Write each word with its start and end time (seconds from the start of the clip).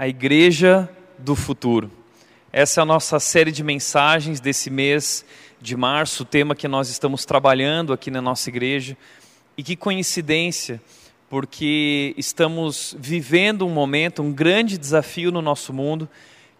A 0.00 0.08
Igreja 0.08 0.88
do 1.18 1.36
Futuro. 1.36 1.90
Essa 2.50 2.80
é 2.80 2.82
a 2.82 2.86
nossa 2.86 3.20
série 3.20 3.52
de 3.52 3.62
mensagens 3.62 4.40
desse 4.40 4.70
mês 4.70 5.26
de 5.60 5.76
março, 5.76 6.22
o 6.22 6.24
tema 6.24 6.54
que 6.54 6.66
nós 6.66 6.88
estamos 6.88 7.26
trabalhando 7.26 7.92
aqui 7.92 8.10
na 8.10 8.22
nossa 8.22 8.48
igreja. 8.48 8.96
E 9.58 9.62
que 9.62 9.76
coincidência, 9.76 10.80
porque 11.28 12.14
estamos 12.16 12.96
vivendo 12.98 13.66
um 13.66 13.68
momento, 13.68 14.22
um 14.22 14.32
grande 14.32 14.78
desafio 14.78 15.30
no 15.30 15.42
nosso 15.42 15.70
mundo, 15.70 16.08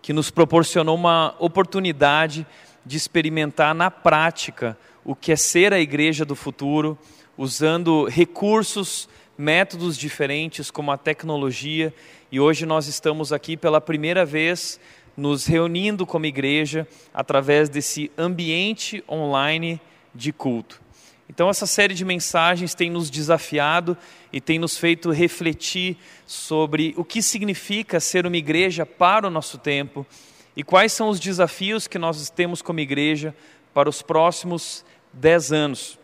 que 0.02 0.12
nos 0.12 0.30
proporcionou 0.30 0.94
uma 0.94 1.34
oportunidade 1.38 2.46
de 2.84 2.98
experimentar 2.98 3.74
na 3.74 3.90
prática 3.90 4.76
o 5.02 5.14
que 5.14 5.32
é 5.32 5.36
ser 5.36 5.72
a 5.72 5.80
igreja 5.80 6.26
do 6.26 6.36
futuro, 6.36 6.98
usando 7.38 8.04
recursos, 8.04 9.08
métodos 9.40 9.96
diferentes 9.96 10.70
como 10.70 10.92
a 10.92 10.98
tecnologia 10.98 11.94
e 12.30 12.38
hoje 12.38 12.66
nós 12.66 12.86
estamos 12.88 13.32
aqui 13.32 13.56
pela 13.56 13.80
primeira 13.80 14.22
vez 14.22 14.78
nos 15.16 15.46
reunindo 15.46 16.04
como 16.04 16.26
igreja 16.26 16.86
através 17.12 17.70
desse 17.70 18.12
ambiente 18.18 19.02
online 19.08 19.80
de 20.14 20.30
culto. 20.30 20.78
Então, 21.26 21.48
essa 21.48 21.64
série 21.64 21.94
de 21.94 22.04
mensagens 22.04 22.74
tem 22.74 22.90
nos 22.90 23.08
desafiado 23.08 23.96
e 24.30 24.42
tem 24.42 24.58
nos 24.58 24.76
feito 24.76 25.10
refletir 25.10 25.96
sobre 26.26 26.92
o 26.98 27.02
que 27.02 27.22
significa 27.22 27.98
ser 27.98 28.26
uma 28.26 28.36
igreja 28.36 28.84
para 28.84 29.26
o 29.26 29.30
nosso 29.30 29.56
tempo 29.56 30.06
e 30.54 30.62
quais 30.62 30.92
são 30.92 31.08
os 31.08 31.18
desafios 31.18 31.86
que 31.86 31.98
nós 31.98 32.28
temos 32.28 32.60
como 32.60 32.80
igreja 32.80 33.34
para 33.72 33.88
os 33.88 34.02
próximos 34.02 34.84
dez 35.14 35.50
anos. 35.50 35.98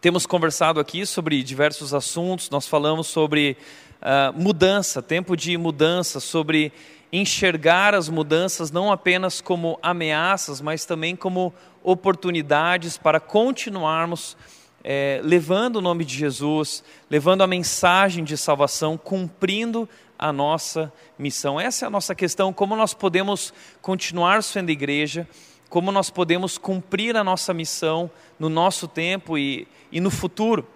Temos 0.00 0.24
conversado 0.24 0.80
aqui 0.80 1.04
sobre 1.04 1.42
diversos 1.42 1.92
assuntos, 1.92 2.48
nós 2.48 2.66
falamos 2.66 3.06
sobre 3.06 3.54
uh, 4.00 4.32
mudança, 4.40 5.02
tempo 5.02 5.36
de 5.36 5.58
mudança, 5.58 6.20
sobre 6.20 6.72
enxergar 7.12 7.94
as 7.94 8.08
mudanças 8.08 8.70
não 8.70 8.90
apenas 8.90 9.42
como 9.42 9.78
ameaças, 9.82 10.58
mas 10.62 10.86
também 10.86 11.14
como 11.14 11.52
oportunidades 11.82 12.96
para 12.96 13.20
continuarmos 13.20 14.38
é, 14.82 15.20
levando 15.22 15.76
o 15.76 15.80
nome 15.82 16.02
de 16.06 16.16
Jesus, 16.16 16.82
levando 17.10 17.42
a 17.42 17.46
mensagem 17.46 18.24
de 18.24 18.38
salvação, 18.38 18.96
cumprindo 18.96 19.86
a 20.18 20.32
nossa 20.32 20.90
missão. 21.18 21.60
Essa 21.60 21.84
é 21.84 21.88
a 21.88 21.90
nossa 21.90 22.14
questão: 22.14 22.54
como 22.54 22.74
nós 22.74 22.94
podemos 22.94 23.52
continuar 23.82 24.42
sendo 24.42 24.70
igreja, 24.70 25.28
como 25.68 25.92
nós 25.92 26.08
podemos 26.08 26.56
cumprir 26.56 27.18
a 27.18 27.22
nossa 27.22 27.52
missão 27.52 28.10
no 28.38 28.48
nosso 28.48 28.88
tempo 28.88 29.36
e, 29.36 29.68
e 29.90 30.00
no 30.00 30.10
futuro. 30.10 30.66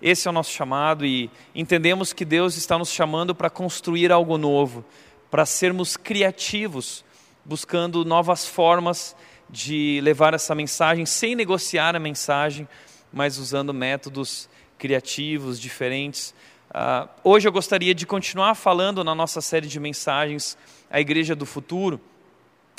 Esse 0.00 0.28
é 0.28 0.30
o 0.30 0.34
nosso 0.34 0.52
chamado 0.52 1.04
e 1.04 1.30
entendemos 1.54 2.12
que 2.12 2.24
Deus 2.24 2.56
está 2.56 2.78
nos 2.78 2.90
chamando 2.90 3.34
para 3.34 3.50
construir 3.50 4.12
algo 4.12 4.38
novo, 4.38 4.84
para 5.30 5.44
sermos 5.44 5.96
criativos, 5.96 7.04
buscando 7.44 8.04
novas 8.04 8.46
formas 8.46 9.16
de 9.50 10.00
levar 10.02 10.34
essa 10.34 10.54
mensagem 10.54 11.04
sem 11.06 11.34
negociar 11.34 11.96
a 11.96 11.98
mensagem, 11.98 12.68
mas 13.12 13.38
usando 13.38 13.74
métodos 13.74 14.48
criativos, 14.78 15.58
diferentes. 15.58 16.34
Uh, 16.70 17.08
hoje 17.24 17.48
eu 17.48 17.52
gostaria 17.52 17.94
de 17.94 18.06
continuar 18.06 18.54
falando 18.54 19.02
na 19.02 19.14
nossa 19.14 19.40
série 19.40 19.66
de 19.66 19.80
mensagens, 19.80 20.56
A 20.90 21.00
Igreja 21.00 21.34
do 21.34 21.46
Futuro. 21.46 22.00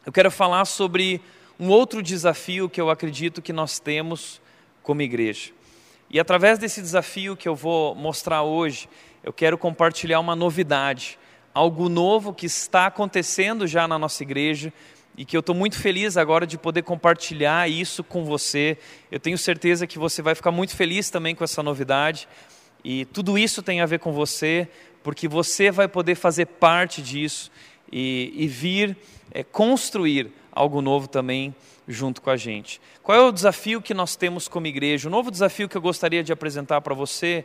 Eu 0.05 0.11
quero 0.11 0.31
falar 0.31 0.63
sobre 0.65 1.19
um 1.59 1.69
outro 1.69 2.01
desafio 2.01 2.69
que 2.69 2.79
eu 2.79 2.89
acredito 2.89 3.41
que 3.41 3.51
nós 3.51 3.79
temos 3.79 4.41
como 4.81 5.01
igreja. 5.01 5.51
E 6.11 6.19
através 6.19 6.57
desse 6.57 6.81
desafio 6.81 7.37
que 7.37 7.47
eu 7.47 7.55
vou 7.55 7.93
mostrar 7.93 8.41
hoje, 8.41 8.89
eu 9.23 9.31
quero 9.31 9.59
compartilhar 9.59 10.19
uma 10.19 10.35
novidade, 10.35 11.19
algo 11.53 11.87
novo 11.87 12.33
que 12.33 12.47
está 12.47 12.87
acontecendo 12.87 13.67
já 13.67 13.87
na 13.87 13.99
nossa 13.99 14.23
igreja 14.23 14.73
e 15.15 15.23
que 15.23 15.37
eu 15.37 15.41
estou 15.41 15.53
muito 15.53 15.77
feliz 15.77 16.17
agora 16.17 16.47
de 16.47 16.57
poder 16.57 16.81
compartilhar 16.81 17.69
isso 17.69 18.03
com 18.03 18.23
você. 18.23 18.75
Eu 19.11 19.19
tenho 19.19 19.37
certeza 19.37 19.85
que 19.85 19.99
você 19.99 20.23
vai 20.23 20.33
ficar 20.33 20.49
muito 20.49 20.75
feliz 20.75 21.11
também 21.11 21.35
com 21.35 21.43
essa 21.43 21.61
novidade. 21.61 22.27
E 22.83 23.05
tudo 23.05 23.37
isso 23.37 23.61
tem 23.61 23.79
a 23.81 23.85
ver 23.85 23.99
com 23.99 24.11
você, 24.11 24.67
porque 25.03 25.27
você 25.27 25.69
vai 25.69 25.87
poder 25.87 26.15
fazer 26.15 26.47
parte 26.47 27.03
disso 27.03 27.51
e, 27.91 28.33
e 28.35 28.47
vir 28.47 28.97
é, 29.31 29.43
construir 29.43 30.31
algo 30.51 30.81
novo 30.81 31.07
também 31.07 31.53
junto 31.89 32.21
com 32.21 32.29
a 32.29 32.37
gente. 32.37 32.79
Qual 33.01 33.17
é 33.17 33.21
o 33.21 33.31
desafio 33.31 33.81
que 33.81 33.95
nós 33.95 34.15
temos 34.15 34.47
como 34.47 34.67
igreja? 34.67 35.09
O 35.09 35.11
novo 35.11 35.31
desafio 35.31 35.67
que 35.67 35.75
eu 35.75 35.81
gostaria 35.81 36.23
de 36.23 36.31
apresentar 36.31 36.81
para 36.81 36.93
você 36.93 37.43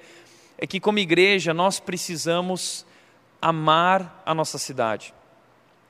é 0.58 0.66
que, 0.66 0.78
como 0.78 0.98
igreja, 0.98 1.54
nós 1.54 1.80
precisamos 1.80 2.84
amar 3.40 4.22
a 4.26 4.34
nossa 4.34 4.58
cidade. 4.58 5.14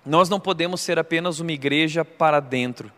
Nós 0.07 0.29
não 0.29 0.39
podemos 0.39 0.81
ser 0.81 0.99
apenas 0.99 1.41
uma 1.41 1.51
igreja 1.51 2.05
para 2.05 2.39
dentro. 2.39 2.93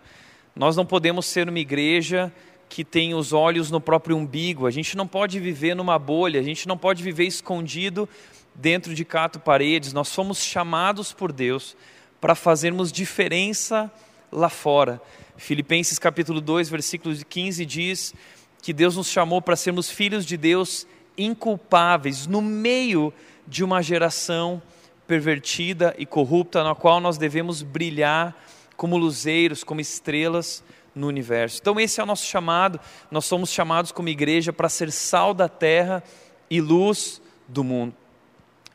Nós 0.55 0.77
não 0.77 0.85
podemos 0.85 1.25
ser 1.25 1.49
uma 1.49 1.59
igreja 1.59 2.33
que 2.69 2.85
tem 2.85 3.15
os 3.15 3.33
olhos 3.33 3.71
no 3.71 3.81
próprio 3.81 4.17
umbigo. 4.17 4.67
A 4.67 4.71
gente 4.71 4.97
não 4.97 5.07
pode 5.07 5.41
viver 5.41 5.75
numa 5.75 5.99
bolha, 5.99 6.41
a 6.41 6.43
gente 6.43 6.69
não 6.69 6.77
pode 6.77 7.03
viver 7.03 7.25
escondido 7.25 8.09
dentro 8.55 8.95
de 8.95 9.05
quatro 9.05 9.41
paredes. 9.41 9.93
Nós 9.93 10.09
somos 10.09 10.43
chamados 10.43 11.13
por 11.13 11.33
Deus 11.33 11.77
para 12.21 12.35
fazermos 12.35 12.93
diferença 12.93 13.91
lá 14.31 14.49
fora. 14.49 15.01
Filipenses 15.37 15.99
capítulo 15.99 16.41
2, 16.41 16.69
versículo 16.69 17.15
15 17.15 17.67
diz 17.67 18.15
que 18.63 18.73
Deus 18.73 18.97
nos 18.97 19.09
chamou 19.09 19.43
para 19.43 19.55
sermos 19.55 19.91
filhos 19.91 20.25
de 20.25 20.37
Deus 20.37 20.87
inculpáveis 21.17 22.27
no 22.27 22.41
meio 22.41 23.13
de 23.47 23.63
uma 23.63 23.83
geração 23.83 24.61
pervertida 25.07 25.95
e 25.99 26.07
corrupta 26.07 26.65
na 26.65 26.75
qual 26.75 27.01
nós 27.01 27.19
devemos 27.19 27.63
brilhar 27.63 28.35
como 28.77 28.97
luzeiros, 28.97 29.63
como 29.63 29.81
estrelas 29.81 30.65
no 30.95 31.07
universo. 31.07 31.59
Então 31.61 31.79
esse 31.79 32.01
é 32.01 32.03
o 32.03 32.07
nosso 32.07 32.27
chamado. 32.27 32.81
Nós 33.11 33.27
somos 33.27 33.51
chamados 33.51 33.93
como 33.93 34.09
igreja 34.09 34.53
para 34.53 34.69
ser 34.69 34.91
sal 34.91 35.35
da 35.35 35.49
terra 35.49 36.03
e 36.51 36.61
luz 36.61 37.21
do 37.47 37.63
mundo. 37.63 37.95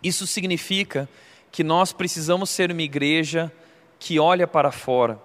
Isso 0.01 0.25
significa 0.27 1.09
que 1.51 1.63
nós 1.63 1.91
precisamos 1.91 2.49
ser 2.49 2.71
uma 2.71 2.81
igreja 2.81 3.51
que 3.99 4.19
olha 4.19 4.47
para 4.47 4.71
fora 4.71 5.19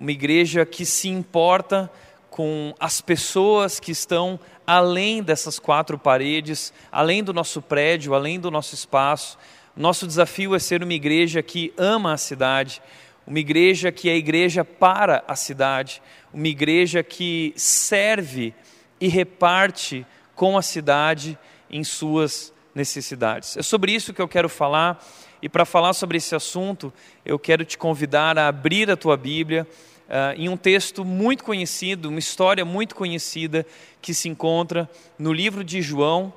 uma 0.00 0.10
igreja 0.10 0.64
que 0.64 0.86
se 0.86 1.10
importa 1.10 1.90
com 2.30 2.74
as 2.80 3.02
pessoas 3.02 3.78
que 3.78 3.92
estão 3.92 4.40
além 4.66 5.22
dessas 5.22 5.58
quatro 5.58 5.98
paredes, 5.98 6.72
além 6.90 7.22
do 7.22 7.34
nosso 7.34 7.60
prédio, 7.60 8.14
além 8.14 8.40
do 8.40 8.50
nosso 8.50 8.74
espaço. 8.74 9.36
Nosso 9.76 10.06
desafio 10.06 10.54
é 10.54 10.58
ser 10.58 10.82
uma 10.82 10.94
igreja 10.94 11.42
que 11.42 11.74
ama 11.76 12.14
a 12.14 12.16
cidade, 12.16 12.80
uma 13.26 13.38
igreja 13.38 13.92
que 13.92 14.08
é 14.08 14.16
igreja 14.16 14.64
para 14.64 15.22
a 15.28 15.36
cidade, 15.36 16.00
uma 16.32 16.48
igreja 16.48 17.02
que 17.02 17.52
serve 17.54 18.54
e 18.98 19.06
reparte 19.06 20.06
com 20.34 20.56
a 20.56 20.62
cidade 20.62 21.38
em 21.70 21.84
suas 21.84 22.54
necessidades. 22.74 23.56
É 23.58 23.62
sobre 23.62 23.92
isso 23.92 24.14
que 24.14 24.22
eu 24.22 24.28
quero 24.28 24.48
falar, 24.48 25.04
e 25.42 25.48
para 25.48 25.64
falar 25.64 25.92
sobre 25.92 26.16
esse 26.16 26.34
assunto, 26.34 26.92
eu 27.24 27.38
quero 27.38 27.64
te 27.64 27.76
convidar 27.76 28.38
a 28.38 28.48
abrir 28.48 28.90
a 28.90 28.96
tua 28.96 29.16
Bíblia 29.16 29.66
uh, 30.10 30.36
em 30.36 30.48
um 30.48 30.56
texto 30.56 31.04
muito 31.04 31.44
conhecido, 31.44 32.08
uma 32.08 32.18
história 32.18 32.64
muito 32.64 32.94
conhecida 32.94 33.64
que 34.02 34.12
se 34.12 34.28
encontra 34.28 34.90
no 35.18 35.32
livro 35.32 35.64
de 35.64 35.80
João, 35.80 36.32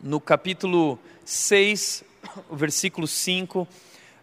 no 0.00 0.20
capítulo 0.20 0.98
6, 1.24 2.04
versículo 2.52 3.06
5. 3.06 3.62
Uh, 3.62 3.66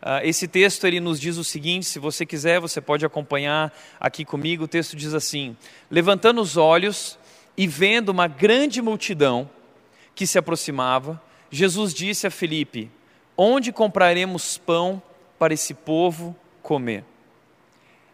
Uh, 0.02 0.24
esse 0.24 0.48
texto 0.48 0.88
ele 0.88 1.02
nos 1.02 1.20
diz 1.20 1.36
o 1.36 1.44
seguinte: 1.44 1.86
se 1.86 2.00
você 2.00 2.26
quiser, 2.26 2.60
você 2.62 2.80
pode 2.80 3.06
acompanhar 3.06 3.74
aqui 4.00 4.24
comigo. 4.24 4.64
O 4.64 4.68
texto 4.68 4.96
diz 4.96 5.14
assim: 5.14 5.58
Levantando 5.92 6.40
os 6.40 6.56
olhos 6.56 7.20
e 7.58 7.68
vendo 7.68 8.08
uma 8.08 8.26
grande 8.26 8.82
multidão 8.82 9.50
que 10.16 10.26
se 10.26 10.38
aproximava, 10.38 11.22
Jesus 11.52 11.94
disse 11.94 12.26
a 12.26 12.32
Felipe: 12.32 12.90
Onde 13.36 13.74
compraremos 13.74 14.58
pão 14.58 15.02
para 15.38 15.54
esse 15.54 15.74
povo 15.74 16.34
comer? 16.64 17.04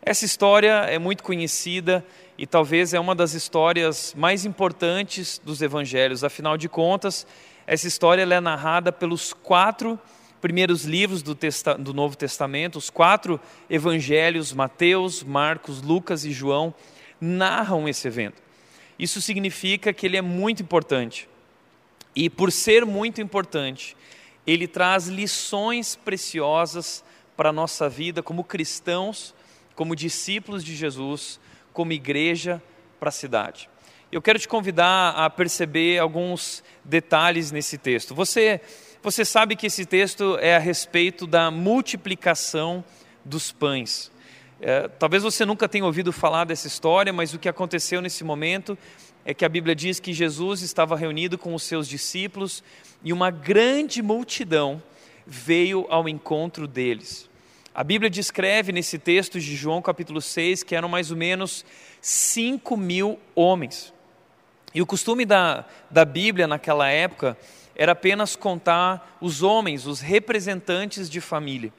Essa 0.08 0.24
história 0.24 0.86
é 0.88 1.00
muito 1.00 1.24
conhecida 1.24 2.06
e 2.38 2.46
talvez 2.46 2.94
é 2.94 3.00
uma 3.00 3.16
das 3.16 3.34
histórias 3.34 4.14
mais 4.16 4.46
importantes 4.46 5.42
dos 5.44 5.64
evangelhos. 5.64 6.24
Afinal 6.24 6.58
de 6.58 6.70
contas, 6.70 7.26
essa 7.66 7.88
história 7.88 8.22
é 8.22 8.40
narrada 8.40 8.92
pelos 8.92 9.34
quatro 9.34 10.00
primeiros 10.40 10.86
livros 10.86 11.24
do, 11.24 11.34
Testa, 11.34 11.74
do 11.74 11.92
Novo 11.92 12.16
Testamento, 12.16 12.78
os 12.78 12.92
quatro 12.92 13.42
evangelhos, 13.68 14.54
Mateus, 14.54 15.24
Marcos, 15.24 15.82
Lucas 15.82 16.24
e 16.24 16.32
João, 16.32 16.72
narram 17.20 17.90
esse 17.90 18.08
evento. 18.08 18.40
Isso 19.00 19.20
significa 19.20 19.92
que 19.92 20.06
ele 20.06 20.18
é 20.18 20.22
muito 20.22 20.62
importante. 20.62 21.28
E 22.16 22.30
por 22.30 22.52
ser 22.52 22.86
muito 22.86 23.22
importante, 23.22 23.98
ele 24.46 24.68
traz 24.68 25.08
lições 25.08 25.96
preciosas 25.96 27.04
para 27.36 27.50
a 27.50 27.54
nossa 27.54 27.90
vida 27.90 28.22
como 28.22 28.44
cristãos, 28.44 29.34
como 29.76 29.96
discípulos 29.96 30.64
de 30.64 30.76
Jesus, 30.76 31.40
como 31.74 31.92
igreja 31.92 32.62
para 33.00 33.10
a 33.10 33.12
cidade. 33.12 33.70
Eu 34.12 34.22
quero 34.22 34.40
te 34.40 34.48
convidar 34.48 35.12
a 35.12 35.30
perceber 35.30 36.00
alguns 36.00 36.64
detalhes 36.84 37.52
nesse 37.52 37.78
texto. 37.78 38.16
Você 38.16 38.62
você 39.06 39.24
sabe 39.24 39.56
que 39.56 39.68
esse 39.68 39.86
texto 39.86 40.36
é 40.42 40.56
a 40.56 40.60
respeito 40.60 41.28
da 41.28 41.52
multiplicação 41.52 42.84
dos 43.24 43.52
pães. 43.52 44.12
É, 44.60 44.88
talvez 44.88 45.22
você 45.22 45.46
nunca 45.46 45.70
tenha 45.70 45.86
ouvido 45.86 46.12
falar 46.12 46.44
dessa 46.44 46.66
história, 46.66 47.14
mas 47.14 47.32
o 47.32 47.38
que 47.38 47.48
aconteceu 47.48 48.02
nesse 48.02 48.24
momento 48.24 48.76
é 49.24 49.32
que 49.32 49.46
a 49.46 49.50
Bíblia 49.50 49.76
diz 49.76 50.00
que 50.00 50.12
Jesus 50.12 50.64
estava 50.64 50.96
reunido 50.96 51.38
com 51.38 51.54
os 51.54 51.62
seus 51.62 51.88
discípulos 51.88 52.64
e 53.04 53.14
uma 53.14 53.30
grande 53.30 54.02
multidão 54.02 54.82
veio 55.28 55.86
ao 55.88 56.10
encontro 56.10 56.68
deles. 56.68 57.30
A 57.76 57.84
Bíblia 57.84 58.10
descreve 58.10 58.72
nesse 58.72 58.98
texto 58.98 59.38
de 59.38 59.54
João 59.54 59.82
capítulo 59.82 60.22
6 60.22 60.64
que 60.64 60.78
eram 60.78 60.88
mais 60.88 61.12
ou 61.12 61.18
menos 61.18 61.66
5 62.00 62.78
mil 62.78 63.20
homens. 63.36 63.94
E 64.74 64.82
o 64.82 64.86
costume 64.86 65.26
da, 65.26 65.66
da 65.92 66.06
Bíblia 66.06 66.48
naquela 66.48 66.88
época 66.88 67.38
era 67.76 67.92
apenas 67.92 68.34
contar 68.34 69.18
os 69.20 69.44
homens, 69.44 69.86
os 69.88 70.00
representantes 70.00 71.10
de 71.10 71.20
família. 71.20 71.74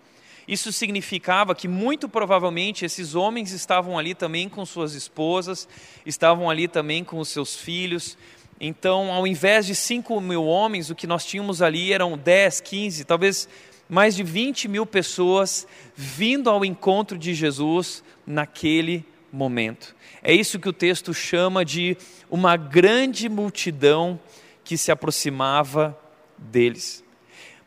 Isso 0.46 0.70
significava 0.70 1.54
que, 1.54 1.66
muito 1.66 2.10
provavelmente, 2.10 2.84
esses 2.84 3.14
homens 3.14 3.50
estavam 3.52 3.98
ali 3.98 4.14
também 4.14 4.50
com 4.50 4.66
suas 4.66 4.92
esposas, 4.92 5.66
estavam 6.04 6.50
ali 6.50 6.68
também 6.68 7.02
com 7.02 7.18
os 7.18 7.30
seus 7.30 7.56
filhos. 7.56 8.18
Então, 8.60 9.10
ao 9.10 9.26
invés 9.26 9.64
de 9.64 9.74
5 9.74 10.20
mil 10.20 10.44
homens, 10.44 10.90
o 10.90 10.94
que 10.94 11.06
nós 11.06 11.24
tínhamos 11.24 11.62
ali 11.62 11.90
eram 11.90 12.18
10, 12.18 12.60
15, 12.60 13.04
talvez 13.06 13.48
mais 13.88 14.16
de 14.16 14.22
20 14.22 14.68
mil 14.68 14.84
pessoas 14.84 15.66
vindo 15.94 16.50
ao 16.50 16.64
encontro 16.64 17.16
de 17.16 17.34
Jesus 17.34 18.02
naquele 18.26 19.04
momento. 19.32 19.94
É 20.22 20.32
isso 20.32 20.58
que 20.58 20.68
o 20.68 20.72
texto 20.72 21.14
chama 21.14 21.64
de 21.64 21.96
uma 22.30 22.56
grande 22.56 23.28
multidão 23.28 24.18
que 24.64 24.76
se 24.76 24.90
aproximava 24.90 25.96
deles. 26.36 27.04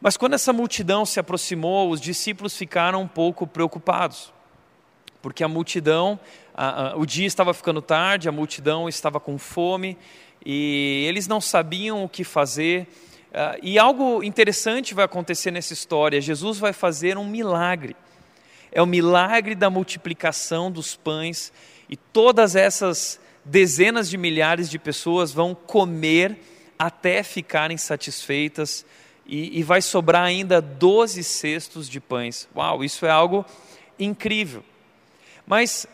Mas 0.01 0.18
quando 0.18 0.33
essa 0.33 0.54
multidão 0.54 1.06
se 1.06 1.19
aproximou, 1.19 1.89
os 1.89 2.00
discípulos 2.00 2.56
ficaram 2.56 3.01
um 3.01 3.07
pouco 3.07 3.45
preocupados, 3.45 4.33
porque 5.21 5.44
a 5.44 5.48
multidão, 5.48 6.19
a, 6.54 6.92
a, 6.92 6.98
o 6.98 7.06
dia 7.06 7.27
estava 7.27 7.54
ficando 7.54 7.81
tarde, 7.81 8.30
a 8.30 8.31
multidão 8.31 8.88
estava 8.88 9.19
com 9.19 9.38
fome 9.38 9.98
e 10.45 11.06
eles 11.07 11.27
não 11.27 11.42
sabiam 11.42 12.04
o 12.04 12.10
que 12.10 12.24
fazer. 12.24 12.88
Uh, 13.30 13.60
e 13.62 13.78
algo 13.78 14.24
interessante 14.24 14.94
vai 14.94 15.06
acontecer 15.06 15.52
nessa 15.52 15.74
história: 15.74 16.20
Jesus 16.20 16.58
vai 16.58 16.74
fazer 16.74 17.18
um 17.18 17.28
milagre. 17.28 17.96
É 18.72 18.81
o 18.81 18.86
milagre 18.86 19.56
da 19.56 19.70
multiplicação 19.70 20.72
dos 20.72 20.96
pães 20.96 21.52
e 21.88 21.96
todas 21.96 22.56
essas 22.56 23.20
dezenas 23.44 24.10
de 24.10 24.18
milhares 24.18 24.70
de 24.70 24.78
pessoas 24.78 25.31
vão 25.31 25.56
comer 25.56 26.38
até 26.78 27.24
ficarem 27.24 27.78
satisfeitas 27.78 28.86
e, 29.26 29.60
e 29.60 29.64
vai 29.64 29.81
sobrar 29.81 30.24
ainda 30.24 30.62
12 30.62 31.24
cestos 31.24 31.90
de 31.90 32.00
pães. 32.00 32.48
Uau, 32.56 32.84
isso 32.84 33.06
é 33.06 33.12
algo 33.12 33.46
incrível. 33.98 34.64
Mas 35.46 35.88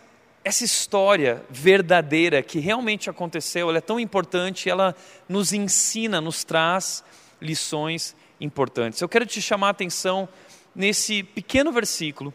essa 0.44 0.64
história 0.64 1.44
verdadeira 1.50 2.44
que 2.44 2.60
realmente 2.60 3.10
aconteceu, 3.10 3.70
ela 3.70 3.80
é 3.80 3.82
tão 3.82 4.00
importante, 4.00 4.70
ela 4.70 4.96
nos 5.28 5.54
ensina, 5.54 6.22
nos 6.22 6.44
traz 6.44 7.04
lições 7.46 8.16
importantes. 8.40 9.02
Eu 9.02 9.10
quero 9.10 9.26
te 9.26 9.42
chamar 9.42 9.68
a 9.68 9.72
atenção 9.72 10.28
nesse 10.76 11.24
pequeno 11.24 11.72
versículo 11.72 12.34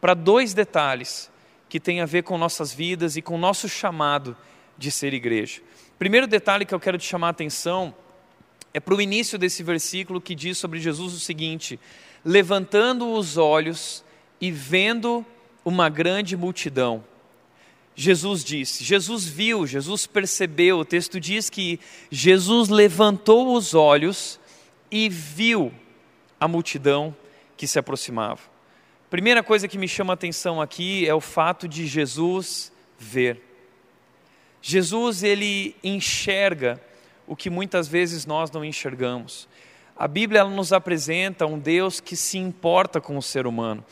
para 0.00 0.14
dois 0.14 0.52
detalhes 0.52 1.30
que 1.68 1.80
têm 1.80 2.00
a 2.00 2.06
ver 2.06 2.22
com 2.22 2.38
nossas 2.38 2.72
vidas 2.72 3.16
e 3.16 3.22
com 3.22 3.38
nosso 3.38 3.68
chamado 3.68 4.36
de 4.76 4.90
ser 4.90 5.14
igreja. 5.14 5.60
Primeiro 5.98 6.26
detalhe 6.26 6.64
que 6.64 6.74
eu 6.74 6.80
quero 6.80 6.98
te 6.98 7.06
chamar 7.06 7.28
a 7.28 7.30
atenção 7.30 7.94
é 8.74 8.80
para 8.80 8.94
o 8.94 9.00
início 9.00 9.38
desse 9.38 9.62
versículo 9.62 10.20
que 10.20 10.34
diz 10.34 10.58
sobre 10.58 10.78
Jesus 10.78 11.14
o 11.14 11.20
seguinte: 11.20 11.80
levantando 12.24 13.12
os 13.12 13.36
olhos 13.36 14.04
e 14.40 14.50
vendo 14.50 15.24
uma 15.64 15.88
grande 15.88 16.36
multidão. 16.36 17.02
Jesus 17.94 18.44
disse, 18.44 18.84
Jesus 18.84 19.24
viu, 19.24 19.66
Jesus 19.66 20.06
percebeu. 20.06 20.78
O 20.78 20.84
texto 20.84 21.18
diz 21.18 21.48
que 21.48 21.80
Jesus 22.10 22.68
levantou 22.68 23.54
os 23.54 23.72
olhos 23.72 24.38
e 24.90 25.08
viu 25.08 25.72
a 26.38 26.46
multidão 26.46 27.14
que 27.56 27.66
se 27.66 27.78
aproximava. 27.78 28.40
Primeira 29.08 29.42
coisa 29.42 29.68
que 29.68 29.78
me 29.78 29.88
chama 29.88 30.12
a 30.12 30.14
atenção 30.14 30.60
aqui 30.60 31.08
é 31.08 31.14
o 31.14 31.20
fato 31.20 31.68
de 31.68 31.86
Jesus 31.86 32.72
ver. 32.98 33.40
Jesus 34.60 35.22
ele 35.22 35.76
enxerga 35.82 36.80
o 37.26 37.36
que 37.36 37.48
muitas 37.48 37.88
vezes 37.88 38.26
nós 38.26 38.50
não 38.50 38.64
enxergamos. 38.64 39.48
A 39.96 40.06
Bíblia 40.06 40.44
nos 40.44 40.72
apresenta 40.72 41.46
um 41.46 41.58
Deus 41.58 42.00
que 42.00 42.16
se 42.16 42.36
importa 42.36 43.00
com 43.00 43.16
o 43.16 43.22
ser 43.22 43.46
humano, 43.46 43.84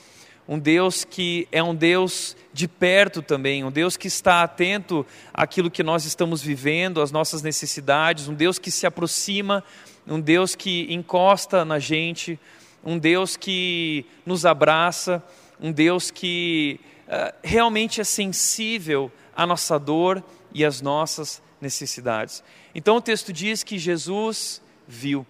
um 0.46 0.58
Deus 0.58 1.04
que 1.04 1.48
é 1.50 1.62
um 1.62 1.74
Deus 1.74 2.36
de 2.52 2.68
perto 2.68 3.22
também, 3.22 3.64
um 3.64 3.70
Deus 3.70 3.96
que 3.96 4.08
está 4.08 4.42
atento 4.42 5.06
àquilo 5.32 5.70
que 5.70 5.82
nós 5.82 6.04
estamos 6.04 6.42
vivendo, 6.42 7.00
às 7.00 7.10
nossas 7.10 7.40
necessidades, 7.40 8.28
um 8.28 8.34
Deus 8.34 8.58
que 8.58 8.70
se 8.70 8.86
aproxima, 8.86 9.64
um 10.06 10.20
Deus 10.20 10.54
que 10.54 10.92
encosta 10.92 11.64
na 11.64 11.78
gente, 11.78 12.38
um 12.84 12.98
Deus 12.98 13.36
que 13.36 14.04
nos 14.26 14.44
abraça, 14.44 15.22
um 15.60 15.72
Deus 15.72 16.10
que 16.10 16.78
uh, 17.06 17.34
realmente 17.42 18.00
é 18.00 18.04
sensível 18.04 19.10
à 19.34 19.46
nossa 19.46 19.78
dor 19.78 20.22
e 20.52 20.64
as 20.64 20.80
nossas 20.80 21.42
necessidades. 21.60 22.44
Então 22.74 22.96
o 22.96 23.00
texto 23.00 23.32
diz 23.32 23.62
que 23.62 23.78
Jesus 23.78 24.60
viu. 24.86 25.26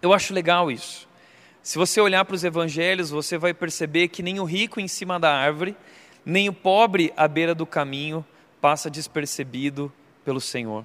Eu 0.00 0.12
acho 0.12 0.32
legal 0.32 0.70
isso. 0.70 1.08
Se 1.62 1.76
você 1.76 2.00
olhar 2.00 2.24
para 2.24 2.36
os 2.36 2.44
evangelhos, 2.44 3.10
você 3.10 3.36
vai 3.36 3.52
perceber 3.52 4.08
que 4.08 4.22
nem 4.22 4.38
o 4.38 4.44
rico 4.44 4.80
em 4.80 4.88
cima 4.88 5.18
da 5.18 5.34
árvore, 5.34 5.76
nem 6.24 6.48
o 6.48 6.52
pobre 6.52 7.12
à 7.16 7.26
beira 7.26 7.54
do 7.54 7.66
caminho 7.66 8.24
passa 8.60 8.88
despercebido 8.88 9.92
pelo 10.24 10.40
Senhor. 10.40 10.84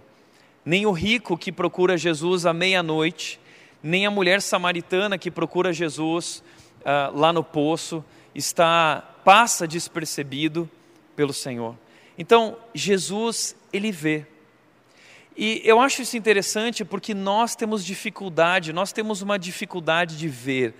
Nem 0.65 0.85
o 0.85 0.91
rico 0.91 1.37
que 1.37 1.51
procura 1.51 1.97
Jesus 1.97 2.45
à 2.45 2.53
meia-noite, 2.53 3.39
nem 3.81 4.05
a 4.05 4.11
mulher 4.11 4.41
samaritana 4.41 5.17
que 5.17 5.29
procura 5.29 5.73
Jesus 5.73 6.43
uh, 6.81 7.17
lá 7.17 7.33
no 7.33 7.43
poço 7.43 8.03
está 8.33 9.09
passa 9.23 9.67
despercebido 9.67 10.69
pelo 11.15 11.33
Senhor. 11.33 11.77
Então, 12.17 12.57
Jesus, 12.73 13.55
ele 13.71 13.91
vê. 13.91 14.25
E 15.35 15.61
eu 15.65 15.79
acho 15.79 16.01
isso 16.01 16.15
interessante 16.15 16.85
porque 16.85 17.13
nós 17.13 17.55
temos 17.55 17.83
dificuldade, 17.83 18.71
nós 18.71 18.91
temos 18.91 19.21
uma 19.21 19.39
dificuldade 19.39 20.17
de 20.17 20.27
ver, 20.27 20.75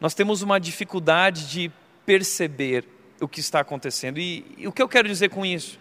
nós 0.00 0.14
temos 0.14 0.42
uma 0.42 0.60
dificuldade 0.60 1.48
de 1.48 1.72
perceber 2.04 2.84
o 3.20 3.26
que 3.26 3.40
está 3.40 3.60
acontecendo. 3.60 4.18
E, 4.18 4.44
e 4.58 4.68
o 4.68 4.72
que 4.72 4.82
eu 4.82 4.88
quero 4.88 5.08
dizer 5.08 5.30
com 5.30 5.46
isso? 5.46 5.78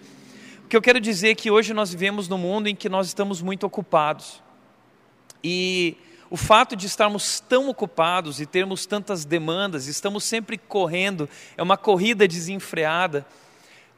O 0.66 0.68
que 0.68 0.76
eu 0.76 0.82
quero 0.82 1.00
dizer 1.00 1.30
é 1.30 1.36
que 1.36 1.52
hoje 1.52 1.76
nós 1.76 1.92
vivemos 1.92 2.28
num 2.28 2.40
mundo 2.40 2.68
em 2.68 2.76
que 2.76 2.90
nós 2.90 3.06
estamos 3.06 3.40
muito 3.40 3.68
ocupados. 3.68 4.42
E 5.44 5.96
o 6.28 6.36
fato 6.36 6.76
de 6.76 6.88
estarmos 6.88 7.40
tão 7.40 7.70
ocupados 7.70 8.42
e 8.42 8.48
termos 8.48 8.88
tantas 8.88 9.26
demandas, 9.26 9.86
estamos 9.86 10.24
sempre 10.24 10.58
correndo, 10.58 11.30
é 11.56 11.62
uma 11.62 11.78
corrida 11.78 12.28
desenfreada 12.28 13.28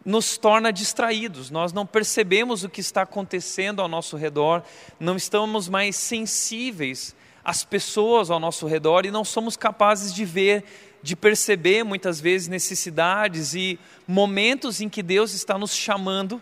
nos 0.04 0.38
torna 0.38 0.72
distraídos, 0.72 1.50
nós 1.50 1.72
não 1.72 1.86
percebemos 1.86 2.64
o 2.64 2.70
que 2.70 2.82
está 2.82 3.02
acontecendo 3.02 3.82
ao 3.82 3.88
nosso 3.88 4.16
redor, 4.16 4.64
não 5.00 5.16
estamos 5.16 5.68
mais 5.68 5.96
sensíveis 5.96 7.16
às 7.44 7.64
pessoas 7.64 8.30
ao 8.30 8.40
nosso 8.40 8.68
redor 8.68 9.06
e 9.06 9.12
não 9.12 9.24
somos 9.24 9.56
capazes 9.56 10.14
de 10.14 10.26
ver 10.26 10.66
de 11.02 11.16
perceber 11.16 11.84
muitas 11.84 12.20
vezes 12.20 12.50
necessidades 12.50 13.54
e 13.54 13.80
momentos 14.06 14.82
em 14.82 14.90
que 14.90 15.02
Deus 15.02 15.34
está 15.34 15.58
nos 15.58 15.74
chamando 15.74 16.42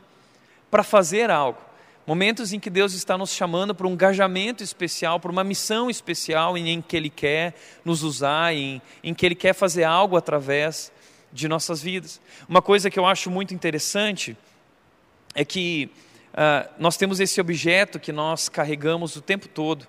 para 0.75 0.83
fazer 0.83 1.31
algo. 1.31 1.57
Momentos 2.05 2.51
em 2.51 2.59
que 2.59 2.69
Deus 2.69 2.91
está 2.91 3.17
nos 3.17 3.29
chamando 3.29 3.73
para 3.73 3.87
um 3.87 3.93
engajamento 3.93 4.61
especial, 4.61 5.21
para 5.21 5.31
uma 5.31 5.41
missão 5.41 5.89
especial 5.89 6.57
em, 6.57 6.69
em 6.69 6.81
que 6.81 6.97
Ele 6.97 7.09
quer 7.09 7.55
nos 7.85 8.03
usar, 8.03 8.53
em, 8.53 8.81
em 9.01 9.13
que 9.13 9.25
Ele 9.25 9.35
quer 9.35 9.53
fazer 9.53 9.85
algo 9.85 10.17
através 10.17 10.91
de 11.31 11.47
nossas 11.47 11.81
vidas. 11.81 12.19
Uma 12.45 12.61
coisa 12.61 12.89
que 12.89 12.99
eu 12.99 13.05
acho 13.05 13.31
muito 13.31 13.53
interessante 13.53 14.35
é 15.33 15.45
que 15.45 15.89
uh, 16.33 16.69
nós 16.77 16.97
temos 16.97 17.21
esse 17.21 17.39
objeto 17.39 17.97
que 17.97 18.11
nós 18.11 18.49
carregamos 18.49 19.15
o 19.15 19.21
tempo 19.21 19.47
todo, 19.47 19.87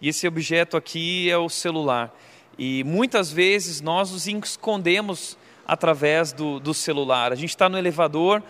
e 0.00 0.08
esse 0.08 0.28
objeto 0.28 0.76
aqui 0.76 1.28
é 1.28 1.36
o 1.36 1.48
celular. 1.48 2.16
E 2.56 2.84
muitas 2.84 3.32
vezes 3.32 3.80
nós 3.80 4.12
nos 4.12 4.28
escondemos 4.28 5.36
através 5.66 6.32
do, 6.32 6.60
do 6.60 6.72
celular. 6.72 7.32
A 7.32 7.36
gente 7.36 7.50
está 7.50 7.68
no 7.68 7.76
elevador 7.76 8.40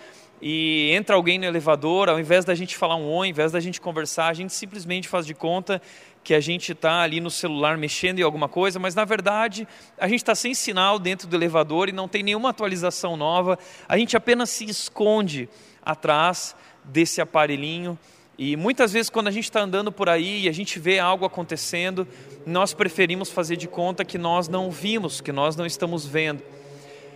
e 0.43 0.91
entra 0.93 1.17
alguém 1.17 1.39
no 1.39 1.45
elevador, 1.45 2.09
ao 2.09 2.19
invés 2.19 2.45
da 2.45 2.55
gente 2.55 2.77
falar 2.77 2.97
um 2.97 3.07
oi, 3.07 3.29
ao 3.29 3.31
invés 3.31 3.53
da 3.53 3.61
gente 3.61 3.81
conversar, 3.81 4.29
a 4.29 4.35
gente 4.35 4.53
simplesmente 4.53 5.09
faz 5.09 5.27
de 5.27 5.35
conta 5.35 5.83
que 6.25 6.35
a 6.35 6.41
gente 6.41 6.73
está 6.73 7.03
ali 7.03 7.21
no 7.21 7.31
celular 7.31 7.77
mexendo 7.77 8.19
em 8.19 8.23
alguma 8.23 8.49
coisa, 8.49 8.79
mas 8.79 8.95
na 8.95 9.05
verdade 9.05 9.67
a 9.99 10.09
gente 10.09 10.21
está 10.21 10.35
sem 10.35 10.55
sinal 10.55 10.99
dentro 10.99 11.27
do 11.29 11.37
elevador 11.37 11.89
e 11.89 11.93
não 11.93 12.09
tem 12.09 12.23
nenhuma 12.23 12.51
atualização 12.51 13.17
nova, 13.17 13.59
a 13.89 13.99
gente 13.99 14.17
apenas 14.17 14.51
se 14.51 14.65
esconde 14.65 15.49
atrás 15.83 16.55
desse 16.85 17.21
aparelhinho. 17.21 17.99
E 18.39 18.57
muitas 18.57 18.95
vezes, 18.95 19.11
quando 19.11 19.29
a 19.29 19.31
gente 19.31 19.45
está 19.45 19.61
andando 19.61 19.93
por 19.93 20.09
aí 20.09 20.45
e 20.45 20.49
a 20.49 20.53
gente 20.53 20.79
vê 20.79 20.99
algo 20.99 21.27
acontecendo, 21.27 22.09
nós 22.47 22.73
preferimos 22.73 23.31
fazer 23.31 23.57
de 23.57 23.69
conta 23.69 24.03
que 24.03 24.17
nós 24.17 24.49
não 24.49 24.71
vimos, 24.71 25.21
que 25.21 25.31
nós 25.31 25.57
não 25.57 25.67
estamos 25.67 26.07
vendo. 26.07 26.43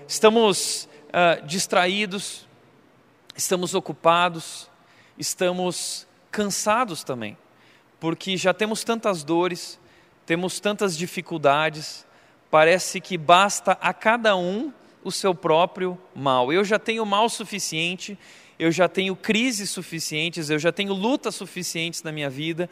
Estamos 0.06 0.86
uh, 1.08 1.46
distraídos, 1.46 2.43
estamos 3.36 3.74
ocupados, 3.74 4.70
estamos 5.18 6.06
cansados 6.30 7.02
também, 7.02 7.36
porque 7.98 8.36
já 8.36 8.54
temos 8.54 8.84
tantas 8.84 9.24
dores, 9.24 9.78
temos 10.26 10.60
tantas 10.60 10.96
dificuldades, 10.96 12.06
parece 12.50 13.00
que 13.00 13.18
basta 13.18 13.72
a 13.80 13.92
cada 13.92 14.36
um 14.36 14.72
o 15.02 15.10
seu 15.12 15.34
próprio 15.34 15.98
mal. 16.14 16.52
Eu 16.52 16.64
já 16.64 16.78
tenho 16.78 17.04
mal 17.04 17.28
suficiente, 17.28 18.18
eu 18.58 18.70
já 18.70 18.88
tenho 18.88 19.14
crises 19.14 19.70
suficientes, 19.70 20.48
eu 20.48 20.58
já 20.58 20.72
tenho 20.72 20.94
lutas 20.94 21.34
suficientes 21.34 22.02
na 22.02 22.12
minha 22.12 22.30
vida, 22.30 22.70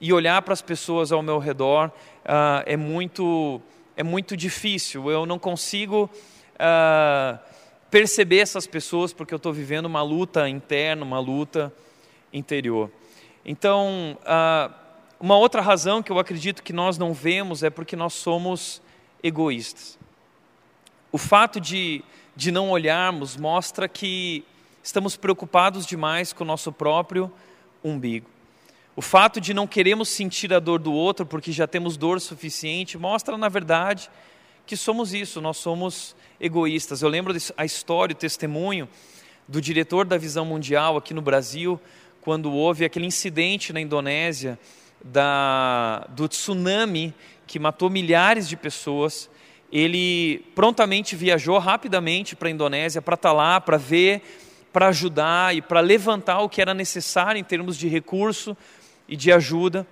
e 0.00 0.12
olhar 0.12 0.40
para 0.42 0.52
as 0.52 0.62
pessoas 0.62 1.10
ao 1.10 1.22
meu 1.22 1.38
redor 1.38 1.88
uh, 1.88 2.62
é, 2.64 2.76
muito, 2.76 3.60
é 3.96 4.02
muito 4.02 4.36
difícil. 4.36 5.10
Eu 5.10 5.26
não 5.26 5.38
consigo. 5.38 6.08
Uh, 6.54 7.47
perceber 7.90 8.38
essas 8.38 8.66
pessoas 8.66 9.12
porque 9.12 9.32
eu 9.32 9.38
estou 9.38 9.52
vivendo 9.52 9.86
uma 9.86 10.02
luta 10.02 10.48
interna, 10.48 11.04
uma 11.04 11.20
luta 11.20 11.72
interior. 12.32 12.90
Então, 13.44 14.18
ah, 14.24 14.70
uma 15.18 15.36
outra 15.36 15.60
razão 15.60 16.02
que 16.02 16.12
eu 16.12 16.18
acredito 16.18 16.62
que 16.62 16.72
nós 16.72 16.98
não 16.98 17.12
vemos 17.12 17.62
é 17.62 17.70
porque 17.70 17.96
nós 17.96 18.14
somos 18.14 18.82
egoístas. 19.22 19.98
O 21.10 21.18
fato 21.18 21.60
de, 21.60 22.04
de 22.36 22.52
não 22.52 22.70
olharmos 22.70 23.36
mostra 23.36 23.88
que 23.88 24.44
estamos 24.82 25.16
preocupados 25.16 25.86
demais 25.86 26.32
com 26.32 26.44
o 26.44 26.46
nosso 26.46 26.70
próprio 26.70 27.32
umbigo. 27.82 28.28
O 28.94 29.00
fato 29.00 29.40
de 29.40 29.54
não 29.54 29.66
queremos 29.66 30.08
sentir 30.08 30.52
a 30.52 30.58
dor 30.58 30.80
do 30.80 30.92
outro 30.92 31.24
porque 31.24 31.52
já 31.52 31.66
temos 31.66 31.96
dor 31.96 32.20
suficiente 32.20 32.98
mostra, 32.98 33.38
na 33.38 33.48
verdade, 33.48 34.10
que 34.68 34.76
somos 34.76 35.14
isso, 35.14 35.40
nós 35.40 35.56
somos 35.56 36.14
egoístas. 36.38 37.00
Eu 37.00 37.08
lembro 37.08 37.34
a 37.56 37.64
história, 37.64 38.12
o 38.12 38.16
testemunho 38.16 38.86
do 39.48 39.62
diretor 39.62 40.04
da 40.04 40.18
Visão 40.18 40.44
Mundial 40.44 40.98
aqui 40.98 41.14
no 41.14 41.22
Brasil, 41.22 41.80
quando 42.20 42.52
houve 42.52 42.84
aquele 42.84 43.06
incidente 43.06 43.72
na 43.72 43.80
Indonésia 43.80 44.58
da, 45.02 46.06
do 46.10 46.28
tsunami 46.28 47.14
que 47.46 47.58
matou 47.58 47.88
milhares 47.88 48.46
de 48.46 48.58
pessoas. 48.58 49.30
Ele 49.72 50.44
prontamente 50.54 51.16
viajou 51.16 51.58
rapidamente 51.58 52.36
para 52.36 52.48
a 52.48 52.50
Indonésia 52.50 53.00
para 53.00 53.14
estar 53.14 53.30
tá 53.30 53.34
lá, 53.34 53.58
para 53.62 53.78
ver, 53.78 54.20
para 54.70 54.88
ajudar 54.88 55.56
e 55.56 55.62
para 55.62 55.80
levantar 55.80 56.40
o 56.40 56.48
que 56.48 56.60
era 56.60 56.74
necessário 56.74 57.40
em 57.40 57.44
termos 57.44 57.78
de 57.78 57.88
recurso 57.88 58.54
e 59.08 59.16
de 59.16 59.32
ajuda. 59.32 59.86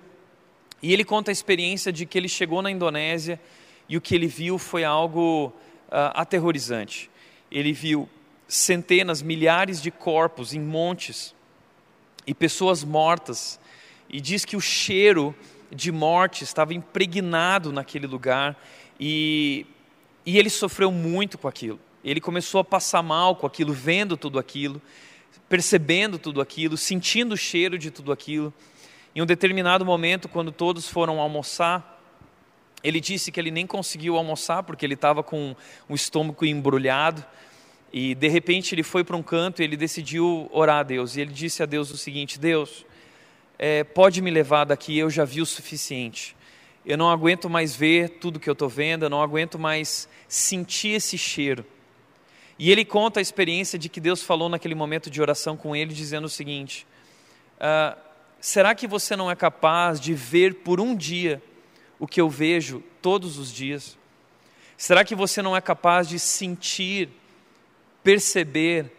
E 0.83 0.93
ele 0.93 1.03
conta 1.03 1.31
a 1.31 1.33
experiência 1.33 1.91
de 1.91 2.05
que 2.05 2.15
ele 2.15 2.29
chegou 2.29 2.61
na 2.61 2.69
Indonésia 2.69 3.39
e 3.89 3.97
o 3.97 4.01
que 4.01 4.13
ele 4.13 4.27
viu 4.27 4.57
foi 4.57 4.83
algo 4.83 5.47
uh, 5.87 6.13
aterrorizante. 6.13 7.09
Ele 7.51 7.71
viu 7.71 8.09
centenas, 8.47 9.21
milhares 9.21 9.81
de 9.81 9.91
corpos 9.91 10.53
em 10.53 10.59
montes 10.59 11.35
e 12.25 12.33
pessoas 12.33 12.83
mortas, 12.83 13.59
e 14.09 14.19
diz 14.19 14.45
que 14.45 14.55
o 14.55 14.61
cheiro 14.61 15.35
de 15.71 15.91
morte 15.91 16.43
estava 16.43 16.73
impregnado 16.73 17.71
naquele 17.71 18.07
lugar 18.07 18.57
e, 18.99 19.65
e 20.25 20.37
ele 20.37 20.49
sofreu 20.49 20.91
muito 20.91 21.37
com 21.37 21.47
aquilo. 21.47 21.79
Ele 22.03 22.21
começou 22.21 22.61
a 22.61 22.63
passar 22.63 23.03
mal 23.03 23.35
com 23.35 23.45
aquilo, 23.45 23.73
vendo 23.73 24.15
tudo 24.15 24.39
aquilo, 24.39 24.81
percebendo 25.49 26.17
tudo 26.17 26.39
aquilo, 26.39 26.77
sentindo 26.77 27.33
o 27.33 27.37
cheiro 27.37 27.77
de 27.77 27.91
tudo 27.91 28.11
aquilo. 28.11 28.53
Em 29.15 29.21
um 29.21 29.25
determinado 29.25 29.85
momento, 29.85 30.29
quando 30.29 30.51
todos 30.51 30.87
foram 30.87 31.19
almoçar, 31.19 31.96
ele 32.87 32.99
disse 33.01 33.31
que 33.31 33.39
ele 33.39 33.51
nem 33.51 33.67
conseguiu 33.67 34.15
almoçar 34.15 34.63
porque 34.63 34.85
ele 34.85 34.93
estava 34.93 35.21
com 35.21 35.55
o 35.89 35.95
estômago 35.95 36.45
embrulhado. 36.45 37.25
E 37.91 38.15
de 38.15 38.27
repente 38.27 38.73
ele 38.73 38.83
foi 38.83 39.03
para 39.03 39.15
um 39.15 39.23
canto 39.23 39.61
e 39.61 39.65
ele 39.65 39.75
decidiu 39.75 40.49
orar 40.51 40.79
a 40.79 40.83
Deus. 40.83 41.15
E 41.15 41.21
ele 41.21 41.33
disse 41.33 41.61
a 41.61 41.65
Deus 41.65 41.91
o 41.91 41.97
seguinte: 41.97 42.39
Deus, 42.39 42.85
é, 43.59 43.83
pode 43.83 44.21
me 44.21 44.31
levar 44.31 44.65
daqui, 44.65 44.97
eu 44.97 45.09
já 45.09 45.25
vi 45.25 45.41
o 45.41 45.45
suficiente. 45.45 46.35
Eu 46.85 46.97
não 46.97 47.09
aguento 47.09 47.49
mais 47.49 47.75
ver 47.75 48.09
tudo 48.19 48.39
que 48.39 48.49
eu 48.49 48.53
estou 48.53 48.69
vendo, 48.69 49.03
eu 49.03 49.09
não 49.09 49.21
aguento 49.21 49.59
mais 49.59 50.07
sentir 50.27 50.89
esse 50.89 51.17
cheiro. 51.17 51.65
E 52.57 52.71
ele 52.71 52.85
conta 52.85 53.19
a 53.19 53.21
experiência 53.21 53.77
de 53.77 53.89
que 53.89 53.99
Deus 53.99 54.23
falou 54.23 54.47
naquele 54.47 54.75
momento 54.75 55.09
de 55.09 55.21
oração 55.21 55.57
com 55.57 55.75
ele, 55.75 55.93
dizendo 55.93 56.25
o 56.25 56.29
seguinte: 56.29 56.87
ah, 57.59 57.97
Será 58.39 58.75
que 58.75 58.87
você 58.87 59.15
não 59.15 59.29
é 59.29 59.35
capaz 59.35 59.99
de 59.99 60.13
ver 60.13 60.55
por 60.55 60.79
um 60.79 60.95
dia 60.95 61.41
o 61.99 62.07
que 62.07 62.21
eu 62.21 62.29
vejo 62.29 62.83
todos 63.01 63.37
os 63.37 63.51
dias? 63.51 63.97
Será 64.77 65.03
que 65.03 65.15
você 65.15 65.41
não 65.41 65.55
é 65.55 65.61
capaz 65.61 66.07
de 66.07 66.19
sentir, 66.19 67.09
perceber 68.03 68.91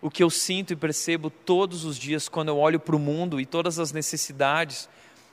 o 0.00 0.10
que 0.10 0.22
eu 0.22 0.30
sinto 0.30 0.72
e 0.72 0.76
percebo 0.76 1.30
todos 1.30 1.84
os 1.84 1.98
dias 1.98 2.28
quando 2.28 2.48
eu 2.48 2.58
olho 2.58 2.80
para 2.80 2.96
o 2.96 2.98
mundo 2.98 3.40
e 3.40 3.46
todas 3.46 3.78
as 3.78 3.92
necessidades 3.92 4.88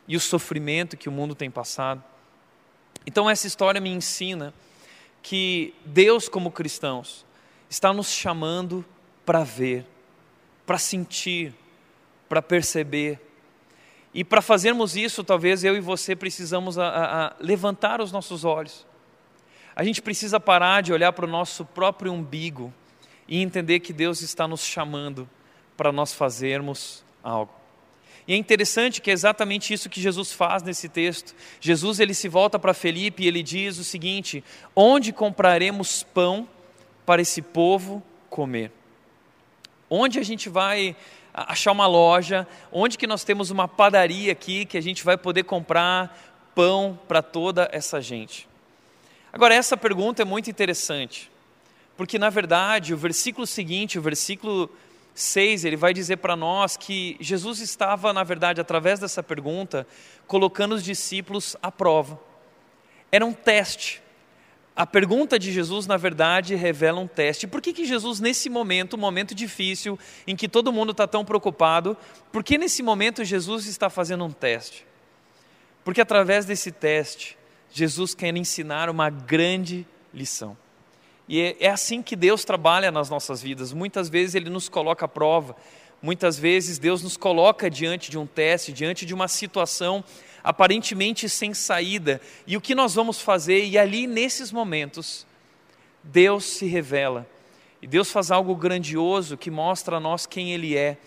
e 0.07 0.15
o 0.15 0.19
sofrimento 0.19 0.97
que 0.97 1.07
o 1.07 1.11
mundo 1.11 1.35
tem 1.35 1.49
passado? 1.49 2.03
Então, 3.05 3.29
essa 3.29 3.47
história 3.47 3.79
me 3.79 3.89
ensina 3.89 4.53
que 5.21 5.73
Deus, 5.85 6.27
como 6.27 6.51
cristãos, 6.51 7.25
está 7.69 7.93
nos 7.93 8.09
chamando 8.11 8.85
para 9.25 9.43
ver, 9.43 9.85
para 10.65 10.77
sentir, 10.77 11.53
para 12.27 12.41
perceber, 12.41 13.19
e 14.13 14.23
para 14.23 14.41
fazermos 14.41 14.95
isso, 14.95 15.23
talvez 15.23 15.63
eu 15.63 15.75
e 15.75 15.79
você 15.79 16.15
precisamos 16.15 16.77
a, 16.77 16.87
a, 16.87 17.25
a 17.27 17.33
levantar 17.39 17.99
os 17.99 18.11
nossos 18.11 18.45
olhos. 18.45 18.85
A 19.75 19.83
gente 19.83 20.01
precisa 20.01 20.39
parar 20.39 20.81
de 20.81 20.93
olhar 20.93 21.11
para 21.13 21.25
o 21.25 21.29
nosso 21.29 21.65
próprio 21.65 22.13
umbigo 22.13 22.71
e 23.27 23.41
entender 23.41 23.79
que 23.79 23.91
Deus 23.91 24.21
está 24.21 24.47
nos 24.47 24.63
chamando 24.63 25.27
para 25.75 25.91
nós 25.91 26.13
fazermos 26.13 27.03
algo. 27.23 27.51
E 28.27 28.33
é 28.33 28.37
interessante 28.37 29.01
que 29.01 29.09
é 29.09 29.13
exatamente 29.13 29.73
isso 29.73 29.89
que 29.89 29.99
Jesus 29.99 30.31
faz 30.31 30.61
nesse 30.63 30.87
texto. 30.87 31.35
Jesus 31.59 31.99
ele 31.99 32.13
se 32.13 32.29
volta 32.29 32.59
para 32.59 32.73
Felipe 32.73 33.23
e 33.23 33.27
ele 33.27 33.41
diz 33.43 33.77
o 33.79 33.83
seguinte: 33.83 34.43
Onde 34.75 35.11
compraremos 35.11 36.03
pão 36.03 36.47
para 37.05 37.21
esse 37.21 37.41
povo 37.41 38.01
comer? 38.29 38.71
Onde 39.89 40.19
a 40.19 40.23
gente 40.23 40.47
vai 40.47 40.95
achar 41.33 41.71
uma 41.71 41.87
loja, 41.87 42.47
onde 42.71 42.97
que 42.97 43.07
nós 43.07 43.23
temos 43.23 43.49
uma 43.49 43.67
padaria 43.67 44.31
aqui 44.31 44.65
que 44.65 44.77
a 44.77 44.81
gente 44.81 45.03
vai 45.03 45.17
poder 45.17 45.43
comprar 45.43 46.15
pão 46.53 46.99
para 47.07 47.21
toda 47.21 47.67
essa 47.71 47.99
gente? 47.99 48.47
Agora, 49.31 49.55
essa 49.55 49.75
pergunta 49.75 50.21
é 50.21 50.25
muito 50.25 50.49
interessante, 50.49 51.31
porque 51.97 52.19
na 52.19 52.29
verdade 52.29 52.93
o 52.93 52.97
versículo 52.97 53.47
seguinte, 53.47 53.97
o 53.97 54.01
versículo 54.01 54.69
6, 55.15 55.65
ele 55.65 55.75
vai 55.75 55.93
dizer 55.93 56.17
para 56.17 56.35
nós 56.35 56.77
que 56.77 57.17
Jesus 57.19 57.59
estava, 57.59 58.13
na 58.13 58.23
verdade, 58.23 58.61
através 58.61 58.99
dessa 58.99 59.23
pergunta, 59.23 59.87
colocando 60.27 60.73
os 60.73 60.83
discípulos 60.83 61.55
à 61.61 61.71
prova. 61.71 62.19
Era 63.11 63.25
um 63.25 63.33
teste. 63.33 64.02
A 64.75 64.87
pergunta 64.87 65.37
de 65.37 65.51
Jesus, 65.51 65.85
na 65.85 65.97
verdade, 65.97 66.55
revela 66.55 66.99
um 66.99 67.07
teste. 67.07 67.45
Por 67.45 67.61
que, 67.61 67.71
que 67.71 67.85
Jesus, 67.85 68.19
nesse 68.19 68.49
momento, 68.49 68.95
um 68.95 68.99
momento 68.99 69.35
difícil, 69.35 69.99
em 70.25 70.35
que 70.35 70.49
todo 70.49 70.73
mundo 70.73 70.91
está 70.91 71.07
tão 71.07 71.23
preocupado, 71.23 71.95
por 72.31 72.43
que 72.43 72.57
nesse 72.57 72.81
momento 72.81 73.23
Jesus 73.23 73.67
está 73.67 73.87
fazendo 73.87 74.25
um 74.25 74.31
teste? 74.31 74.85
Porque 75.83 76.01
através 76.01 76.45
desse 76.45 76.71
teste, 76.71 77.37
Jesus 77.71 78.15
quer 78.15 78.35
ensinar 78.35 78.89
uma 78.89 79.11
grande 79.11 79.85
lição. 80.11 80.57
E 81.27 81.39
é, 81.39 81.55
é 81.59 81.69
assim 81.69 82.01
que 82.01 82.15
Deus 82.15 82.43
trabalha 82.43 82.91
nas 82.91 83.11
nossas 83.11 83.43
vidas. 83.43 83.71
Muitas 83.73 84.09
vezes 84.09 84.33
Ele 84.33 84.49
nos 84.49 84.69
coloca 84.69 85.05
à 85.05 85.07
prova, 85.07 85.55
muitas 86.01 86.37
vezes 86.37 86.79
Deus 86.79 87.03
nos 87.03 87.15
coloca 87.15 87.69
diante 87.69 88.09
de 88.09 88.17
um 88.17 88.25
teste, 88.25 88.73
diante 88.73 89.05
de 89.05 89.13
uma 89.13 89.27
situação 89.27 90.03
aparentemente 90.43 91.29
sem 91.29 91.53
saída. 91.53 92.19
E 92.45 92.57
o 92.57 92.61
que 92.61 92.75
nós 92.75 92.93
vamos 92.93 93.21
fazer? 93.21 93.65
E 93.65 93.77
ali, 93.77 94.05
nesses 94.05 94.51
momentos, 94.51 95.25
Deus 96.03 96.43
se 96.43 96.65
revela. 96.65 97.27
E 97.81 97.87
Deus 97.87 98.11
faz 98.11 98.31
algo 98.31 98.55
grandioso 98.55 99.37
que 99.37 99.49
mostra 99.49 99.97
a 99.97 99.99
nós 99.99 100.25
quem 100.25 100.53
Ele 100.53 100.75
é. 100.75 100.97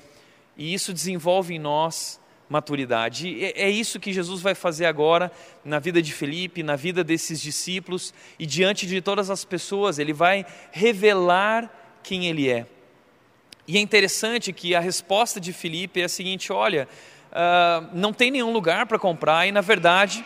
E 0.56 0.72
isso 0.72 0.92
desenvolve 0.92 1.54
em 1.54 1.58
nós 1.58 2.20
maturidade. 2.48 3.28
E 3.28 3.44
é 3.44 3.68
isso 3.68 4.00
que 4.00 4.12
Jesus 4.12 4.40
vai 4.40 4.54
fazer 4.54 4.86
agora 4.86 5.30
na 5.64 5.78
vida 5.78 6.00
de 6.00 6.12
Felipe, 6.12 6.62
na 6.62 6.76
vida 6.76 7.02
desses 7.02 7.40
discípulos 7.40 8.14
e 8.38 8.46
diante 8.46 8.86
de 8.86 9.00
todas 9.00 9.30
as 9.30 9.44
pessoas. 9.44 9.98
Ele 9.98 10.12
vai 10.12 10.46
revelar 10.70 11.70
quem 12.02 12.26
Ele 12.26 12.48
é. 12.48 12.66
E 13.68 13.76
é 13.76 13.80
interessante 13.80 14.52
que 14.52 14.74
a 14.74 14.80
resposta 14.80 15.40
de 15.40 15.52
Felipe 15.52 16.00
é 16.00 16.04
a 16.04 16.08
seguinte: 16.08 16.52
olha, 16.52 16.88
uh, 17.32 17.88
não 17.92 18.12
tem 18.12 18.30
nenhum 18.30 18.52
lugar 18.52 18.86
para 18.86 18.98
comprar, 18.98 19.46
e 19.46 19.52
na 19.52 19.60
verdade, 19.60 20.24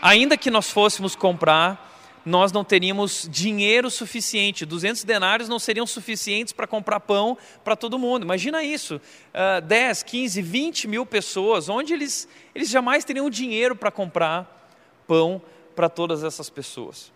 ainda 0.00 0.36
que 0.36 0.50
nós 0.50 0.70
fôssemos 0.70 1.14
comprar, 1.14 1.88
nós 2.24 2.52
não 2.52 2.64
teríamos 2.64 3.28
dinheiro 3.30 3.90
suficiente. 3.90 4.66
200 4.66 5.04
denários 5.04 5.48
não 5.48 5.58
seriam 5.58 5.86
suficientes 5.86 6.52
para 6.52 6.66
comprar 6.66 7.00
pão 7.00 7.36
para 7.64 7.74
todo 7.74 7.98
mundo. 7.98 8.22
Imagina 8.24 8.62
isso: 8.62 8.96
uh, 8.96 9.60
10, 9.62 10.02
15, 10.02 10.42
20 10.42 10.88
mil 10.88 11.06
pessoas, 11.06 11.68
onde 11.68 11.92
eles, 11.92 12.28
eles 12.54 12.68
jamais 12.68 13.04
teriam 13.04 13.30
dinheiro 13.30 13.74
para 13.74 13.90
comprar 13.90 14.68
pão 15.06 15.40
para 15.74 15.88
todas 15.88 16.22
essas 16.22 16.50
pessoas. 16.50 17.10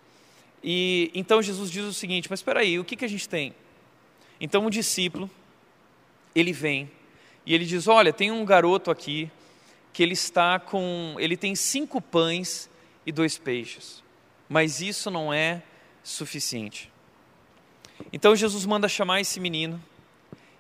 E 0.62 1.10
então 1.14 1.42
Jesus 1.42 1.70
diz 1.70 1.84
o 1.84 1.92
seguinte: 1.92 2.28
mas 2.30 2.40
espera 2.40 2.60
aí, 2.60 2.78
o 2.78 2.84
que, 2.84 2.96
que 2.96 3.04
a 3.04 3.08
gente 3.08 3.28
tem? 3.28 3.54
Então 4.40 4.66
um 4.66 4.70
discípulo, 4.70 5.30
ele 6.34 6.52
vem 6.52 6.90
e 7.46 7.54
ele 7.54 7.64
diz: 7.64 7.88
olha, 7.88 8.12
tem 8.12 8.30
um 8.30 8.44
garoto 8.44 8.90
aqui 8.90 9.30
que 9.92 10.02
ele 10.02 10.14
está 10.14 10.58
com, 10.58 11.14
ele 11.18 11.36
tem 11.36 11.54
cinco 11.54 12.00
pães 12.00 12.68
e 13.06 13.12
dois 13.12 13.38
peixes 13.38 14.04
mas 14.48 14.80
isso 14.80 15.10
não 15.10 15.32
é 15.32 15.62
suficiente. 16.02 16.90
Então 18.12 18.36
Jesus 18.36 18.66
manda 18.66 18.88
chamar 18.88 19.20
esse 19.20 19.40
menino, 19.40 19.82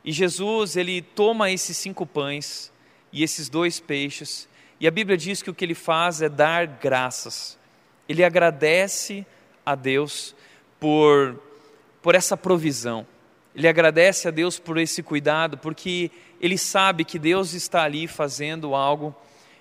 e 0.04 0.12
Jesus 0.12 0.76
ele 0.76 1.02
toma 1.02 1.50
esses 1.50 1.76
cinco 1.76 2.06
pães 2.06 2.72
e 3.12 3.22
esses 3.22 3.48
dois 3.48 3.80
peixes, 3.80 4.48
e 4.80 4.86
a 4.88 4.90
Bíblia 4.90 5.16
diz 5.16 5.42
que 5.42 5.50
o 5.50 5.54
que 5.54 5.64
ele 5.64 5.74
faz 5.74 6.20
é 6.20 6.28
dar 6.28 6.66
graças. 6.66 7.58
Ele 8.08 8.24
agradece 8.24 9.24
a 9.64 9.74
Deus 9.74 10.34
por, 10.80 11.40
por 12.02 12.14
essa 12.14 12.36
provisão. 12.36 13.06
Ele 13.54 13.68
agradece 13.68 14.28
a 14.28 14.30
Deus 14.30 14.58
por 14.58 14.78
esse 14.78 15.02
cuidado, 15.02 15.58
porque 15.58 16.10
ele 16.40 16.58
sabe 16.58 17.04
que 17.04 17.18
Deus 17.18 17.54
está 17.54 17.84
ali 17.84 18.06
fazendo 18.06 18.74
algo 18.74 19.14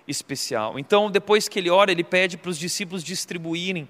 especial. 0.08 0.80
Então, 0.80 1.10
depois 1.12 1.48
que 1.48 1.60
ele 1.60 1.70
ora, 1.70 1.92
ele 1.92 2.04
pede 2.04 2.38
para 2.38 2.50
os 2.50 2.58
discípulos 2.58 3.04
distribuírem 3.04 3.88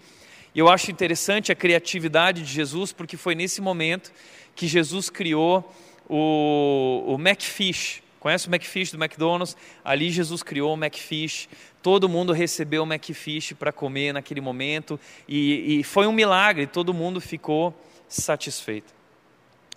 e 0.55 0.59
eu 0.59 0.69
acho 0.69 0.91
interessante 0.91 1.51
a 1.51 1.55
criatividade 1.55 2.43
de 2.43 2.51
Jesus, 2.51 2.91
porque 2.91 3.17
foi 3.17 3.33
nesse 3.33 3.59
momento 3.59 4.11
que 4.55 4.67
Jesus 4.67 5.09
criou 5.09 5.73
o, 6.07 7.03
o 7.07 7.15
McFish. 7.15 8.03
Conhece 8.19 8.47
o 8.47 8.53
McFish 8.53 8.91
do 8.91 9.03
McDonald's? 9.03 9.57
Ali 9.83 10.11
Jesus 10.11 10.43
criou 10.43 10.73
o 10.73 10.77
McFish. 10.77 11.49
Todo 11.81 12.07
mundo 12.07 12.31
recebeu 12.33 12.83
o 12.83 12.85
McFish 12.85 13.53
para 13.53 13.71
comer 13.71 14.13
naquele 14.13 14.41
momento. 14.41 14.99
E, 15.27 15.79
e 15.79 15.83
foi 15.83 16.05
um 16.05 16.13
milagre, 16.13 16.67
todo 16.67 16.93
mundo 16.93 17.19
ficou 17.19 17.73
satisfeito. 18.07 18.93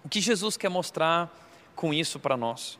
O 0.06 0.08
que 0.08 0.20
Jesus 0.20 0.56
quer 0.56 0.68
mostrar 0.68 1.36
com 1.75 1.92
isso 1.92 2.20
para 2.20 2.37
nós? 2.37 2.78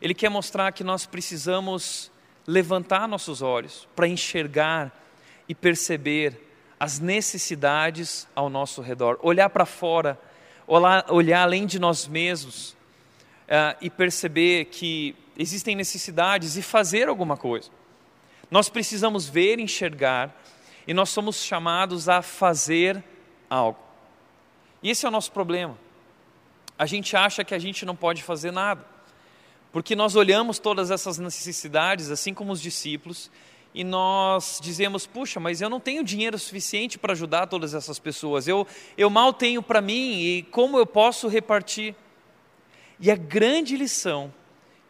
Ele 0.00 0.14
quer 0.14 0.28
mostrar 0.28 0.70
que 0.70 0.84
nós 0.84 1.04
precisamos 1.04 2.08
levantar 2.46 3.08
nossos 3.08 3.42
olhos 3.42 3.88
para 3.96 4.06
enxergar 4.06 4.96
e 5.48 5.56
perceber 5.56 6.40
as 6.78 7.00
necessidades 7.00 8.28
ao 8.32 8.48
nosso 8.48 8.80
redor, 8.80 9.18
olhar 9.22 9.50
para 9.50 9.66
fora, 9.66 10.16
olhar, 10.68 11.42
além 11.42 11.66
de 11.66 11.80
nós 11.80 12.06
mesmos 12.06 12.76
uh, 13.48 13.76
e 13.80 13.90
perceber 13.90 14.66
que 14.66 15.16
existem 15.36 15.74
necessidades 15.74 16.56
e 16.56 16.62
fazer 16.62 17.08
alguma 17.08 17.36
coisa. 17.36 17.70
Nós 18.48 18.68
precisamos 18.68 19.28
ver, 19.28 19.58
enxergar 19.58 20.32
e 20.86 20.94
nós 20.94 21.08
somos 21.08 21.42
chamados 21.42 22.08
a 22.08 22.22
fazer 22.22 23.02
algo. 23.50 23.80
E 24.80 24.90
esse 24.90 25.04
é 25.04 25.08
o 25.08 25.12
nosso 25.12 25.32
problema. 25.32 25.76
A 26.82 26.86
gente 26.86 27.16
acha 27.16 27.44
que 27.44 27.54
a 27.54 27.60
gente 27.60 27.86
não 27.86 27.94
pode 27.94 28.24
fazer 28.24 28.50
nada, 28.50 28.84
porque 29.70 29.94
nós 29.94 30.16
olhamos 30.16 30.58
todas 30.58 30.90
essas 30.90 31.16
necessidades, 31.16 32.10
assim 32.10 32.34
como 32.34 32.50
os 32.50 32.60
discípulos, 32.60 33.30
e 33.72 33.84
nós 33.84 34.58
dizemos: 34.60 35.06
puxa, 35.06 35.38
mas 35.38 35.60
eu 35.60 35.70
não 35.70 35.78
tenho 35.78 36.02
dinheiro 36.02 36.36
suficiente 36.36 36.98
para 36.98 37.12
ajudar 37.12 37.46
todas 37.46 37.72
essas 37.72 38.00
pessoas, 38.00 38.48
eu, 38.48 38.66
eu 38.98 39.08
mal 39.08 39.32
tenho 39.32 39.62
para 39.62 39.80
mim 39.80 40.22
e 40.22 40.42
como 40.50 40.76
eu 40.76 40.84
posso 40.84 41.28
repartir? 41.28 41.94
E 42.98 43.12
a 43.12 43.16
grande 43.16 43.76
lição 43.76 44.34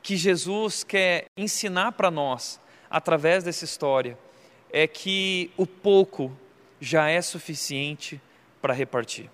que 0.03 0.17
Jesus 0.17 0.83
quer 0.83 1.27
ensinar 1.37 1.93
para 1.93 2.11
nós, 2.11 2.59
através 2.89 3.45
dessa 3.45 3.67
história, 3.67 4.19
é 4.73 4.87
que 4.87 5.51
o 5.59 5.67
pouco 5.67 6.35
já 6.81 7.11
é 7.11 7.21
suficiente 7.21 8.19
para 8.63 8.73
repartir. 8.73 9.29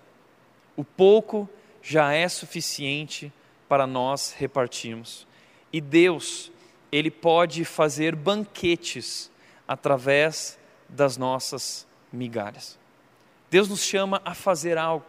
O 0.75 0.83
pouco 0.83 1.49
já 1.81 2.13
é 2.13 2.27
suficiente 2.27 3.31
para 3.67 3.85
nós 3.85 4.33
repartirmos. 4.37 5.27
E 5.71 5.79
Deus, 5.79 6.51
Ele 6.91 7.11
pode 7.11 7.63
fazer 7.63 8.15
banquetes 8.15 9.31
através 9.67 10.57
das 10.87 11.17
nossas 11.17 11.87
migalhas. 12.11 12.77
Deus 13.49 13.69
nos 13.69 13.83
chama 13.83 14.21
a 14.25 14.33
fazer 14.33 14.77
algo. 14.77 15.05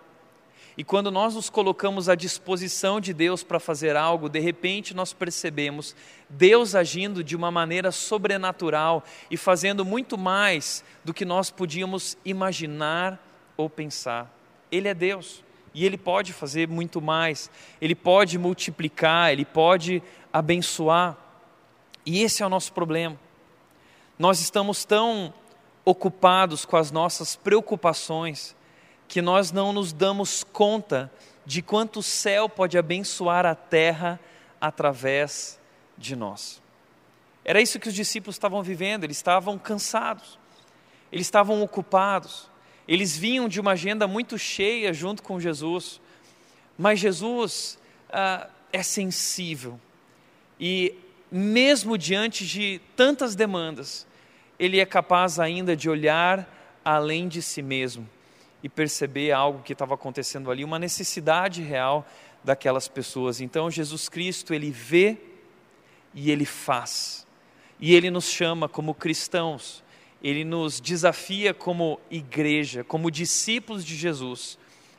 E 0.76 0.84
quando 0.84 1.10
nós 1.10 1.34
nos 1.34 1.50
colocamos 1.50 2.08
à 2.08 2.14
disposição 2.14 3.00
de 3.00 3.12
Deus 3.12 3.42
para 3.42 3.58
fazer 3.58 3.96
algo, 3.96 4.28
de 4.28 4.38
repente 4.38 4.94
nós 4.94 5.12
percebemos 5.12 5.94
Deus 6.28 6.74
agindo 6.74 7.24
de 7.24 7.36
uma 7.36 7.50
maneira 7.50 7.90
sobrenatural 7.90 9.04
e 9.30 9.36
fazendo 9.36 9.84
muito 9.84 10.16
mais 10.16 10.84
do 11.04 11.12
que 11.12 11.24
nós 11.24 11.50
podíamos 11.50 12.16
imaginar 12.24 13.22
ou 13.56 13.68
pensar. 13.68 14.34
Ele 14.70 14.88
é 14.88 14.94
Deus 14.94 15.42
e 15.74 15.84
Ele 15.84 15.96
pode 15.96 16.32
fazer 16.32 16.68
muito 16.68 17.00
mais, 17.00 17.50
Ele 17.80 17.94
pode 17.94 18.38
multiplicar, 18.38 19.32
Ele 19.32 19.44
pode 19.44 20.02
abençoar. 20.32 21.16
E 22.04 22.22
esse 22.22 22.42
é 22.42 22.46
o 22.46 22.48
nosso 22.48 22.72
problema. 22.72 23.18
Nós 24.18 24.40
estamos 24.40 24.84
tão 24.84 25.32
ocupados 25.84 26.64
com 26.64 26.76
as 26.76 26.90
nossas 26.90 27.36
preocupações 27.36 28.56
que 29.08 29.20
nós 29.20 29.50
não 29.50 29.72
nos 29.72 29.92
damos 29.92 30.44
conta 30.44 31.10
de 31.44 31.62
quanto 31.62 31.98
o 31.98 32.02
céu 32.02 32.48
pode 32.48 32.78
abençoar 32.78 33.44
a 33.44 33.54
terra 33.54 34.20
através 34.60 35.58
de 35.96 36.14
nós. 36.14 36.62
Era 37.44 37.60
isso 37.60 37.80
que 37.80 37.88
os 37.88 37.94
discípulos 37.94 38.36
estavam 38.36 38.62
vivendo, 38.62 39.04
eles 39.04 39.16
estavam 39.16 39.58
cansados, 39.58 40.38
eles 41.10 41.26
estavam 41.26 41.62
ocupados, 41.62 42.48
eles 42.90 43.16
vinham 43.16 43.48
de 43.48 43.60
uma 43.60 43.70
agenda 43.70 44.08
muito 44.08 44.36
cheia 44.36 44.92
junto 44.92 45.22
com 45.22 45.38
Jesus, 45.38 46.00
mas 46.76 46.98
Jesus 46.98 47.78
ah, 48.10 48.48
é 48.72 48.82
sensível 48.82 49.78
e, 50.58 50.92
mesmo 51.30 51.96
diante 51.96 52.44
de 52.44 52.80
tantas 52.96 53.36
demandas, 53.36 54.08
ele 54.58 54.80
é 54.80 54.84
capaz 54.84 55.38
ainda 55.38 55.76
de 55.76 55.88
olhar 55.88 56.52
além 56.84 57.28
de 57.28 57.40
si 57.40 57.62
mesmo 57.62 58.08
e 58.60 58.68
perceber 58.68 59.30
algo 59.30 59.62
que 59.62 59.72
estava 59.72 59.94
acontecendo 59.94 60.50
ali, 60.50 60.64
uma 60.64 60.78
necessidade 60.78 61.62
real 61.62 62.04
daquelas 62.42 62.88
pessoas. 62.88 63.40
Então 63.40 63.70
Jesus 63.70 64.08
Cristo, 64.08 64.52
ele 64.52 64.72
vê 64.72 65.16
e 66.12 66.32
ele 66.32 66.44
faz. 66.44 67.24
E 67.78 67.94
ele 67.94 68.10
nos 68.10 68.28
chama 68.28 68.68
como 68.68 68.92
cristãos, 68.92 69.84
ele 70.22 70.44
nos 70.44 70.80
desafia 70.80 71.54
como 71.54 72.00
igreja, 72.10 72.84
como 72.84 73.10
discípulos 73.10 73.84
de 73.84 73.96
Jesus, 73.96 74.58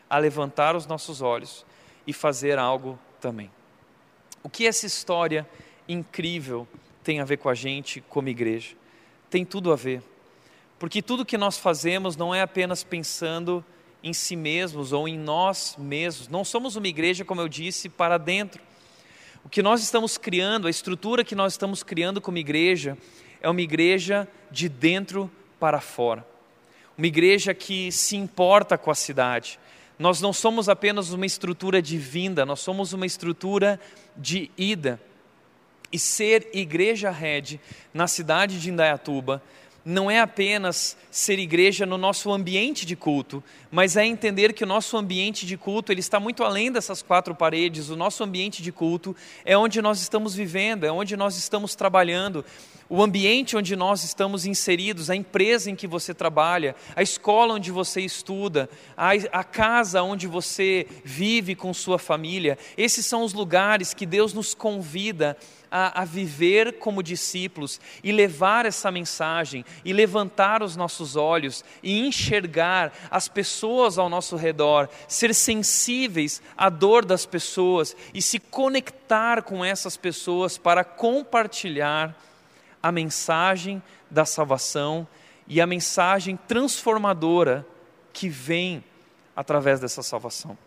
a 0.10 0.17
levantar 0.17 0.75
os 0.75 0.86
nossos 0.86 1.21
olhos 1.21 1.65
e 2.05 2.13
fazer 2.13 2.57
algo 2.57 2.97
também. 3.19 3.51
O 4.43 4.49
que 4.49 4.65
essa 4.65 4.86
história 4.86 5.47
incrível 5.88 6.67
tem 7.03 7.19
a 7.19 7.25
ver 7.25 7.38
com 7.38 7.49
a 7.49 7.53
gente 7.53 8.01
como 8.10 8.29
igreja? 8.29 8.75
tem 9.31 9.45
tudo 9.45 9.71
a 9.71 9.75
ver. 9.77 10.03
Porque 10.77 11.01
tudo 11.01 11.25
que 11.25 11.38
nós 11.38 11.57
fazemos 11.57 12.17
não 12.17 12.36
é 12.36 12.41
apenas 12.41 12.84
pensando 12.84 13.63
em 14.03 14.13
si 14.13 14.36
mesmos 14.36 14.91
ou 14.91 15.07
em 15.07 15.17
nós 15.17 15.75
mesmos. 15.79 16.27
Não 16.27 16.43
somos 16.43 16.75
uma 16.75 16.88
igreja, 16.88 17.23
como 17.23 17.39
eu 17.39 17.47
disse, 17.47 17.88
para 17.88 18.17
dentro. 18.17 18.62
O 19.43 19.49
que 19.49 19.63
nós 19.63 19.81
estamos 19.81 20.17
criando, 20.17 20.67
a 20.67 20.69
estrutura 20.69 21.23
que 21.23 21.34
nós 21.34 21.53
estamos 21.53 21.81
criando 21.81 22.19
como 22.19 22.38
igreja, 22.38 22.97
é 23.41 23.49
uma 23.49 23.62
igreja 23.62 24.27
de 24.49 24.69
dentro 24.69 25.30
para 25.60 25.80
fora. 25.82 26.25
uma 26.97 27.08
igreja 27.08 27.54
que 27.54 27.91
se 27.91 28.15
importa 28.15 28.77
com 28.77 28.91
a 28.91 28.95
cidade. 28.95 29.60
Nós 29.97 30.21
não 30.21 30.32
somos 30.32 30.69
apenas 30.69 31.12
uma 31.12 31.25
estrutura 31.25 31.82
de 31.82 31.97
vinda, 31.97 32.45
nós 32.45 32.60
somos 32.60 32.93
uma 32.93 33.06
estrutura 33.06 33.80
de 34.15 34.51
ida. 34.58 35.01
E 35.91 35.97
ser 35.97 36.49
igreja 36.54 37.10
rede 37.10 37.60
na 37.93 38.08
cidade 38.08 38.60
de 38.60 38.69
Indaiatuba 38.69 39.41
não 39.84 40.12
é 40.12 40.19
apenas 40.19 40.95
ser 41.10 41.39
igreja 41.39 41.86
no 41.86 41.97
nosso 41.97 42.32
ambiente 42.32 42.86
de 42.86 42.95
culto, 42.95 43.43
mas 43.71 43.97
é 43.97 44.06
entender 44.06 44.54
que 44.54 44.63
o 44.63 44.67
nosso 44.67 44.95
ambiente 44.95 45.45
de 45.45 45.58
culto 45.58 45.91
ele 45.91 45.99
está 45.99 46.19
muito 46.19 46.43
além 46.43 46.71
dessas 46.71 47.01
quatro 47.01 47.34
paredes. 47.34 47.89
O 47.89 47.95
nosso 47.95 48.23
ambiente 48.23 48.62
de 48.62 48.71
culto 48.71 49.15
é 49.43 49.58
onde 49.58 49.82
nós 49.82 49.99
estamos 49.99 50.36
vivendo, 50.36 50.84
é 50.84 50.91
onde 50.91 51.17
nós 51.17 51.36
estamos 51.36 51.73
trabalhando, 51.73 52.45
o 52.91 53.01
ambiente 53.01 53.56
onde 53.56 53.73
nós 53.73 54.04
estamos 54.04 54.45
inseridos, 54.45 55.10
a 55.10 55.15
empresa 55.15 55.71
em 55.71 55.75
que 55.77 55.88
você 55.88 56.13
trabalha, 56.13 56.75
a 56.93 57.01
escola 57.01 57.54
onde 57.54 57.71
você 57.71 58.01
estuda, 58.01 58.69
a, 58.97 59.12
a 59.32 59.45
casa 59.45 60.04
onde 60.04 60.27
você 60.27 60.86
vive 61.01 61.56
com 61.56 61.73
sua 61.73 61.97
família. 61.97 62.58
Esses 62.77 63.06
são 63.06 63.23
os 63.23 63.32
lugares 63.32 63.93
que 63.93 64.06
Deus 64.06 64.34
nos 64.34 64.54
convida 64.54 65.38
a, 65.71 66.01
a, 66.01 66.04
viver 66.04 66.80
como 66.80 67.01
discípulos 67.01 67.80
e 68.04 68.12
levar 68.12 68.65
essa 68.65 68.91
mensagem, 68.91 69.63
e 69.86 69.93
levantar 69.93 70.62
os 70.62 70.75
nossos 70.75 71.15
olhos 71.15 71.63
e 71.82 72.06
enxergar 72.06 72.91
as 73.10 73.30
pessoas 73.30 73.97
ao 73.97 74.10
nosso 74.10 74.36
redor, 74.36 74.89
ser 75.08 75.34
sensíveis 75.34 76.41
à 76.58 76.69
dor 76.69 77.06
das 77.06 77.25
pessoas 77.25 77.95
e 78.13 78.21
se 78.21 78.38
conectar 78.38 79.43
com 79.43 79.63
essas 79.63 79.95
pessoas 79.95 80.58
para 80.58 80.84
compartilhar 80.84 82.13
a 82.82 82.91
mensagem 82.91 83.82
da 84.10 84.26
salvação 84.26 85.08
e 85.48 85.60
a 85.60 85.67
mensagem 85.67 86.38
transformadora 86.48 87.65
que 88.13 88.30
vem 88.30 88.84
através 89.36 89.80
dessa 89.80 90.02
salvação. 90.02 90.58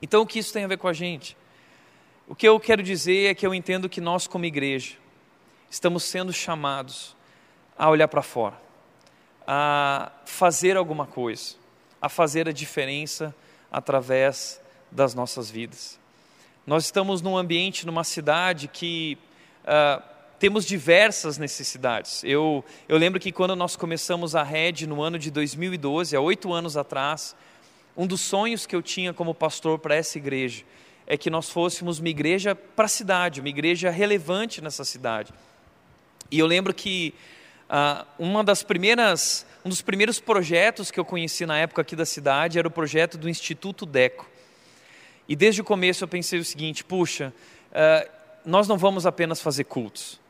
Então, 0.00 0.22
o 0.22 0.26
que 0.26 0.38
isso 0.38 0.52
tem 0.52 0.64
a 0.64 0.68
ver 0.68 0.78
com 0.78 0.88
a 0.88 0.92
gente? 0.92 1.36
O 2.26 2.34
que 2.34 2.46
eu 2.46 2.58
quero 2.60 2.82
dizer 2.82 3.30
é 3.30 3.34
que 3.34 3.46
eu 3.46 3.54
entendo 3.54 3.88
que 3.88 4.00
nós, 4.00 4.26
como 4.26 4.44
igreja, 4.44 4.96
estamos 5.70 6.04
sendo 6.04 6.32
chamados 6.32 7.16
a 7.76 7.88
olhar 7.88 8.08
para 8.08 8.22
fora, 8.22 8.60
a 9.46 10.12
fazer 10.24 10.76
alguma 10.76 11.06
coisa, 11.06 11.56
a 12.00 12.08
fazer 12.08 12.48
a 12.48 12.52
diferença 12.52 13.34
através 13.70 14.60
das 14.90 15.14
nossas 15.14 15.50
vidas. 15.50 15.98
Nós 16.66 16.84
estamos 16.84 17.22
num 17.22 17.36
ambiente, 17.36 17.86
numa 17.86 18.04
cidade 18.04 18.68
que 18.68 19.16
uh, 19.64 20.02
temos 20.38 20.64
diversas 20.64 21.36
necessidades. 21.36 22.22
Eu, 22.22 22.64
eu 22.88 22.96
lembro 22.96 23.18
que 23.18 23.32
quando 23.32 23.56
nós 23.56 23.74
começamos 23.74 24.34
a 24.34 24.42
Red 24.42 24.86
no 24.86 25.02
ano 25.02 25.18
de 25.18 25.30
2012, 25.30 26.14
há 26.14 26.20
oito 26.20 26.52
anos 26.52 26.76
atrás, 26.76 27.34
um 27.96 28.06
dos 28.06 28.20
sonhos 28.20 28.64
que 28.64 28.76
eu 28.76 28.82
tinha 28.82 29.12
como 29.12 29.34
pastor 29.34 29.78
para 29.78 29.96
essa 29.96 30.16
igreja 30.16 30.64
é 31.06 31.16
que 31.16 31.30
nós 31.30 31.50
fôssemos 31.50 31.98
uma 31.98 32.08
igreja 32.08 32.54
para 32.54 32.84
a 32.84 32.88
cidade, 32.88 33.40
uma 33.40 33.48
igreja 33.48 33.90
relevante 33.90 34.60
nessa 34.60 34.84
cidade. 34.84 35.32
E 36.30 36.38
eu 36.38 36.46
lembro 36.46 36.72
que 36.72 37.14
ah, 37.68 38.06
uma 38.18 38.44
das 38.44 38.62
primeiras, 38.62 39.44
um 39.64 39.70
dos 39.70 39.82
primeiros 39.82 40.20
projetos 40.20 40.90
que 40.90 41.00
eu 41.00 41.04
conheci 41.04 41.46
na 41.46 41.58
época 41.58 41.82
aqui 41.82 41.96
da 41.96 42.06
cidade 42.06 42.58
era 42.58 42.68
o 42.68 42.70
projeto 42.70 43.18
do 43.18 43.28
Instituto 43.28 43.84
Deco. 43.86 44.28
E 45.26 45.34
desde 45.34 45.62
o 45.62 45.64
começo 45.64 46.04
eu 46.04 46.08
pensei 46.08 46.38
o 46.38 46.44
seguinte: 46.44 46.84
puxa, 46.84 47.32
ah, 47.72 48.06
nós 48.44 48.68
não 48.68 48.78
vamos 48.78 49.06
apenas 49.06 49.40
fazer 49.40 49.64
cultos, 49.64 50.20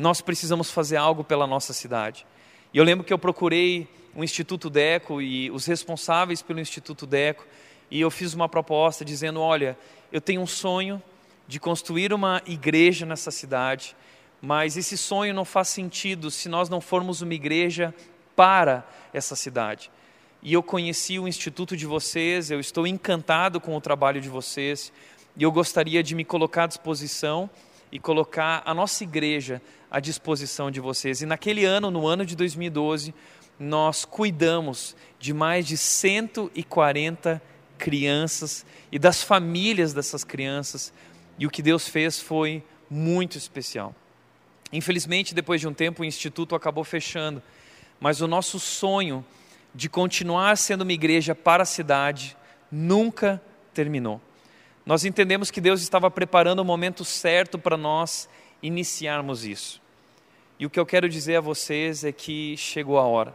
nós 0.00 0.20
precisamos 0.20 0.70
fazer 0.70 0.96
algo 0.96 1.22
pela 1.22 1.46
nossa 1.46 1.72
cidade. 1.72 2.26
E 2.72 2.78
eu 2.78 2.84
lembro 2.84 3.04
que 3.04 3.12
eu 3.12 3.18
procurei 3.18 3.88
o 4.14 4.24
Instituto 4.24 4.68
Deco 4.68 5.20
e 5.20 5.50
os 5.50 5.66
responsáveis 5.66 6.42
pelo 6.42 6.60
Instituto 6.60 7.06
Deco, 7.06 7.46
e 7.90 8.00
eu 8.00 8.10
fiz 8.10 8.34
uma 8.34 8.48
proposta 8.48 9.04
dizendo: 9.04 9.40
olha, 9.40 9.78
eu 10.12 10.20
tenho 10.20 10.40
um 10.40 10.46
sonho 10.46 11.02
de 11.46 11.60
construir 11.60 12.12
uma 12.12 12.40
igreja 12.46 13.04
nessa 13.04 13.30
cidade, 13.30 13.96
mas 14.40 14.76
esse 14.76 14.96
sonho 14.96 15.34
não 15.34 15.44
faz 15.44 15.68
sentido 15.68 16.30
se 16.30 16.48
nós 16.48 16.68
não 16.68 16.80
formos 16.80 17.22
uma 17.22 17.34
igreja 17.34 17.94
para 18.36 18.86
essa 19.12 19.36
cidade. 19.36 19.90
E 20.42 20.52
eu 20.52 20.62
conheci 20.62 21.18
o 21.18 21.28
instituto 21.28 21.76
de 21.76 21.86
vocês, 21.86 22.50
eu 22.50 22.60
estou 22.60 22.86
encantado 22.86 23.60
com 23.60 23.76
o 23.76 23.80
trabalho 23.80 24.20
de 24.20 24.28
vocês, 24.28 24.92
e 25.36 25.42
eu 25.42 25.52
gostaria 25.52 26.02
de 26.02 26.14
me 26.14 26.24
colocar 26.24 26.64
à 26.64 26.66
disposição 26.66 27.50
e 27.92 27.98
colocar 27.98 28.62
a 28.64 28.72
nossa 28.72 29.02
igreja 29.02 29.60
à 29.90 30.00
disposição 30.00 30.70
de 30.70 30.80
vocês. 30.80 31.20
E 31.22 31.26
naquele 31.26 31.64
ano, 31.64 31.90
no 31.90 32.06
ano 32.06 32.24
de 32.24 32.36
2012, 32.36 33.14
nós 33.58 34.04
cuidamos 34.04 34.96
de 35.18 35.34
mais 35.34 35.66
de 35.66 35.76
140 35.76 37.42
crianças 37.76 38.64
e 38.92 38.98
das 38.98 39.22
famílias 39.22 39.92
dessas 39.92 40.24
crianças, 40.24 40.92
e 41.38 41.46
o 41.46 41.50
que 41.50 41.62
Deus 41.62 41.88
fez 41.88 42.18
foi 42.18 42.62
muito 42.88 43.36
especial. 43.36 43.94
Infelizmente, 44.72 45.34
depois 45.34 45.60
de 45.60 45.66
um 45.66 45.74
tempo, 45.74 46.02
o 46.02 46.04
instituto 46.04 46.54
acabou 46.54 46.84
fechando, 46.84 47.42
mas 47.98 48.20
o 48.20 48.28
nosso 48.28 48.60
sonho 48.60 49.24
de 49.74 49.88
continuar 49.88 50.56
sendo 50.56 50.82
uma 50.82 50.92
igreja 50.92 51.34
para 51.34 51.62
a 51.62 51.66
cidade 51.66 52.36
nunca 52.70 53.42
terminou. 53.72 54.20
Nós 54.90 55.04
entendemos 55.04 55.52
que 55.52 55.60
Deus 55.60 55.82
estava 55.82 56.10
preparando 56.10 56.58
o 56.58 56.64
momento 56.64 57.04
certo 57.04 57.56
para 57.60 57.76
nós 57.76 58.28
iniciarmos 58.60 59.44
isso. 59.44 59.80
E 60.58 60.66
o 60.66 60.70
que 60.70 60.80
eu 60.80 60.84
quero 60.84 61.08
dizer 61.08 61.36
a 61.36 61.40
vocês 61.40 62.02
é 62.02 62.10
que 62.10 62.56
chegou 62.56 62.98
a 62.98 63.02
hora. 63.02 63.32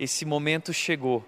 Esse 0.00 0.24
momento 0.24 0.72
chegou. 0.72 1.24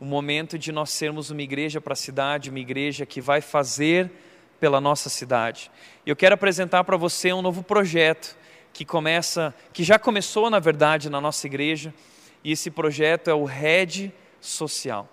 O 0.00 0.04
momento 0.04 0.58
de 0.58 0.72
nós 0.72 0.90
sermos 0.90 1.30
uma 1.30 1.42
igreja 1.42 1.80
para 1.80 1.92
a 1.92 1.96
cidade, 1.96 2.50
uma 2.50 2.58
igreja 2.58 3.06
que 3.06 3.20
vai 3.20 3.40
fazer 3.40 4.10
pela 4.58 4.80
nossa 4.80 5.08
cidade. 5.08 5.70
Eu 6.04 6.16
quero 6.16 6.34
apresentar 6.34 6.82
para 6.82 6.96
você 6.96 7.32
um 7.32 7.40
novo 7.40 7.62
projeto 7.62 8.36
que 8.72 8.84
começa, 8.84 9.54
que 9.72 9.84
já 9.84 9.96
começou 9.96 10.50
na 10.50 10.58
verdade 10.58 11.08
na 11.08 11.20
nossa 11.20 11.46
igreja, 11.46 11.94
e 12.42 12.50
esse 12.50 12.68
projeto 12.68 13.30
é 13.30 13.34
o 13.34 13.44
Red 13.44 14.10
Social. 14.40 15.08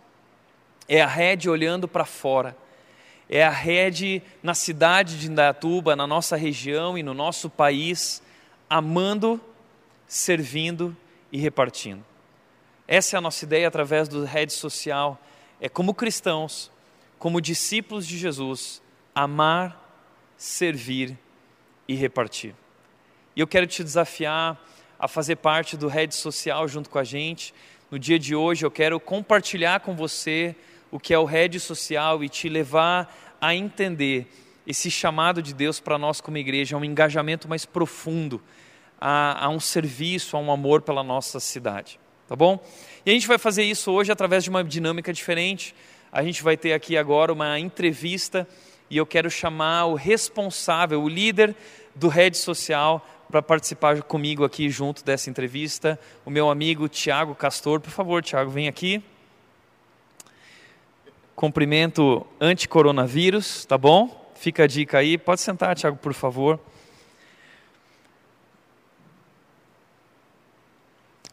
É 0.89 1.03
a 1.03 1.07
Red 1.07 1.47
olhando 1.47 1.87
para 1.87 2.03
fora 2.03 2.57
é 3.31 3.45
a 3.45 3.49
rede 3.49 4.21
na 4.43 4.53
cidade 4.53 5.17
de 5.17 5.29
Indaiatuba, 5.31 5.95
na 5.95 6.05
nossa 6.05 6.35
região 6.35 6.97
e 6.97 7.01
no 7.01 7.13
nosso 7.13 7.49
país, 7.49 8.21
amando, 8.69 9.39
servindo 10.05 10.95
e 11.31 11.39
repartindo. 11.39 12.03
Essa 12.85 13.15
é 13.15 13.17
a 13.17 13.21
nossa 13.21 13.45
ideia 13.45 13.69
através 13.69 14.09
do 14.09 14.25
rede 14.25 14.51
social, 14.51 15.17
é 15.61 15.69
como 15.69 15.93
cristãos, 15.93 16.69
como 17.17 17.39
discípulos 17.39 18.05
de 18.05 18.17
Jesus, 18.17 18.81
amar, 19.15 19.79
servir 20.35 21.17
e 21.87 21.95
repartir. 21.95 22.53
E 23.33 23.39
eu 23.39 23.47
quero 23.47 23.65
te 23.65 23.81
desafiar 23.81 24.61
a 24.99 25.07
fazer 25.07 25.37
parte 25.37 25.77
do 25.77 25.87
rede 25.87 26.15
social 26.15 26.67
junto 26.67 26.89
com 26.89 26.99
a 26.99 27.03
gente. 27.05 27.53
No 27.89 27.97
dia 27.97 28.19
de 28.19 28.35
hoje 28.35 28.65
eu 28.65 28.71
quero 28.71 28.99
compartilhar 28.99 29.79
com 29.79 29.95
você 29.95 30.53
o 30.91 30.99
que 30.99 31.13
é 31.13 31.17
o 31.17 31.25
rede 31.25 31.59
social 31.59 32.23
e 32.23 32.29
te 32.29 32.49
levar 32.49 33.11
a 33.39 33.55
entender 33.55 34.27
esse 34.67 34.91
chamado 34.91 35.41
de 35.41 35.53
Deus 35.53 35.79
para 35.79 35.97
nós 35.97 36.21
como 36.21 36.37
igreja, 36.37 36.75
a 36.75 36.79
um 36.79 36.85
engajamento 36.85 37.47
mais 37.47 37.65
profundo, 37.65 38.41
a, 38.99 39.45
a, 39.45 39.49
um 39.49 39.59
serviço, 39.59 40.37
a 40.37 40.39
um 40.39 40.51
amor 40.51 40.81
pela 40.81 41.03
nossa 41.03 41.39
cidade. 41.39 41.99
Tá 42.27 42.35
bom? 42.35 42.63
E 43.05 43.09
a 43.09 43.13
gente 43.13 43.27
vai 43.27 43.37
fazer 43.37 43.63
isso 43.63 43.91
hoje 43.91 44.11
através 44.11 44.43
de 44.43 44.49
uma 44.49 44.63
dinâmica 44.63 45.11
diferente. 45.11 45.73
A 46.11 46.23
gente 46.23 46.43
vai 46.43 46.55
ter 46.55 46.73
aqui 46.73 46.97
agora 46.97 47.33
uma 47.33 47.59
entrevista 47.59 48.47
e 48.89 48.97
eu 48.97 49.05
quero 49.05 49.29
chamar 49.29 49.85
o 49.85 49.95
responsável, 49.95 51.01
o 51.01 51.09
líder 51.09 51.55
do 51.95 52.07
Rede 52.07 52.37
Social, 52.37 53.05
para 53.29 53.41
participar 53.41 54.01
comigo 54.03 54.43
aqui 54.43 54.69
junto 54.69 55.03
dessa 55.03 55.29
entrevista, 55.29 55.99
o 56.25 56.29
meu 56.29 56.49
amigo 56.49 56.87
Tiago 56.89 57.33
Castor. 57.33 57.79
Por 57.79 57.89
favor, 57.89 58.21
Tiago, 58.21 58.51
vem 58.51 58.67
aqui 58.67 59.01
cumprimento 61.35 62.25
anti-coronavírus, 62.39 63.65
tá 63.65 63.77
bom? 63.77 64.31
Fica 64.35 64.63
a 64.63 64.67
dica 64.67 64.97
aí. 64.97 65.17
Pode 65.17 65.41
sentar, 65.41 65.75
Tiago, 65.75 65.97
por 65.97 66.13
favor. 66.13 66.59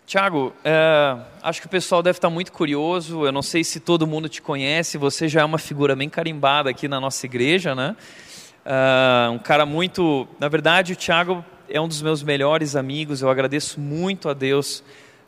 Tiago, 0.08 0.54
é, 0.64 1.16
acho 1.42 1.60
que 1.60 1.66
o 1.66 1.70
pessoal 1.70 2.02
deve 2.02 2.16
estar 2.16 2.30
muito 2.30 2.50
curioso. 2.50 3.26
Eu 3.26 3.32
não 3.32 3.42
sei 3.42 3.62
se 3.62 3.78
todo 3.78 4.06
mundo 4.06 4.26
te 4.26 4.40
conhece. 4.40 4.96
Você 4.96 5.28
já 5.28 5.42
é 5.42 5.44
uma 5.44 5.58
figura 5.58 5.94
bem 5.94 6.08
carimbada 6.08 6.70
aqui 6.70 6.88
na 6.88 6.98
nossa 6.98 7.26
igreja, 7.26 7.74
né? 7.74 7.94
É, 8.64 9.28
um 9.28 9.38
cara 9.38 9.66
muito. 9.66 10.26
Na 10.40 10.48
verdade, 10.48 10.94
o 10.94 10.96
Tiago 10.96 11.44
é 11.68 11.78
um 11.78 11.86
dos 11.86 12.00
meus 12.00 12.22
melhores 12.22 12.74
amigos. 12.74 13.20
Eu 13.20 13.28
agradeço 13.28 13.78
muito 13.78 14.30
a 14.30 14.34
Deus 14.34 14.82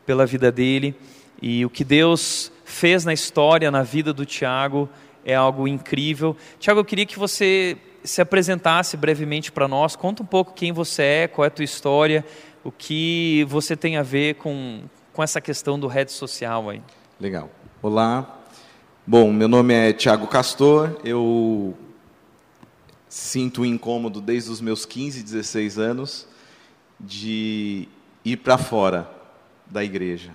pela 0.07 0.25
vida 0.25 0.51
dele 0.51 0.95
e 1.43 1.65
o 1.65 1.71
que 1.71 1.85
Deus 1.85 2.51
fez 2.71 3.05
na 3.05 3.13
história, 3.13 3.71
na 3.71 3.83
vida 3.83 4.13
do 4.13 4.25
Tiago, 4.25 4.89
é 5.25 5.35
algo 5.35 5.69
incrível. 5.69 6.37
Tiago, 6.59 6.81
eu 6.81 6.85
queria 6.85 7.05
que 7.05 7.19
você 7.19 7.77
se 8.03 8.21
apresentasse 8.21 8.97
brevemente 8.97 9.53
para 9.53 9.69
nós. 9.69 9.95
Conta 9.95 10.23
um 10.23 10.27
pouco 10.27 10.55
quem 10.55 10.73
você 10.73 11.03
é, 11.03 11.29
qual 11.29 11.45
é 11.45 11.49
a 11.49 11.51
tua 11.51 11.65
história, 11.65 12.25
o 12.65 12.73
que 12.73 13.45
você 13.49 13.77
tem 13.77 13.97
a 13.97 14.03
ver 14.03 14.37
com, 14.37 14.83
com 15.13 15.23
essa 15.23 15.41
questão 15.41 15.79
do 15.79 15.87
rede 15.87 16.13
social 16.13 16.71
aí. 16.71 16.83
Legal. 17.21 17.51
Olá. 17.83 18.39
Bom, 19.07 19.33
meu 19.33 19.49
nome 19.49 19.75
é 19.75 19.93
Tiago 19.93 20.27
Castor. 20.27 20.99
Eu 21.05 21.77
sinto 23.09 23.63
um 23.63 23.67
incômodo 23.67 24.21
desde 24.21 24.51
os 24.51 24.61
meus 24.61 24.87
15, 24.87 25.23
16 25.23 25.79
anos 25.79 26.27
de 26.99 27.89
ir 28.25 28.37
para 28.37 28.57
fora 28.57 29.11
da 29.67 29.83
igreja. 29.83 30.31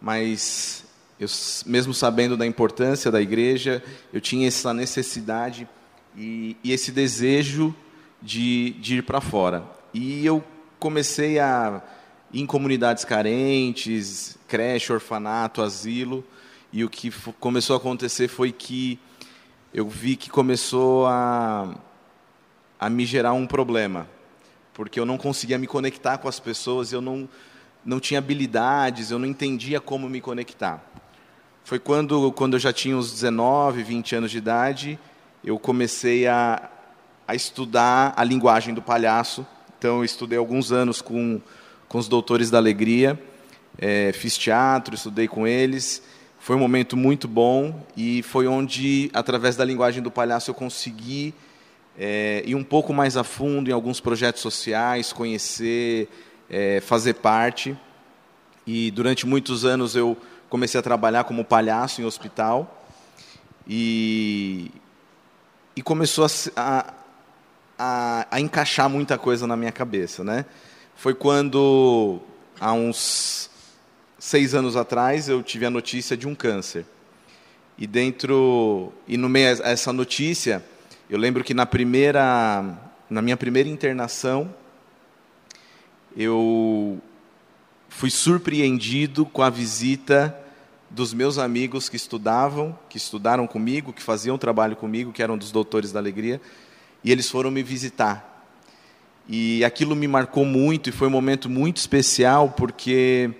Mas 0.00 0.87
eu, 1.18 1.28
mesmo 1.66 1.92
sabendo 1.92 2.36
da 2.36 2.46
importância 2.46 3.10
da 3.10 3.20
igreja, 3.20 3.82
eu 4.12 4.20
tinha 4.20 4.46
essa 4.46 4.72
necessidade 4.72 5.68
e, 6.16 6.56
e 6.62 6.72
esse 6.72 6.92
desejo 6.92 7.74
de, 8.22 8.70
de 8.80 8.98
ir 8.98 9.02
para 9.02 9.20
fora. 9.20 9.64
E 9.92 10.24
eu 10.24 10.44
comecei 10.78 11.38
a 11.38 11.82
ir 12.32 12.40
em 12.40 12.46
comunidades 12.46 13.04
carentes, 13.04 14.38
creche, 14.46 14.92
orfanato, 14.92 15.62
asilo, 15.62 16.24
e 16.72 16.84
o 16.84 16.90
que 16.90 17.10
começou 17.40 17.74
a 17.74 17.78
acontecer 17.78 18.28
foi 18.28 18.52
que 18.52 18.98
eu 19.72 19.88
vi 19.88 20.16
que 20.16 20.30
começou 20.30 21.06
a, 21.06 21.74
a 22.78 22.90
me 22.90 23.04
gerar 23.04 23.32
um 23.32 23.46
problema, 23.46 24.08
porque 24.74 25.00
eu 25.00 25.06
não 25.06 25.18
conseguia 25.18 25.58
me 25.58 25.66
conectar 25.66 26.18
com 26.18 26.28
as 26.28 26.38
pessoas, 26.38 26.92
eu 26.92 27.00
não, 27.00 27.28
não 27.84 27.98
tinha 27.98 28.18
habilidades, 28.18 29.10
eu 29.10 29.18
não 29.18 29.26
entendia 29.26 29.80
como 29.80 30.08
me 30.08 30.20
conectar. 30.20 30.87
Foi 31.68 31.78
quando, 31.78 32.32
quando 32.32 32.54
eu 32.54 32.58
já 32.58 32.72
tinha 32.72 32.96
uns 32.96 33.12
19, 33.12 33.82
20 33.82 34.16
anos 34.16 34.30
de 34.30 34.38
idade, 34.38 34.98
eu 35.44 35.58
comecei 35.58 36.26
a, 36.26 36.66
a 37.26 37.34
estudar 37.34 38.14
a 38.16 38.24
linguagem 38.24 38.72
do 38.72 38.80
palhaço. 38.80 39.46
Então, 39.78 39.98
eu 39.98 40.04
estudei 40.04 40.38
alguns 40.38 40.72
anos 40.72 41.02
com, 41.02 41.38
com 41.86 41.98
os 41.98 42.08
doutores 42.08 42.50
da 42.50 42.56
alegria, 42.56 43.22
é, 43.76 44.12
fiz 44.14 44.38
teatro, 44.38 44.94
estudei 44.94 45.28
com 45.28 45.46
eles. 45.46 46.02
Foi 46.38 46.56
um 46.56 46.58
momento 46.58 46.96
muito 46.96 47.28
bom 47.28 47.86
e 47.94 48.22
foi 48.22 48.46
onde, 48.46 49.10
através 49.12 49.54
da 49.54 49.62
linguagem 49.62 50.02
do 50.02 50.10
palhaço, 50.10 50.50
eu 50.50 50.54
consegui 50.54 51.34
é, 51.98 52.42
ir 52.46 52.54
um 52.54 52.64
pouco 52.64 52.94
mais 52.94 53.14
a 53.14 53.22
fundo 53.22 53.68
em 53.68 53.74
alguns 53.74 54.00
projetos 54.00 54.40
sociais, 54.40 55.12
conhecer, 55.12 56.08
é, 56.48 56.80
fazer 56.80 57.16
parte. 57.16 57.76
E 58.66 58.90
durante 58.90 59.26
muitos 59.26 59.66
anos 59.66 59.94
eu 59.94 60.16
comecei 60.48 60.78
a 60.78 60.82
trabalhar 60.82 61.24
como 61.24 61.44
palhaço 61.44 62.00
em 62.00 62.04
hospital 62.04 62.84
e, 63.66 64.70
e 65.76 65.82
começou 65.82 66.26
a, 66.56 66.94
a, 67.78 68.26
a, 68.30 68.40
encaixar 68.40 68.88
muita 68.88 69.18
coisa 69.18 69.46
na 69.46 69.56
minha 69.56 69.72
cabeça, 69.72 70.24
né? 70.24 70.46
Foi 70.96 71.14
quando, 71.14 72.20
há 72.58 72.72
uns 72.72 73.50
seis 74.18 74.54
anos 74.54 74.74
atrás, 74.74 75.28
eu 75.28 75.42
tive 75.42 75.66
a 75.66 75.70
notícia 75.70 76.16
de 76.16 76.26
um 76.26 76.34
câncer. 76.34 76.84
E 77.76 77.86
dentro, 77.86 78.92
e 79.06 79.16
no 79.16 79.28
meio 79.28 79.48
essa 79.62 79.92
notícia, 79.92 80.64
eu 81.08 81.18
lembro 81.18 81.44
que 81.44 81.54
na 81.54 81.64
primeira, 81.64 82.76
na 83.08 83.22
minha 83.22 83.36
primeira 83.36 83.68
internação, 83.68 84.52
eu 86.16 87.00
fui 87.88 88.10
surpreendido 88.10 89.24
com 89.26 89.42
a 89.42 89.50
visita 89.50 90.36
dos 90.90 91.12
meus 91.12 91.38
amigos 91.38 91.88
que 91.88 91.96
estudavam, 91.96 92.78
que 92.88 92.96
estudaram 92.96 93.46
comigo, 93.46 93.92
que 93.92 94.02
faziam 94.02 94.38
trabalho 94.38 94.76
comigo, 94.76 95.12
que 95.12 95.22
eram 95.22 95.36
dos 95.36 95.50
doutores 95.50 95.92
da 95.92 95.98
alegria, 95.98 96.40
e 97.04 97.12
eles 97.12 97.30
foram 97.30 97.50
me 97.50 97.62
visitar. 97.62 98.46
E 99.28 99.62
aquilo 99.64 99.94
me 99.94 100.08
marcou 100.08 100.44
muito 100.44 100.88
e 100.88 100.92
foi 100.92 101.08
um 101.08 101.10
momento 101.10 101.50
muito 101.50 101.76
especial 101.76 102.50
porque 102.56 103.30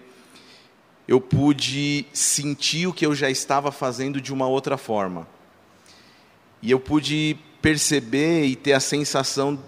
eu 1.06 1.18
pude 1.18 2.04
sentir 2.12 2.87
o 2.87 2.92
que 2.92 3.06
eu 3.06 3.14
já 3.14 3.30
estava 3.30 3.72
fazendo 3.72 4.20
de 4.20 4.32
uma 4.32 4.46
outra 4.46 4.76
forma. 4.76 5.26
E 6.61 6.70
eu 6.70 6.78
pude 6.78 7.38
perceber 7.62 8.44
e 8.44 8.54
ter 8.54 8.74
a 8.74 8.80
sensação 8.80 9.58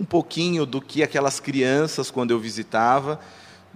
um 0.00 0.04
pouquinho 0.04 0.64
do 0.64 0.80
que 0.80 1.02
aquelas 1.02 1.38
crianças, 1.40 2.10
quando 2.10 2.30
eu 2.30 2.38
visitava, 2.38 3.20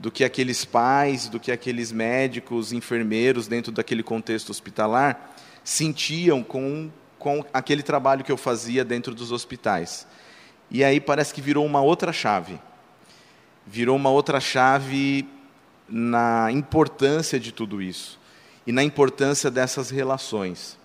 do 0.01 0.11
que 0.11 0.25
aqueles 0.25 0.65
pais, 0.65 1.29
do 1.29 1.39
que 1.39 1.53
aqueles 1.53 1.93
médicos, 1.93 2.73
enfermeiros, 2.73 3.47
dentro 3.47 3.71
daquele 3.71 4.03
contexto 4.03 4.51
hospitalar, 4.51 5.37
sentiam 5.63 6.43
com 6.43 6.91
com 7.21 7.45
aquele 7.53 7.83
trabalho 7.83 8.25
que 8.25 8.33
eu 8.33 8.37
fazia 8.39 8.83
dentro 8.83 9.15
dos 9.15 9.31
hospitais. 9.31 10.07
E 10.71 10.83
aí 10.83 10.99
parece 10.99 11.35
que 11.35 11.43
virou 11.43 11.67
uma 11.67 11.83
outra 11.83 12.13
chave. 12.13 12.59
Virou 13.67 13.95
uma 13.95 14.09
outra 14.09 14.41
chave 14.41 15.29
na 15.87 16.51
importância 16.51 17.39
de 17.39 17.53
tudo 17.53 17.83
isso 17.83 18.19
e 18.67 18.73
na 18.73 18.83
importância 18.83 19.51
dessas 19.51 19.91
relações. 19.91 20.79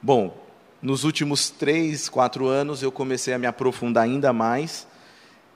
Bom, 0.00 0.34
nos 0.80 1.04
últimos 1.04 1.50
três, 1.50 2.08
quatro 2.08 2.46
anos 2.46 2.82
eu 2.82 2.90
comecei 2.90 3.34
a 3.34 3.38
me 3.38 3.46
aprofundar 3.46 4.04
ainda 4.04 4.32
mais 4.32 4.86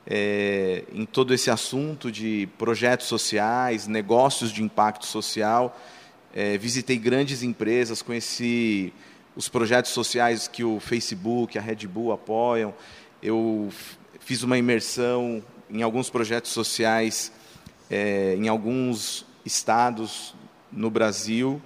é, 0.07 0.85
em 0.93 1.05
todo 1.05 1.35
esse 1.35 1.51
assunto 1.51 2.11
de 2.11 2.49
projetos 2.59 3.07
sociais, 3.07 3.87
negócios 3.87 4.53
de 4.53 4.63
impacto 4.63 5.07
social. 5.07 5.79
É, 6.35 6.57
visitei 6.59 6.97
grandes 6.97 7.43
empresas, 7.43 8.03
conheci 8.03 8.93
os 9.35 9.49
projetos 9.49 9.91
sociais 9.91 10.47
que 10.49 10.63
o 10.63 10.79
Facebook, 10.81 11.59
a 11.59 11.61
Red 11.61 11.87
Bull 11.87 12.13
apoiam. 12.13 12.75
Eu 13.23 13.71
fiz 14.21 14.43
uma 14.43 14.57
imersão 14.57 15.43
em 15.71 15.83
alguns 15.83 16.09
projetos 16.11 16.53
sociais 16.53 17.33
é, 17.91 18.35
em 18.35 18.49
alguns 18.49 19.25
estados 19.45 20.35
no 20.73 20.91
Brasil 20.91 21.61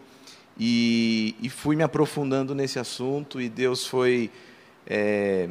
e, 0.59 1.35
e, 1.40 1.48
fui 1.48 1.74
me 1.74 1.83
aprofundando 1.83 2.55
nesse 2.55 2.79
assunto 2.79 3.40
e 3.40 3.48
Deus 3.48 3.87
foi, 3.87 4.31
é, 4.87 5.48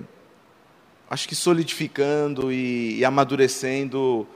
acho 1.09 1.27
que 1.27 1.35
solidificando 1.35 2.51
e, 2.51 2.99
e 2.99 3.05
amadurecendo 3.05 4.27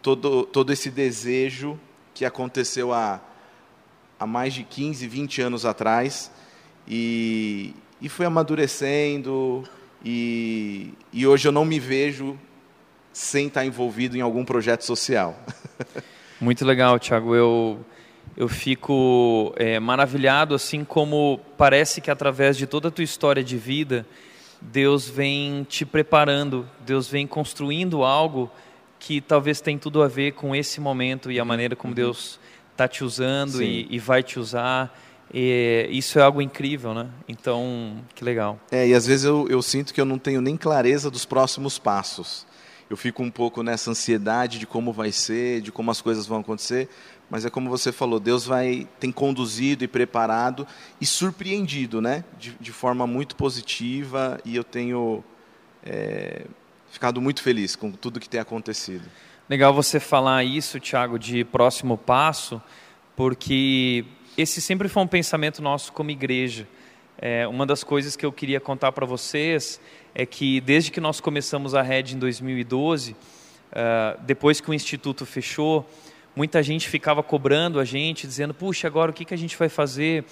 todo, 0.00 0.44
todo 0.44 0.72
esse 0.72 0.90
desejo 0.90 1.78
que 2.14 2.24
aconteceu 2.24 2.92
há, 2.92 3.20
há 4.18 4.26
mais 4.26 4.54
de 4.54 4.62
15, 4.62 5.06
20 5.06 5.42
anos 5.42 5.66
atrás 5.66 6.30
e, 6.86 7.74
e 8.00 8.08
fui 8.08 8.26
amadurecendo, 8.26 9.64
e, 10.04 10.92
e 11.12 11.26
hoje 11.26 11.46
eu 11.46 11.52
não 11.52 11.64
me 11.64 11.78
vejo 11.78 12.38
sem 13.12 13.48
estar 13.48 13.64
envolvido 13.64 14.16
em 14.16 14.20
algum 14.20 14.44
projeto 14.44 14.84
social. 14.84 15.38
Muito 16.40 16.64
legal, 16.64 16.98
Tiago. 16.98 17.34
Eu, 17.34 17.84
eu 18.36 18.48
fico 18.48 19.52
é, 19.56 19.78
maravilhado, 19.78 20.54
assim 20.54 20.84
como 20.84 21.40
parece 21.56 22.00
que 22.00 22.10
através 22.10 22.56
de 22.56 22.66
toda 22.66 22.88
a 22.88 22.90
tua 22.90 23.04
história 23.04 23.44
de 23.44 23.56
vida, 23.58 24.06
Deus 24.60 25.08
vem 25.08 25.64
te 25.64 25.84
preparando, 25.84 26.68
Deus 26.84 27.08
vem 27.08 27.26
construindo 27.26 28.04
algo 28.04 28.50
que 28.98 29.20
talvez 29.20 29.60
tem 29.60 29.78
tudo 29.78 30.02
a 30.02 30.08
ver 30.08 30.32
com 30.32 30.54
esse 30.54 30.80
momento 30.80 31.30
e 31.30 31.40
a 31.40 31.44
maneira 31.44 31.74
como 31.74 31.92
uhum. 31.92 31.96
Deus 31.96 32.38
está 32.70 32.86
te 32.86 33.02
usando 33.02 33.62
e, 33.62 33.86
e 33.90 33.98
vai 33.98 34.22
te 34.22 34.38
usar. 34.38 34.94
E 35.32 35.88
isso 35.90 36.18
é 36.18 36.22
algo 36.22 36.42
incrível, 36.42 36.92
né? 36.92 37.08
Então, 37.28 37.96
que 38.14 38.24
legal. 38.24 38.58
É, 38.70 38.88
e 38.88 38.94
às 38.94 39.06
vezes 39.06 39.24
eu, 39.24 39.46
eu 39.48 39.62
sinto 39.62 39.94
que 39.94 40.00
eu 40.00 40.04
não 40.04 40.18
tenho 40.18 40.40
nem 40.40 40.56
clareza 40.56 41.10
dos 41.10 41.24
próximos 41.24 41.78
passos. 41.78 42.46
Eu 42.90 42.96
fico 42.96 43.22
um 43.22 43.30
pouco 43.30 43.62
nessa 43.62 43.90
ansiedade 43.92 44.58
de 44.58 44.66
como 44.66 44.92
vai 44.92 45.12
ser, 45.12 45.60
de 45.60 45.70
como 45.70 45.90
as 45.92 46.00
coisas 46.00 46.26
vão 46.26 46.40
acontecer, 46.40 46.88
mas 47.30 47.44
é 47.44 47.50
como 47.50 47.70
você 47.70 47.92
falou, 47.92 48.18
Deus 48.18 48.44
vai 48.44 48.88
tem 48.98 49.12
conduzido 49.12 49.84
e 49.84 49.88
preparado 49.88 50.66
e 51.00 51.06
surpreendido, 51.06 52.02
né? 52.02 52.24
De, 52.38 52.56
de 52.60 52.72
forma 52.72 53.06
muito 53.06 53.36
positiva 53.36 54.40
e 54.44 54.56
eu 54.56 54.64
tenho 54.64 55.22
é, 55.84 56.42
ficado 56.90 57.20
muito 57.20 57.42
feliz 57.42 57.76
com 57.76 57.92
tudo 57.92 58.18
que 58.18 58.28
tem 58.28 58.40
acontecido. 58.40 59.04
Legal 59.48 59.72
você 59.72 59.98
falar 60.00 60.44
isso, 60.44 60.78
Tiago, 60.80 61.18
de 61.18 61.44
próximo 61.44 61.96
passo, 61.96 62.60
porque 63.16 64.04
esse 64.36 64.60
sempre 64.60 64.88
foi 64.88 65.02
um 65.02 65.06
pensamento 65.06 65.62
nosso 65.62 65.92
como 65.92 66.10
igreja. 66.10 66.68
É, 67.18 67.46
uma 67.46 67.66
das 67.66 67.84
coisas 67.84 68.16
que 68.16 68.24
eu 68.24 68.32
queria 68.32 68.60
contar 68.60 68.92
para 68.92 69.04
vocês 69.04 69.80
é 70.14 70.24
que 70.24 70.60
desde 70.60 70.90
que 70.90 71.00
nós 71.00 71.20
começamos 71.20 71.74
a 71.74 71.82
Red 71.82 72.14
em 72.14 72.18
2012, 72.18 73.12
uh, 73.12 73.16
é, 73.72 74.16
depois 74.22 74.60
que 74.60 74.70
o 74.70 74.74
instituto 74.74 75.26
fechou, 75.26 75.88
muita 76.40 76.62
gente 76.62 76.88
ficava 76.88 77.22
cobrando 77.22 77.78
a 77.78 77.84
gente, 77.84 78.26
dizendo: 78.26 78.54
puxa, 78.54 78.86
agora 78.86 79.10
o 79.10 79.14
que, 79.14 79.26
que 79.26 79.34
a 79.34 79.36
gente 79.36 79.58
vai 79.58 79.68
fazer? 79.68 80.24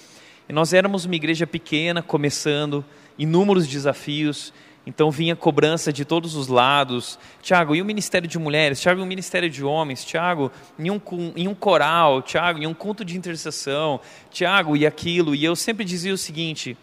E 0.49 0.51
nós 0.51 0.73
éramos 0.73 1.05
uma 1.05 1.13
igreja 1.13 1.45
pequena, 1.45 2.01
começando, 2.01 2.83
inúmeros 3.15 3.67
desafios. 3.67 4.51
Então 4.87 5.11
vinha 5.11 5.35
cobrança 5.35 5.93
de 5.93 6.03
todos 6.03 6.33
os 6.33 6.47
lados. 6.47 7.19
Tiago, 7.43 7.75
e 7.75 7.81
o 7.83 7.85
ministério 7.85 8.27
de 8.27 8.39
mulheres? 8.39 8.81
Tiago, 8.81 9.01
e 9.01 9.03
o 9.03 9.05
ministério 9.05 9.47
de 9.51 9.63
homens? 9.63 10.03
Tiago, 10.03 10.51
em 10.79 10.89
um, 10.89 10.99
em 11.35 11.47
um 11.47 11.53
coral? 11.53 12.23
Tiago, 12.23 12.57
em 12.57 12.65
um 12.65 12.73
culto 12.73 13.05
de 13.05 13.15
intercessão? 13.15 13.99
Tiago, 14.31 14.75
e 14.75 14.87
aquilo? 14.87 15.35
E 15.35 15.45
eu 15.45 15.55
sempre 15.55 15.85
dizia 15.85 16.11
o 16.11 16.17
seguinte: 16.17 16.75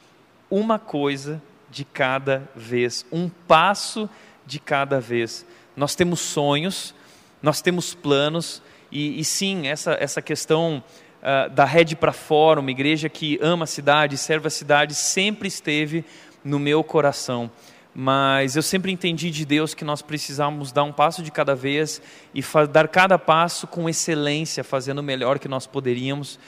uma 0.48 0.78
coisa 0.78 1.42
de 1.68 1.84
cada 1.84 2.48
vez, 2.54 3.04
um 3.10 3.28
passo 3.28 4.08
de 4.46 4.60
cada 4.60 5.00
vez. 5.00 5.44
Nós 5.76 5.96
temos 5.96 6.20
sonhos, 6.20 6.94
nós 7.42 7.60
temos 7.60 7.92
planos, 7.92 8.62
e, 8.90 9.20
e 9.20 9.24
sim, 9.24 9.66
essa, 9.66 9.96
essa 10.00 10.22
questão 10.22 10.82
uh, 11.22 11.50
da 11.50 11.64
rede 11.64 11.96
para 11.96 12.12
fora, 12.12 12.60
uma 12.60 12.70
igreja 12.70 13.08
que 13.08 13.38
ama 13.42 13.64
a 13.64 13.66
cidade, 13.66 14.16
serve 14.16 14.46
a 14.46 14.50
cidade, 14.50 14.94
sempre 14.94 15.48
esteve 15.48 16.04
no 16.44 16.58
meu 16.58 16.84
coração. 16.84 17.50
Mas 17.98 18.56
eu 18.56 18.62
sempre 18.62 18.92
entendi 18.92 19.30
de 19.30 19.46
Deus 19.46 19.72
que 19.72 19.84
nós 19.84 20.02
precisamos 20.02 20.70
dar 20.70 20.84
um 20.84 20.92
passo 20.92 21.22
de 21.22 21.30
cada 21.30 21.54
vez 21.54 22.02
e 22.34 22.42
dar 22.70 22.88
cada 22.88 23.18
passo 23.18 23.66
com 23.66 23.88
excelência, 23.88 24.62
fazendo 24.62 24.98
o 24.98 25.02
melhor 25.02 25.38
que 25.38 25.48
nós 25.48 25.66
poderíamos. 25.66 26.38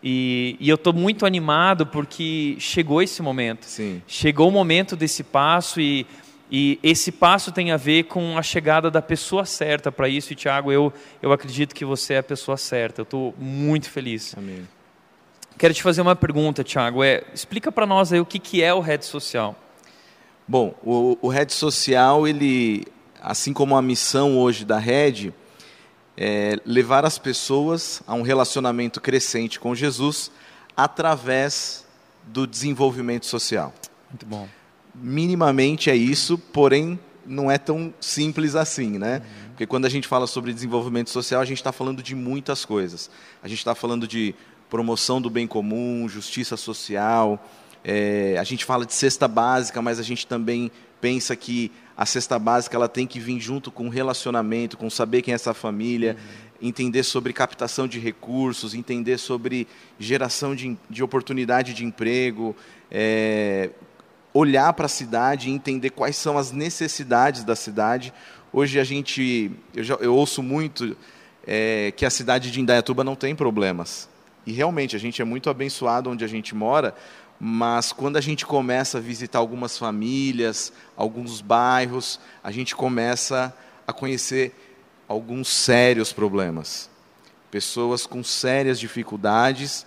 E, 0.00 0.56
e 0.60 0.68
eu 0.68 0.76
estou 0.76 0.92
muito 0.92 1.26
animado 1.26 1.86
porque 1.86 2.56
chegou 2.60 3.02
esse 3.02 3.20
momento. 3.20 3.64
Sim. 3.66 4.00
Chegou 4.06 4.48
o 4.48 4.52
momento 4.52 4.94
desse 4.94 5.24
passo 5.24 5.80
e 5.80 6.06
e 6.54 6.78
esse 6.82 7.10
passo 7.10 7.50
tem 7.50 7.72
a 7.72 7.78
ver 7.78 8.02
com 8.02 8.36
a 8.36 8.42
chegada 8.42 8.90
da 8.90 9.00
pessoa 9.00 9.46
certa 9.46 9.90
para 9.90 10.06
isso. 10.06 10.34
E, 10.34 10.36
Tiago, 10.36 10.70
eu, 10.70 10.92
eu 11.22 11.32
acredito 11.32 11.74
que 11.74 11.82
você 11.82 12.12
é 12.12 12.18
a 12.18 12.22
pessoa 12.22 12.58
certa. 12.58 13.00
Eu 13.00 13.04
estou 13.04 13.34
muito 13.38 13.88
feliz. 13.88 14.34
Amém. 14.36 14.68
Quero 15.56 15.72
te 15.72 15.82
fazer 15.82 16.02
uma 16.02 16.14
pergunta, 16.14 16.62
Tiago. 16.62 17.02
É, 17.02 17.24
explica 17.32 17.72
para 17.72 17.86
nós 17.86 18.12
aí 18.12 18.20
o 18.20 18.26
que, 18.26 18.38
que 18.38 18.62
é 18.62 18.74
o 18.74 18.80
rede 18.80 19.06
social. 19.06 19.56
Bom, 20.46 20.74
o, 20.84 21.16
o 21.22 21.28
rede 21.28 21.54
social, 21.54 22.28
ele, 22.28 22.84
assim 23.22 23.54
como 23.54 23.74
a 23.74 23.80
missão 23.80 24.36
hoje 24.36 24.66
da 24.66 24.78
rede, 24.78 25.32
é 26.18 26.58
levar 26.66 27.06
as 27.06 27.16
pessoas 27.16 28.02
a 28.06 28.12
um 28.12 28.20
relacionamento 28.20 29.00
crescente 29.00 29.58
com 29.58 29.74
Jesus 29.74 30.30
através 30.76 31.86
do 32.24 32.46
desenvolvimento 32.46 33.24
social. 33.24 33.72
Muito 34.10 34.26
bom 34.26 34.46
minimamente 34.94 35.90
é 35.90 35.96
isso, 35.96 36.36
porém 36.36 36.98
não 37.26 37.50
é 37.50 37.58
tão 37.58 37.92
simples 38.00 38.54
assim, 38.54 38.98
né? 38.98 39.16
Uhum. 39.16 39.48
Porque 39.50 39.66
quando 39.66 39.84
a 39.84 39.88
gente 39.88 40.08
fala 40.08 40.26
sobre 40.26 40.52
desenvolvimento 40.52 41.10
social, 41.10 41.40
a 41.40 41.44
gente 41.44 41.58
está 41.58 41.72
falando 41.72 42.02
de 42.02 42.14
muitas 42.14 42.64
coisas. 42.64 43.10
A 43.42 43.48
gente 43.48 43.58
está 43.58 43.74
falando 43.74 44.06
de 44.08 44.34
promoção 44.68 45.20
do 45.20 45.30
bem 45.30 45.46
comum, 45.46 46.08
justiça 46.08 46.56
social. 46.56 47.44
É, 47.84 48.36
a 48.38 48.44
gente 48.44 48.64
fala 48.64 48.86
de 48.86 48.94
cesta 48.94 49.28
básica, 49.28 49.80
mas 49.82 49.98
a 49.98 50.02
gente 50.02 50.26
também 50.26 50.70
pensa 51.00 51.34
que 51.36 51.70
a 51.96 52.06
cesta 52.06 52.38
básica 52.38 52.76
ela 52.76 52.88
tem 52.88 53.06
que 53.06 53.20
vir 53.20 53.38
junto 53.40 53.70
com 53.70 53.88
relacionamento, 53.88 54.76
com 54.76 54.88
saber 54.88 55.22
quem 55.22 55.32
é 55.32 55.34
essa 55.34 55.52
família, 55.52 56.16
uhum. 56.16 56.68
entender 56.68 57.02
sobre 57.02 57.32
captação 57.32 57.86
de 57.86 57.98
recursos, 57.98 58.74
entender 58.74 59.18
sobre 59.18 59.66
geração 59.98 60.54
de, 60.54 60.76
de 60.88 61.02
oportunidade 61.02 61.74
de 61.74 61.84
emprego, 61.84 62.56
é, 62.90 63.70
olhar 64.34 64.72
para 64.72 64.86
a 64.86 64.88
cidade 64.88 65.48
e 65.48 65.52
entender 65.52 65.90
quais 65.90 66.16
são 66.16 66.38
as 66.38 66.52
necessidades 66.52 67.44
da 67.44 67.54
cidade. 67.54 68.12
Hoje 68.52 68.78
a 68.80 68.84
gente, 68.84 69.50
eu, 69.74 69.84
já, 69.84 69.94
eu 69.96 70.14
ouço 70.14 70.42
muito 70.42 70.96
é, 71.46 71.92
que 71.96 72.06
a 72.06 72.10
cidade 72.10 72.50
de 72.50 72.60
Indaiatuba 72.60 73.04
não 73.04 73.14
tem 73.14 73.34
problemas. 73.34 74.08
E 74.46 74.52
realmente 74.52 74.96
a 74.96 74.98
gente 74.98 75.20
é 75.22 75.24
muito 75.24 75.50
abençoado 75.50 76.10
onde 76.10 76.24
a 76.24 76.28
gente 76.28 76.54
mora, 76.54 76.94
mas 77.38 77.92
quando 77.92 78.16
a 78.16 78.20
gente 78.20 78.46
começa 78.46 78.98
a 78.98 79.00
visitar 79.00 79.38
algumas 79.38 79.76
famílias, 79.76 80.72
alguns 80.96 81.40
bairros, 81.40 82.20
a 82.42 82.50
gente 82.50 82.74
começa 82.74 83.54
a 83.86 83.92
conhecer 83.92 84.54
alguns 85.08 85.48
sérios 85.48 86.12
problemas. 86.12 86.88
Pessoas 87.50 88.06
com 88.06 88.22
sérias 88.24 88.78
dificuldades. 88.78 89.84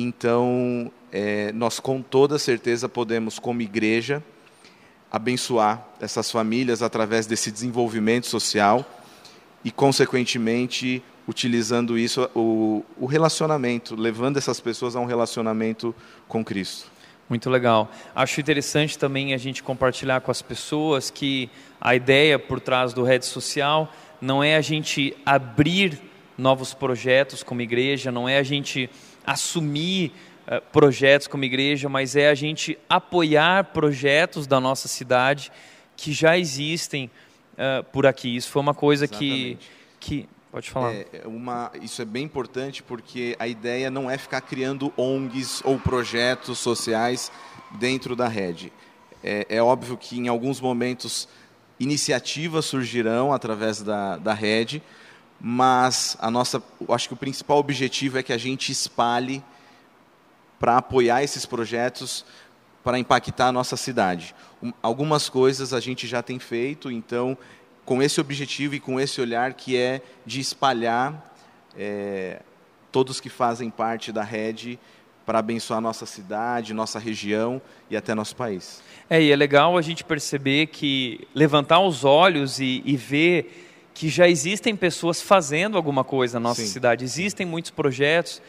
Então, 0.00 0.92
é, 1.10 1.50
nós 1.50 1.80
com 1.80 2.00
toda 2.00 2.38
certeza 2.38 2.88
podemos, 2.88 3.40
como 3.40 3.60
igreja, 3.62 4.22
abençoar 5.10 5.84
essas 6.00 6.30
famílias 6.30 6.82
através 6.82 7.26
desse 7.26 7.50
desenvolvimento 7.50 8.28
social 8.28 8.88
e, 9.64 9.72
consequentemente, 9.72 11.02
utilizando 11.26 11.98
isso, 11.98 12.30
o, 12.32 12.84
o 12.96 13.06
relacionamento, 13.06 13.96
levando 13.96 14.36
essas 14.36 14.60
pessoas 14.60 14.94
a 14.94 15.00
um 15.00 15.04
relacionamento 15.04 15.92
com 16.28 16.44
Cristo. 16.44 16.88
Muito 17.28 17.50
legal. 17.50 17.90
Acho 18.14 18.40
interessante 18.40 18.96
também 18.96 19.34
a 19.34 19.36
gente 19.36 19.64
compartilhar 19.64 20.20
com 20.20 20.30
as 20.30 20.40
pessoas 20.40 21.10
que 21.10 21.50
a 21.80 21.96
ideia 21.96 22.38
por 22.38 22.60
trás 22.60 22.92
do 22.92 23.02
rede 23.02 23.26
social 23.26 23.92
não 24.20 24.44
é 24.44 24.54
a 24.54 24.60
gente 24.60 25.16
abrir 25.26 26.00
novos 26.38 26.72
projetos 26.72 27.42
como 27.42 27.60
igreja, 27.60 28.12
não 28.12 28.28
é 28.28 28.38
a 28.38 28.44
gente 28.44 28.88
assumir 29.32 30.12
eh, 30.46 30.60
projetos 30.72 31.26
como 31.26 31.44
igreja, 31.44 31.88
mas 31.88 32.16
é 32.16 32.30
a 32.30 32.34
gente 32.34 32.78
apoiar 32.88 33.64
projetos 33.64 34.46
da 34.46 34.58
nossa 34.58 34.88
cidade 34.88 35.52
que 35.94 36.12
já 36.12 36.38
existem 36.38 37.10
uh, 37.54 37.84
por 37.92 38.06
aqui. 38.06 38.34
Isso 38.34 38.48
foi 38.50 38.62
uma 38.62 38.72
coisa 38.72 39.06
que, 39.06 39.58
que. 40.00 40.28
Pode 40.50 40.70
falar. 40.70 40.94
É, 40.94 41.06
é 41.24 41.28
uma, 41.28 41.70
isso 41.82 42.00
é 42.00 42.04
bem 42.06 42.24
importante 42.24 42.82
porque 42.82 43.36
a 43.38 43.46
ideia 43.46 43.90
não 43.90 44.10
é 44.10 44.16
ficar 44.16 44.40
criando 44.40 44.90
ONGs 44.96 45.60
ou 45.64 45.78
projetos 45.78 46.58
sociais 46.58 47.30
dentro 47.72 48.16
da 48.16 48.26
rede. 48.26 48.72
É, 49.22 49.44
é 49.50 49.62
óbvio 49.62 49.98
que 49.98 50.18
em 50.18 50.28
alguns 50.28 50.60
momentos 50.60 51.28
iniciativas 51.78 52.64
surgirão 52.64 53.32
através 53.32 53.82
da, 53.82 54.16
da 54.16 54.32
rede, 54.32 54.82
mas 55.40 56.16
a 56.20 56.30
nossa, 56.30 56.62
acho 56.88 57.08
que 57.08 57.14
o 57.14 57.16
principal 57.16 57.58
objetivo 57.58 58.18
é 58.18 58.22
que 58.22 58.32
a 58.32 58.38
gente 58.38 58.72
espalhe 58.72 59.42
para 60.58 60.78
apoiar 60.78 61.22
esses 61.22 61.46
projetos 61.46 62.24
para 62.82 62.98
impactar 62.98 63.48
a 63.48 63.52
nossa 63.52 63.76
cidade. 63.76 64.34
Um, 64.62 64.72
algumas 64.82 65.28
coisas 65.28 65.72
a 65.72 65.80
gente 65.80 66.06
já 66.06 66.22
tem 66.22 66.38
feito, 66.38 66.90
então, 66.90 67.36
com 67.84 68.02
esse 68.02 68.20
objetivo 68.20 68.74
e 68.74 68.80
com 68.80 68.98
esse 68.98 69.20
olhar 69.20 69.54
que 69.54 69.76
é 69.76 70.02
de 70.26 70.40
espalhar 70.40 71.34
é, 71.76 72.42
todos 72.90 73.20
que 73.20 73.28
fazem 73.28 73.70
parte 73.70 74.10
da 74.10 74.22
rede 74.22 74.78
para 75.24 75.40
abençoar 75.40 75.80
nossa 75.80 76.06
cidade, 76.06 76.72
nossa 76.72 76.98
região 76.98 77.60
e 77.90 77.96
até 77.96 78.14
nosso 78.14 78.34
país. 78.34 78.82
É, 79.10 79.22
e 79.22 79.30
é 79.30 79.36
legal 79.36 79.76
a 79.76 79.82
gente 79.82 80.02
perceber 80.02 80.68
que 80.68 81.28
levantar 81.34 81.80
os 81.80 82.02
olhos 82.02 82.58
e, 82.58 82.82
e 82.84 82.96
ver 82.96 83.67
que 83.98 84.08
já 84.08 84.28
existem 84.28 84.76
pessoas 84.76 85.20
fazendo 85.20 85.76
alguma 85.76 86.04
coisa 86.04 86.38
na 86.38 86.50
nossa 86.50 86.62
Sim. 86.62 86.68
cidade, 86.68 87.04
existem 87.04 87.44
muitos 87.44 87.72
projetos 87.72 88.40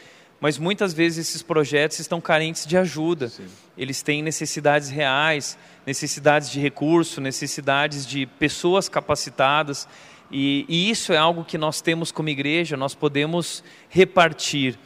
mas 0.41 0.57
muitas 0.57 0.93
vezes 0.93 1.27
esses 1.27 1.41
projetos 1.41 1.99
estão 1.99 2.21
carentes 2.21 2.65
de 2.65 2.77
ajuda. 2.77 3.27
Sim. 3.27 3.45
Eles 3.77 4.01
têm 4.01 4.23
necessidades 4.23 4.89
reais, 4.89 5.57
necessidades 5.85 6.49
de 6.49 6.59
recurso, 6.59 7.19
necessidades 7.19 8.05
de 8.05 8.25
pessoas 8.25 8.88
capacitadas. 8.88 9.88
E, 10.31 10.65
e 10.69 10.89
isso 10.89 11.12
é 11.12 11.17
algo 11.17 11.43
que 11.43 11.57
nós 11.57 11.81
temos 11.81 12.12
como 12.12 12.29
igreja, 12.29 12.77
nós 12.77 12.95
podemos 12.95 13.63
repartir. 13.89 14.77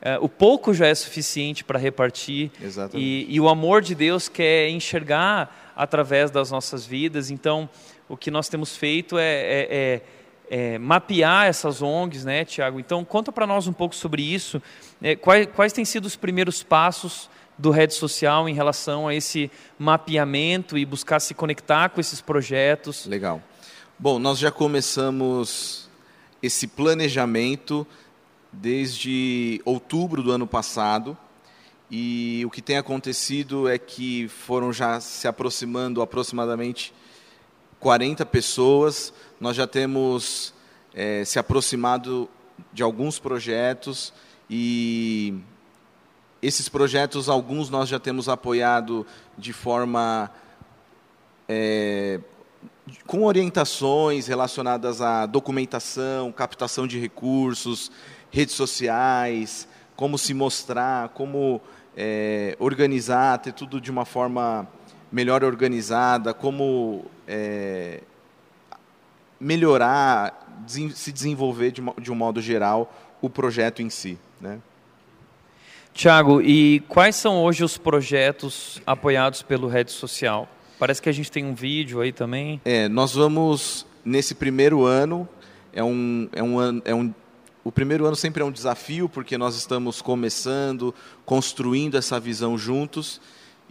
Uh, 0.00 0.24
o 0.24 0.28
pouco 0.28 0.74
já 0.74 0.86
é 0.86 0.94
suficiente 0.94 1.64
para 1.64 1.78
repartir. 1.78 2.50
E, 2.94 3.26
e, 3.28 3.40
o 3.40 3.48
amor 3.48 3.80
de 3.80 3.94
Deus 3.94 4.28
quer 4.28 4.68
enxergar 4.68 5.72
através 5.74 6.30
das 6.30 6.50
nossas 6.50 6.84
vidas. 6.84 7.30
Então, 7.30 7.68
o 8.08 8.16
que 8.16 8.30
nós 8.30 8.48
temos 8.48 8.76
feito 8.76 9.18
é, 9.18 9.22
é, 9.22 9.68
é 9.70 10.02
é, 10.50 10.78
mapear 10.78 11.46
essas 11.46 11.82
ONGs, 11.82 12.24
né, 12.24 12.44
Tiago? 12.44 12.80
Então, 12.80 13.04
conta 13.04 13.30
para 13.30 13.46
nós 13.46 13.66
um 13.66 13.72
pouco 13.72 13.94
sobre 13.94 14.22
isso. 14.22 14.62
É, 15.00 15.14
quais, 15.14 15.48
quais 15.54 15.72
têm 15.72 15.84
sido 15.84 16.06
os 16.06 16.16
primeiros 16.16 16.62
passos 16.62 17.28
do 17.56 17.70
rede 17.70 17.94
social 17.94 18.48
em 18.48 18.54
relação 18.54 19.08
a 19.08 19.14
esse 19.14 19.50
mapeamento 19.78 20.78
e 20.78 20.84
buscar 20.84 21.20
se 21.20 21.34
conectar 21.34 21.90
com 21.90 22.00
esses 22.00 22.20
projetos? 22.20 23.04
Legal. 23.06 23.42
Bom, 23.98 24.18
nós 24.18 24.38
já 24.38 24.50
começamos 24.50 25.88
esse 26.42 26.66
planejamento 26.66 27.86
desde 28.52 29.60
outubro 29.64 30.22
do 30.22 30.30
ano 30.30 30.46
passado. 30.46 31.16
E 31.90 32.42
o 32.46 32.50
que 32.50 32.62
tem 32.62 32.76
acontecido 32.76 33.68
é 33.68 33.78
que 33.78 34.28
foram 34.28 34.72
já 34.72 35.00
se 35.00 35.26
aproximando 35.26 36.02
aproximadamente 36.02 36.92
40 37.80 38.24
pessoas. 38.26 39.12
Nós 39.40 39.56
já 39.56 39.66
temos 39.66 40.52
é, 40.94 41.24
se 41.24 41.38
aproximado 41.38 42.28
de 42.72 42.82
alguns 42.82 43.18
projetos 43.18 44.12
e 44.50 45.34
esses 46.40 46.68
projetos, 46.68 47.28
alguns 47.28 47.68
nós 47.68 47.88
já 47.88 47.98
temos 47.98 48.28
apoiado 48.28 49.06
de 49.36 49.52
forma 49.52 50.30
é, 51.48 52.20
com 53.06 53.24
orientações 53.24 54.26
relacionadas 54.26 55.00
à 55.00 55.26
documentação, 55.26 56.32
captação 56.32 56.86
de 56.86 56.98
recursos, 56.98 57.90
redes 58.30 58.54
sociais, 58.54 59.68
como 59.96 60.16
se 60.16 60.32
mostrar, 60.32 61.08
como 61.10 61.60
é, 61.96 62.56
organizar, 62.58 63.38
ter 63.38 63.52
tudo 63.52 63.80
de 63.80 63.90
uma 63.90 64.04
forma 64.04 64.68
melhor 65.10 65.44
organizada, 65.44 66.34
como 66.34 67.04
é, 67.26 68.00
melhorar, 69.40 70.64
se 70.66 71.12
desenvolver 71.12 71.70
de, 71.70 71.82
de, 72.00 72.12
um 72.12 72.14
modo 72.14 72.40
geral 72.40 72.92
o 73.20 73.30
projeto 73.30 73.82
em 73.82 73.90
si. 73.90 74.18
Né? 74.40 74.58
Tiago, 75.92 76.40
e 76.40 76.80
quais 76.88 77.16
são 77.16 77.42
hoje 77.42 77.64
os 77.64 77.76
projetos 77.76 78.80
apoiados 78.86 79.42
pelo 79.42 79.66
Rede 79.68 79.90
Social? 79.90 80.48
Parece 80.78 81.02
que 81.02 81.08
a 81.08 81.12
gente 81.12 81.30
tem 81.30 81.44
um 81.44 81.54
vídeo 81.54 82.00
aí 82.00 82.12
também. 82.12 82.60
É, 82.64 82.88
nós 82.88 83.14
vamos, 83.14 83.84
nesse 84.04 84.34
primeiro 84.34 84.84
ano, 84.84 85.28
é 85.72 85.82
um, 85.82 86.28
é 86.32 86.42
um, 86.42 86.82
é 86.84 86.94
um 86.94 87.12
o 87.64 87.72
primeiro 87.72 88.06
ano 88.06 88.16
sempre 88.16 88.42
é 88.42 88.46
um 88.46 88.50
desafio, 88.50 89.10
porque 89.10 89.36
nós 89.36 89.54
estamos 89.54 90.00
começando, 90.00 90.94
construindo 91.26 91.98
essa 91.98 92.18
visão 92.18 92.56
juntos. 92.56 93.20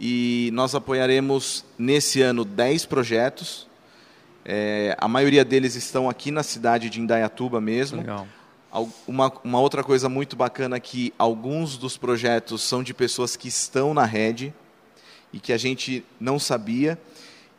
E 0.00 0.50
nós 0.52 0.74
apoiaremos 0.74 1.64
nesse 1.78 2.22
ano 2.22 2.44
10 2.44 2.86
projetos. 2.86 3.66
É, 4.44 4.96
a 4.98 5.08
maioria 5.08 5.44
deles 5.44 5.74
estão 5.74 6.08
aqui 6.08 6.30
na 6.30 6.42
cidade 6.42 6.88
de 6.88 7.00
Indaiatuba 7.00 7.60
mesmo. 7.60 7.98
Legal. 7.98 8.26
Uma, 9.06 9.32
uma 9.42 9.60
outra 9.60 9.82
coisa 9.82 10.08
muito 10.08 10.36
bacana 10.36 10.76
é 10.76 10.80
que 10.80 11.12
alguns 11.18 11.76
dos 11.76 11.96
projetos 11.96 12.62
são 12.62 12.82
de 12.82 12.94
pessoas 12.94 13.34
que 13.34 13.48
estão 13.48 13.92
na 13.92 14.04
rede 14.04 14.54
e 15.32 15.40
que 15.40 15.52
a 15.52 15.58
gente 15.58 16.04
não 16.20 16.38
sabia. 16.38 16.98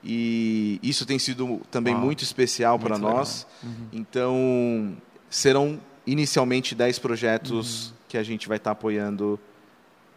E 0.03 0.79
isso 0.81 1.05
tem 1.05 1.19
sido 1.19 1.61
também 1.69 1.93
Uau. 1.93 2.05
muito 2.05 2.23
especial 2.23 2.79
para 2.79 2.97
nós. 2.97 3.45
Então, 3.91 4.95
serão 5.29 5.79
inicialmente 6.07 6.73
10 6.73 6.99
projetos 6.99 7.93
que 8.07 8.17
a 8.17 8.23
gente 8.23 8.47
vai 8.47 8.57
estar 8.57 8.71
apoiando 8.71 9.39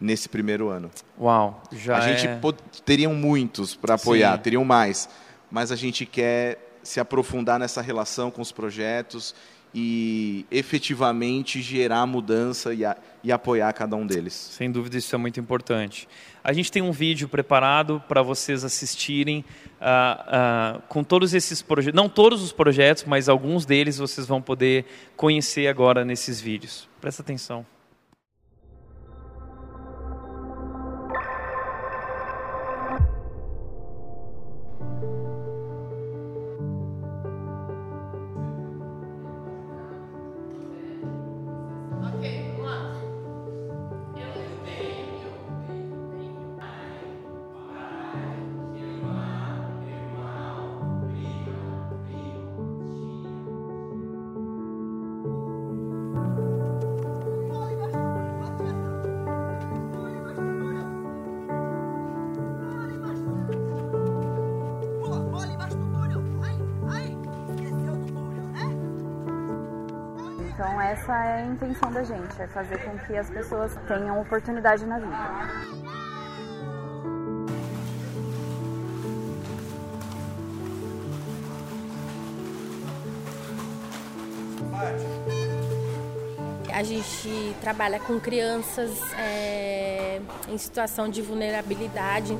nesse 0.03 0.27
primeiro 0.27 0.67
ano. 0.69 0.91
Uau, 1.19 1.63
já 1.71 1.97
a 1.97 2.01
gente 2.01 2.27
é... 2.27 2.35
pod- 2.35 2.59
teriam 2.85 3.13
muitos 3.15 3.73
para 3.75 3.95
apoiar, 3.95 4.35
Sim. 4.35 4.43
teriam 4.43 4.65
mais, 4.65 5.07
mas 5.49 5.71
a 5.71 5.75
gente 5.75 6.05
quer 6.05 6.59
se 6.83 6.99
aprofundar 6.99 7.57
nessa 7.57 7.81
relação 7.81 8.29
com 8.29 8.41
os 8.41 8.51
projetos 8.51 9.33
e 9.75 10.45
efetivamente 10.51 11.61
gerar 11.61 12.05
mudança 12.05 12.73
e, 12.73 12.83
a- 12.85 12.95
e 13.23 13.31
apoiar 13.31 13.71
cada 13.73 13.95
um 13.95 14.05
deles. 14.05 14.33
Sem 14.33 14.69
dúvida, 14.71 14.97
isso 14.97 15.15
é 15.15 15.17
muito 15.17 15.39
importante. 15.39 16.07
A 16.43 16.51
gente 16.51 16.69
tem 16.71 16.81
um 16.81 16.91
vídeo 16.91 17.27
preparado 17.29 18.03
para 18.07 18.21
vocês 18.21 18.63
assistirem 18.65 19.43
ah, 19.79 20.25
ah, 20.27 20.81
com 20.89 21.03
todos 21.03 21.33
esses 21.33 21.61
projetos. 21.61 21.95
Não 21.95 22.09
todos 22.09 22.43
os 22.43 22.51
projetos, 22.51 23.05
mas 23.07 23.29
alguns 23.29 23.65
deles 23.65 23.97
vocês 23.97 24.27
vão 24.27 24.41
poder 24.41 24.85
conhecer 25.15 25.67
agora 25.67 26.03
nesses 26.03 26.39
vídeos. 26.41 26.87
Presta 26.99 27.21
atenção. 27.21 27.65
Então 70.63 70.79
essa 70.79 71.13
é 71.25 71.41
a 71.41 71.45
intenção 71.45 71.91
da 71.91 72.03
gente, 72.05 72.41
é 72.41 72.47
fazer 72.47 72.77
com 72.85 72.97
que 72.99 73.17
as 73.17 73.29
pessoas 73.29 73.77
tenham 73.85 74.21
oportunidade 74.21 74.85
na 74.85 74.97
vida. 74.97 75.13
A 86.73 86.81
gente 86.81 87.57
trabalha 87.59 87.99
com 87.99 88.17
crianças 88.17 88.89
é, 89.17 90.21
em 90.47 90.57
situação 90.57 91.09
de 91.09 91.21
vulnerabilidade. 91.21 92.37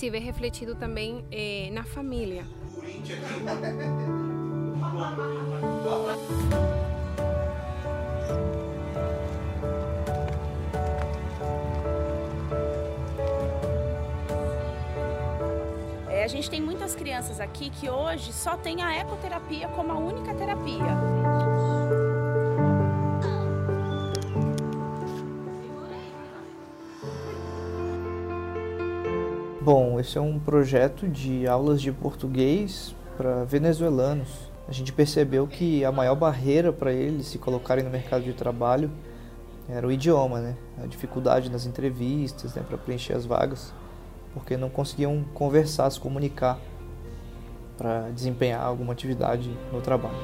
Se 0.00 0.08
vê 0.08 0.18
refletido 0.18 0.74
também 0.74 1.22
eh, 1.30 1.68
na 1.74 1.84
família. 1.84 2.46
É, 16.08 16.24
a 16.24 16.28
gente 16.28 16.48
tem 16.48 16.62
muitas 16.62 16.94
crianças 16.94 17.38
aqui 17.38 17.68
que 17.68 17.90
hoje 17.90 18.32
só 18.32 18.56
tem 18.56 18.82
a 18.82 18.96
ecoterapia 18.96 19.68
como 19.68 19.92
a 19.92 19.98
única 19.98 20.32
terapia. 20.32 21.49
Esse 30.00 30.18
é 30.18 30.20
um 30.20 30.38
projeto 30.38 31.06
de 31.06 31.46
aulas 31.46 31.80
de 31.80 31.92
português 31.92 32.94
para 33.16 33.44
venezuelanos. 33.44 34.50
A 34.66 34.72
gente 34.72 34.92
percebeu 34.92 35.46
que 35.46 35.84
a 35.84 35.92
maior 35.92 36.14
barreira 36.14 36.72
para 36.72 36.92
eles 36.92 37.26
se 37.26 37.38
colocarem 37.38 37.84
no 37.84 37.90
mercado 37.90 38.24
de 38.24 38.32
trabalho 38.32 38.90
era 39.68 39.86
o 39.86 39.92
idioma, 39.92 40.40
né? 40.40 40.56
A 40.82 40.86
dificuldade 40.86 41.50
nas 41.50 41.66
entrevistas, 41.66 42.54
né, 42.54 42.62
para 42.66 42.76
preencher 42.76 43.12
as 43.14 43.24
vagas, 43.24 43.72
porque 44.34 44.56
não 44.56 44.68
conseguiam 44.68 45.24
conversar, 45.34 45.90
se 45.90 46.00
comunicar 46.00 46.58
para 47.76 48.10
desempenhar 48.10 48.62
alguma 48.62 48.92
atividade 48.92 49.50
no 49.72 49.80
trabalho. 49.80 50.16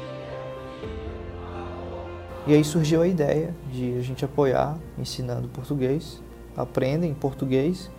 E 2.47 2.55
aí 2.55 2.63
surgiu 2.63 3.03
a 3.03 3.09
ideia 3.09 3.55
de 3.73 3.97
a 3.99 4.01
gente 4.01 4.25
apoiar 4.25 4.79
ensinando 4.99 5.49
português, 5.49 6.23
aprendem 6.57 7.13
português 7.13 7.91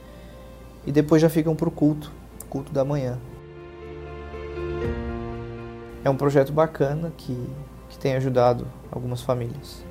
e 0.88 0.92
depois 0.92 1.22
já 1.22 1.30
ficam 1.30 1.54
para 1.54 1.68
o 1.68 1.72
culto, 1.72 2.14
culto 2.50 2.72
da 2.72 2.86
manhã. 2.86 3.20
É 6.02 6.10
um 6.10 6.16
projeto 6.16 6.54
bacana 6.54 7.12
que, 7.18 7.36
que 7.90 8.00
tem 8.00 8.16
ajudado 8.16 8.66
algumas 8.90 9.22
famílias. 9.22 9.86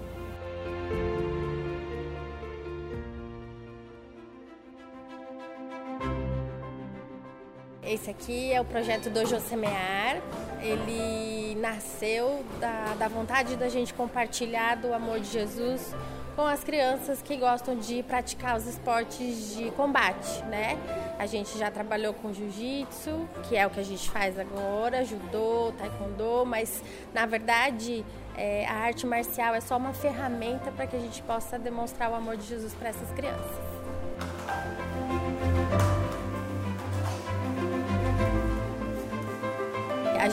Esse 7.85 8.11
aqui 8.11 8.51
é 8.51 8.61
o 8.61 8.65
projeto 8.65 9.11
do 9.11 9.27
Josemear. 9.27 10.23
Ele 10.63 11.57
nasceu 11.61 12.43
da, 12.59 12.95
da 12.99 13.07
vontade 13.07 13.55
da 13.55 13.69
gente 13.69 13.93
compartilhar 13.93 14.77
do 14.77 14.95
amor 14.95 15.21
de 15.21 15.31
Jesus 15.31 15.95
com 16.37 16.43
as 16.43 16.63
crianças 16.63 17.23
que 17.23 17.35
gostam 17.39 17.75
de 17.77 18.03
praticar 18.03 18.59
os 18.59 18.67
esportes 18.67 19.57
de 19.57 19.71
combate, 19.71 20.45
né? 20.45 20.79
A 21.19 21.25
gente 21.25 21.57
já 21.59 21.71
trabalhou 21.71 22.13
com 22.13 22.31
jiu-jitsu, 22.31 23.27
que 23.49 23.57
é 23.57 23.67
o 23.67 23.71
que 23.71 23.81
a 23.81 23.83
gente 23.83 24.11
faz 24.11 24.39
agora, 24.39 25.03
judô, 25.03 25.73
taekwondo, 25.79 26.45
mas 26.45 26.85
na 27.15 27.25
verdade 27.25 28.05
é, 28.37 28.67
a 28.67 28.75
arte 28.75 29.07
marcial 29.07 29.55
é 29.55 29.61
só 29.63 29.79
uma 29.79 29.95
ferramenta 29.95 30.71
para 30.71 30.87
que 30.87 30.95
a 30.95 31.01
gente 31.01 31.23
possa 31.23 31.59
demonstrar 31.59 32.11
o 32.11 32.15
amor 32.15 32.37
de 32.37 32.47
Jesus 32.47 32.75
para 32.75 32.91
essas 32.91 33.11
crianças. 33.13 34.86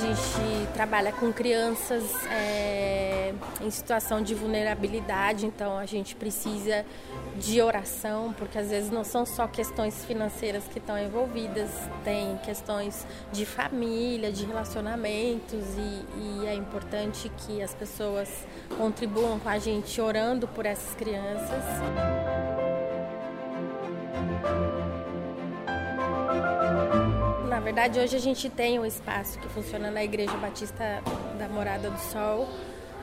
Gente 0.04 0.68
trabalha 0.74 1.14
com 1.14 1.32
crianças 1.32 2.04
é, 2.30 3.34
em 3.62 3.72
situação 3.72 4.22
de 4.22 4.36
vulnerabilidade, 4.36 5.45
então 5.45 5.78
a 5.78 5.86
gente 5.86 6.14
precisa 6.14 6.86
de 7.38 7.62
oração, 7.62 8.34
porque 8.38 8.58
às 8.58 8.70
vezes 8.70 8.91
não 8.91 9.04
são 9.06 9.26
só 9.26 9.47
questões 9.47 10.04
financeiras 10.04 10.66
que 10.66 10.78
estão 10.78 10.99
envolvidas, 10.99 11.70
tem 12.04 12.38
questões 12.43 13.08
de 13.32 13.45
família, 13.45 14.32
de 14.32 14.45
relacionamentos, 14.45 15.64
e, 15.78 16.41
e 16.43 16.47
é 16.47 16.54
importante 16.54 17.32
que 17.38 17.62
as 17.62 17.74
pessoas 17.74 18.30
contribuam 18.78 19.39
com 19.39 19.49
a 19.49 19.58
gente 19.58 20.01
orando 20.01 20.47
por 20.49 20.66
essas 20.66 20.93
crianças. 20.95 21.64
Verdade, 27.74 28.00
hoje 28.00 28.16
a 28.16 28.20
gente 28.20 28.52
tem 28.52 28.80
um 28.80 28.86
espaço 28.86 29.40
que 29.40 29.50
funciona 29.50 29.90
na 29.90 30.04
Igreja 30.04 30.38
Batista 30.38 31.02
da 31.40 31.50
Morada 31.50 31.90
do 31.90 31.98
Sol, 31.98 32.48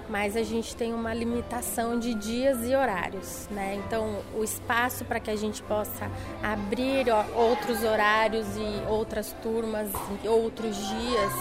mas 0.08 0.36
a 0.36 0.44
gente 0.44 0.76
tem 0.76 0.94
uma 0.94 1.12
limitação 1.12 1.98
de 1.98 2.14
dias 2.14 2.58
e 2.64 2.72
horários, 2.72 3.48
né? 3.50 3.82
Então, 3.84 4.20
o 4.32 4.44
espaço 4.44 5.04
para 5.04 5.18
que 5.18 5.28
a 5.28 5.34
gente 5.34 5.60
possa 5.60 6.08
abrir 6.40 7.06
outros 7.34 7.82
horários 7.82 8.46
e 8.56 8.88
outras 8.88 9.34
turmas 9.42 9.90
e 10.22 10.28
outros 10.28 10.76
dias 10.76 11.32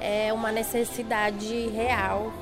é 0.00 0.32
uma 0.32 0.50
necessidade 0.50 1.68
real 1.68 2.32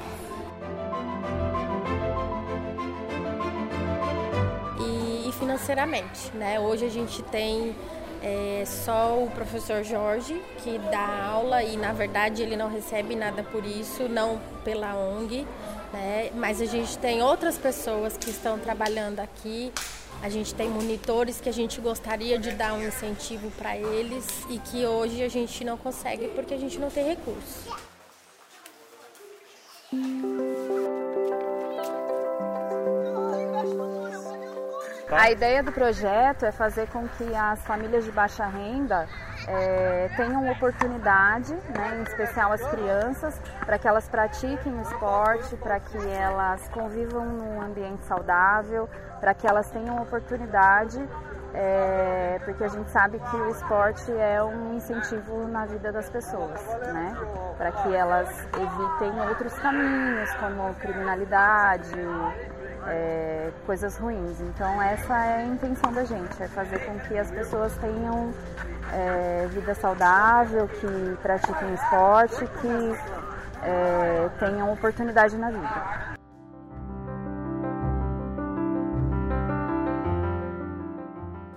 financeiramente. 5.40 6.30
Né? 6.34 6.60
Hoje 6.60 6.84
a 6.84 6.88
gente 6.88 7.22
tem 7.24 7.74
é, 8.22 8.64
só 8.66 9.22
o 9.22 9.30
professor 9.30 9.82
Jorge 9.82 10.40
que 10.62 10.78
dá 10.90 11.24
aula 11.24 11.62
e 11.62 11.76
na 11.76 11.92
verdade 11.92 12.42
ele 12.42 12.56
não 12.56 12.68
recebe 12.68 13.14
nada 13.16 13.42
por 13.42 13.64
isso, 13.64 14.08
não 14.08 14.40
pela 14.62 14.94
ONG, 14.94 15.46
né? 15.92 16.30
mas 16.34 16.60
a 16.60 16.66
gente 16.66 16.98
tem 16.98 17.22
outras 17.22 17.56
pessoas 17.56 18.16
que 18.16 18.30
estão 18.30 18.58
trabalhando 18.58 19.20
aqui. 19.20 19.72
A 20.22 20.28
gente 20.28 20.54
tem 20.54 20.68
monitores 20.68 21.40
que 21.40 21.48
a 21.48 21.52
gente 21.52 21.80
gostaria 21.80 22.38
de 22.38 22.50
dar 22.50 22.74
um 22.74 22.86
incentivo 22.86 23.50
para 23.52 23.74
eles 23.74 24.26
e 24.50 24.58
que 24.58 24.84
hoje 24.84 25.22
a 25.22 25.28
gente 25.28 25.64
não 25.64 25.78
consegue 25.78 26.28
porque 26.28 26.52
a 26.52 26.58
gente 26.58 26.78
não 26.78 26.90
tem 26.90 27.16
recursos. 35.10 35.26
A 35.26 35.30
ideia 35.30 35.62
do 35.62 35.72
projeto 35.72 36.46
é 36.46 36.52
fazer 36.52 36.88
com 36.88 37.06
que 37.08 37.34
as 37.34 37.60
famílias 37.62 38.04
de 38.04 38.12
baixa 38.12 38.46
renda 38.46 39.06
é, 39.46 40.08
tenham 40.16 40.50
oportunidade, 40.50 41.52
né, 41.54 41.98
em 41.98 42.02
especial 42.02 42.52
as 42.52 42.62
crianças, 42.66 43.40
para 43.64 43.78
que 43.78 43.88
elas 43.88 44.08
pratiquem 44.08 44.72
o 44.72 44.82
esporte, 44.82 45.56
para 45.56 45.80
que 45.80 45.98
elas 46.08 46.68
convivam 46.68 47.24
num 47.24 47.60
ambiente 47.60 48.04
saudável, 48.04 48.88
para 49.18 49.34
que 49.34 49.46
elas 49.46 49.70
tenham 49.70 50.00
oportunidade, 50.00 51.02
é, 51.52 52.40
porque 52.44 52.62
a 52.62 52.68
gente 52.68 52.88
sabe 52.90 53.18
que 53.18 53.36
o 53.36 53.50
esporte 53.50 54.12
é 54.12 54.42
um 54.42 54.74
incentivo 54.76 55.48
na 55.48 55.66
vida 55.66 55.90
das 55.90 56.08
pessoas, 56.08 56.62
né, 56.92 57.16
para 57.56 57.72
que 57.72 57.94
elas 57.94 58.28
evitem 58.54 59.28
outros 59.28 59.58
caminhos, 59.58 60.32
como 60.34 60.74
criminalidade, 60.74 61.90
é, 62.86 63.50
coisas 63.66 63.96
ruins. 63.96 64.40
Então 64.40 64.80
essa 64.80 65.14
é 65.14 65.42
a 65.42 65.46
intenção 65.46 65.92
da 65.92 66.04
gente, 66.04 66.42
é 66.42 66.48
fazer 66.48 66.78
com 66.86 66.98
que 67.00 67.18
as 67.18 67.30
pessoas 67.30 67.76
tenham 67.78 68.32
é, 68.92 69.46
vida 69.48 69.74
saudável, 69.74 70.68
que 70.68 71.16
pratiquem 71.22 71.74
esporte, 71.74 72.46
que 72.60 73.62
é, 73.62 74.28
tenham 74.38 74.72
oportunidade 74.72 75.36
na 75.36 75.50
vida. 75.50 76.18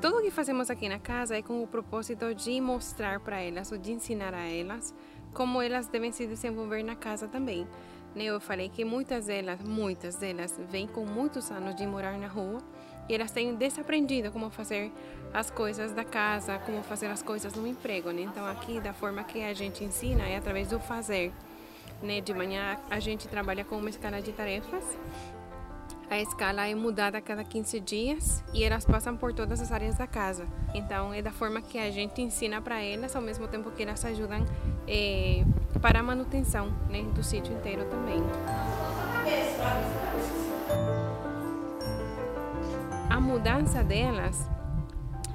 Tudo 0.02 0.22
que 0.22 0.32
fazemos 0.32 0.70
aqui 0.70 0.90
na 0.90 1.00
casa 1.00 1.38
é 1.38 1.42
com 1.42 1.64
o 1.64 1.68
propósito 1.68 2.36
de 2.36 2.60
mostrar 2.60 3.22
para 3.22 3.42
elas 3.42 3.72
ou 3.72 3.78
de 3.78 3.94
ensinar 3.94 4.34
a 4.34 4.46
elas 4.46 4.94
como 5.34 5.62
elas 5.62 5.88
devem 5.88 6.12
se 6.12 6.28
desenvolver 6.28 6.84
na 6.84 6.96
casa 6.96 7.28
também. 7.28 7.68
Eu 8.16 8.40
falei 8.40 8.70
que 8.70 8.86
muitas 8.86 9.26
delas, 9.26 9.60
muitas 9.62 10.16
delas, 10.16 10.60
vêm 10.70 10.88
com 10.88 11.06
muitos 11.06 11.50
anos 11.52 11.76
de 11.76 11.86
morar 11.86 12.18
na 12.18 12.28
rua 12.28 12.62
e 13.10 13.16
elas 13.16 13.32
têm 13.32 13.56
desaprendido 13.56 14.32
como 14.32 14.50
fazer 14.50 14.92
as 15.34 15.50
coisas 15.50 15.92
da 15.92 16.04
casa, 16.04 16.60
como 16.60 16.84
fazer 16.84 17.08
as 17.08 17.24
coisas 17.24 17.54
no 17.54 17.68
emprego. 17.68 18.12
Né? 18.12 18.22
Então, 18.22 18.46
aqui, 18.46 18.80
da 18.80 18.94
forma 18.94 19.24
que 19.24 19.44
a 19.44 19.54
gente 19.54 19.84
ensina, 19.84 20.24
é 20.24 20.38
através 20.38 20.70
do 20.70 20.80
fazer. 20.80 21.34
Né? 22.02 22.22
De 22.22 22.34
manhã, 22.34 22.78
a 22.90 23.00
gente 23.00 23.28
trabalha 23.28 23.66
com 23.66 23.78
uma 23.78 23.90
escala 23.90 24.22
de 24.22 24.32
tarefas. 24.32 24.84
A 26.10 26.20
escala 26.20 26.68
é 26.68 26.76
mudada 26.76 27.18
a 27.18 27.22
cada 27.22 27.44
15 27.44 27.80
dias 27.80 28.44
e 28.54 28.64
elas 28.64 28.86
passam 28.86 29.18
por 29.18 29.34
todas 29.34 29.60
as 29.60 29.72
áreas 29.72 29.98
da 29.98 30.06
casa. 30.06 30.46
Então, 30.76 31.12
é 31.12 31.22
da 31.24 31.32
forma 31.32 31.62
que 31.62 31.80
a 31.80 31.90
gente 31.90 32.22
ensina 32.22 32.62
para 32.62 32.80
elas, 32.82 33.16
ao 33.16 33.22
mesmo 33.22 33.48
tempo 33.48 33.72
que 33.72 33.82
elas 33.82 34.06
ajudam 34.06 34.46
é, 34.88 35.44
para 35.80 36.00
a 36.00 36.04
manutenção 36.04 36.72
né, 36.90 37.04
do 37.14 37.24
sítio 37.24 37.54
inteiro 37.54 37.86
também. 37.86 38.22
A 43.10 43.20
mudança 43.20 43.84
delas 43.84 44.50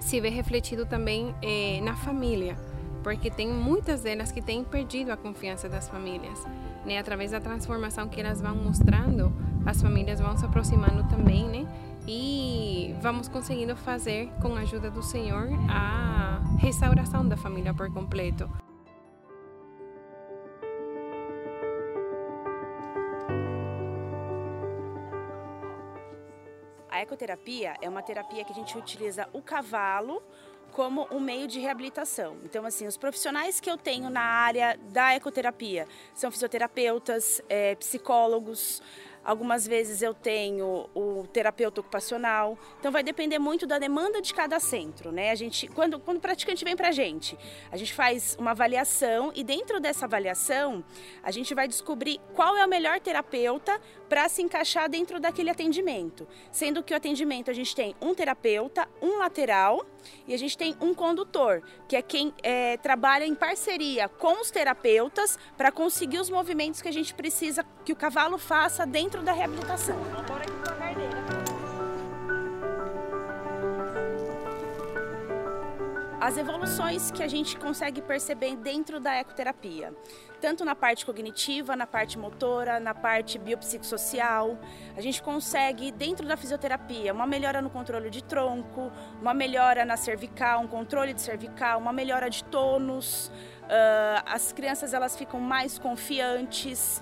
se 0.01 0.21
vê 0.21 0.29
refletido 0.29 0.87
também 0.87 1.35
é, 1.43 1.81
na 1.83 1.95
família, 1.95 2.57
porque 3.03 3.31
tem 3.31 3.53
muitas 3.53 4.03
delas 4.03 4.33
que 4.33 4.41
têm 4.41 4.65
perdido 4.65 5.11
a 5.11 5.17
confiança 5.17 5.69
das 5.69 5.89
famílias. 5.89 6.45
Né? 6.85 6.99
Através 6.99 7.33
da 7.33 7.41
transformação 7.41 8.09
que 8.09 8.21
elas 8.21 8.41
vão 8.41 8.55
mostrando, 8.55 9.33
as 9.67 9.83
famílias 9.83 10.21
vão 10.21 10.37
se 10.37 10.45
aproximando 10.45 11.05
também, 11.09 11.47
né? 11.47 11.69
E 12.07 12.95
vamos 13.03 13.29
conseguindo 13.29 13.77
fazer, 13.77 14.31
com 14.41 14.55
a 14.57 14.61
ajuda 14.61 14.91
do 14.91 15.03
Senhor, 15.03 15.51
a 15.69 16.41
restauração 16.59 17.29
da 17.29 17.37
família 17.37 17.75
por 17.75 17.93
completo. 17.93 18.49
A 26.99 27.03
ecoterapia 27.03 27.77
é 27.81 27.89
uma 27.89 28.03
terapia 28.03 28.43
que 28.43 28.51
a 28.51 28.55
gente 28.57 28.77
utiliza 28.77 29.29
o 29.33 29.41
cavalo 29.41 30.21
como 30.73 31.07
um 31.13 31.21
meio 31.21 31.47
de 31.47 31.61
reabilitação. 31.61 32.39
Então, 32.43 32.65
assim, 32.65 32.89
os 32.89 32.97
profissionais 32.97 33.61
que 33.61 33.71
eu 33.71 33.77
tenho 33.77 34.11
na 34.11 34.21
área 34.21 34.77
da 34.91 35.15
ecoterapia 35.15 35.87
são 36.13 36.29
fisioterapeutas, 36.29 37.41
é, 37.49 37.77
psicólogos, 37.77 38.83
Algumas 39.29 39.67
vezes 39.67 40.01
eu 40.01 40.15
tenho 40.15 40.89
o 40.95 41.27
terapeuta 41.31 41.83
ocupacional. 41.83 42.59
Então 42.79 42.91
vai 42.91 43.03
depender 43.03 43.39
muito 43.39 43.67
da 43.67 43.79
demanda 43.79 44.23
de 44.23 44.33
cada 44.33 44.59
centro, 44.59 45.13
né? 45.13 45.31
A 45.31 45.35
gente 45.35 45.69
quando 45.69 46.01
quando 46.01 46.17
o 46.17 46.21
praticante 46.21 46.65
vem 46.65 46.75
pra 46.75 46.91
gente, 46.93 47.39
a 47.71 47.77
gente 47.77 47.93
faz 47.93 48.37
uma 48.41 48.53
avaliação 48.53 49.31
e 49.35 49.45
dentro 49.45 49.81
dessa 49.81 50.07
avaliação, 50.07 50.83
a 51.23 51.31
gente 51.31 51.55
vai 51.55 51.69
descobrir 51.69 52.19
qual 52.35 52.57
é 52.57 52.65
o 52.65 52.69
melhor 52.69 53.01
terapeuta 53.01 53.79
para 54.09 54.29
se 54.29 54.43
encaixar 54.43 54.89
dentro 54.89 55.21
daquele 55.21 55.51
atendimento. 55.51 56.27
Sendo 56.51 56.83
que 56.83 56.93
o 56.93 56.97
atendimento 56.97 57.51
a 57.51 57.55
gente 57.55 57.75
tem 57.75 57.95
um 58.01 58.15
terapeuta, 58.15 58.89
um 59.03 59.19
lateral 59.19 59.85
e 60.27 60.35
a 60.35 60.39
gente 60.39 60.57
tem 60.57 60.75
um 60.81 60.95
condutor, 60.95 61.63
que 61.87 61.97
é 61.97 62.03
quem 62.03 62.33
é, 62.43 62.77
trabalha 62.79 63.25
em 63.25 63.35
parceria 63.35 64.09
com 64.09 64.41
os 64.41 64.51
terapeutas 64.51 65.39
para 65.57 65.71
conseguir 65.71 66.19
os 66.19 66.31
movimentos 66.31 66.81
que 66.81 66.89
a 66.89 66.93
gente 66.93 67.15
precisa 67.15 67.65
que 67.85 67.93
o 67.93 67.97
cavalo 67.97 68.39
faça 68.39 68.87
dentro 68.87 69.23
da 69.23 69.33
reabilitação. 69.33 69.97
As 76.21 76.37
evoluções 76.37 77.13
que 77.13 77.23
a 77.23 77.29
gente 77.29 77.57
consegue 77.57 78.03
perceber 78.03 78.57
dentro 78.57 78.99
da 78.99 79.15
ecoterapia, 79.15 79.95
tanto 80.41 80.65
na 80.65 80.75
parte 80.75 81.07
cognitiva, 81.07 81.77
na 81.77 81.87
parte 81.87 82.19
motora, 82.19 82.81
na 82.81 82.93
parte 82.93 83.39
biopsicossocial, 83.39 84.59
a 84.97 85.01
gente 85.01 85.23
consegue 85.23 85.93
dentro 85.93 86.27
da 86.27 86.37
fisioterapia 86.37 87.15
uma 87.15 87.25
melhora 87.25 87.63
no 87.63 87.71
controle 87.71 88.11
de 88.11 88.25
tronco, 88.25 88.91
uma 89.23 89.33
melhora 89.33 89.85
na 89.85 89.97
cervical, 89.97 90.61
um 90.61 90.67
controle 90.67 91.15
de 91.15 91.21
cervical, 91.21 91.79
uma 91.79 91.93
melhora 91.93 92.29
de 92.29 92.43
tônus. 92.43 93.29
Uh, 93.63 94.23
as 94.27 94.53
crianças 94.53 94.93
elas 94.93 95.17
ficam 95.17 95.39
mais 95.39 95.79
confiantes. 95.79 97.01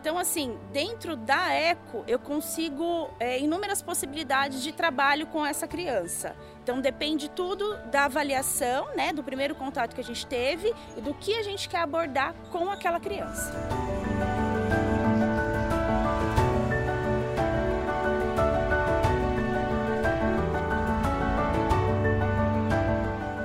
Então, 0.00 0.16
assim, 0.16 0.58
dentro 0.72 1.14
da 1.14 1.52
ECO, 1.52 2.02
eu 2.08 2.18
consigo 2.18 3.10
é, 3.20 3.38
inúmeras 3.38 3.82
possibilidades 3.82 4.62
de 4.62 4.72
trabalho 4.72 5.26
com 5.26 5.44
essa 5.44 5.68
criança. 5.68 6.34
Então, 6.62 6.80
depende 6.80 7.28
tudo 7.28 7.76
da 7.90 8.06
avaliação, 8.06 8.88
né, 8.96 9.12
do 9.12 9.22
primeiro 9.22 9.54
contato 9.54 9.94
que 9.94 10.00
a 10.00 10.04
gente 10.04 10.24
teve 10.24 10.74
e 10.96 11.02
do 11.02 11.12
que 11.12 11.34
a 11.34 11.42
gente 11.42 11.68
quer 11.68 11.80
abordar 11.80 12.34
com 12.50 12.70
aquela 12.70 12.98
criança. 12.98 13.52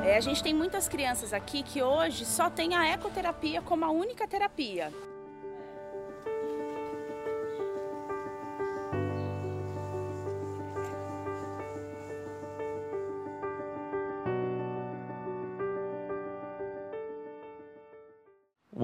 É, 0.05 0.15
a 0.15 0.21
gente 0.21 0.41
tem 0.41 0.53
muitas 0.53 0.87
crianças 0.87 1.33
aqui 1.33 1.63
que 1.63 1.83
hoje 1.83 2.23
só 2.23 2.49
tem 2.49 2.75
a 2.75 2.87
ecoterapia 2.87 3.61
como 3.61 3.83
a 3.83 3.89
única 3.89 4.25
terapia. 4.25 4.93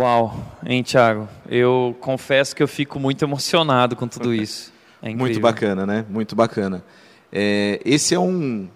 Uau, 0.02 0.36
hein, 0.66 0.82
Thiago? 0.82 1.30
Eu 1.48 1.96
confesso 2.02 2.56
que 2.56 2.64
eu 2.64 2.68
fico 2.68 3.00
muito 3.00 3.24
emocionado 3.24 3.96
com 3.96 4.08
tudo 4.08 4.34
isso. 4.34 4.74
É 5.00 5.14
Muito 5.14 5.40
bacana, 5.40 5.86
né? 5.86 6.04
Muito 6.10 6.36
bacana. 6.36 6.84
É, 7.32 7.80
esse 7.86 8.16
é 8.16 8.20
um 8.20 8.68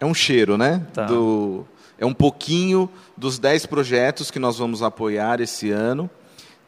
é 0.00 0.04
um 0.04 0.12
cheiro, 0.12 0.58
né? 0.58 0.84
Tá. 0.92 1.04
Do, 1.04 1.64
é 1.96 2.04
um 2.04 2.12
pouquinho 2.12 2.90
dos 3.16 3.38
10 3.38 3.66
projetos 3.66 4.32
que 4.32 4.40
nós 4.40 4.58
vamos 4.58 4.82
apoiar 4.82 5.40
esse 5.40 5.70
ano. 5.70 6.10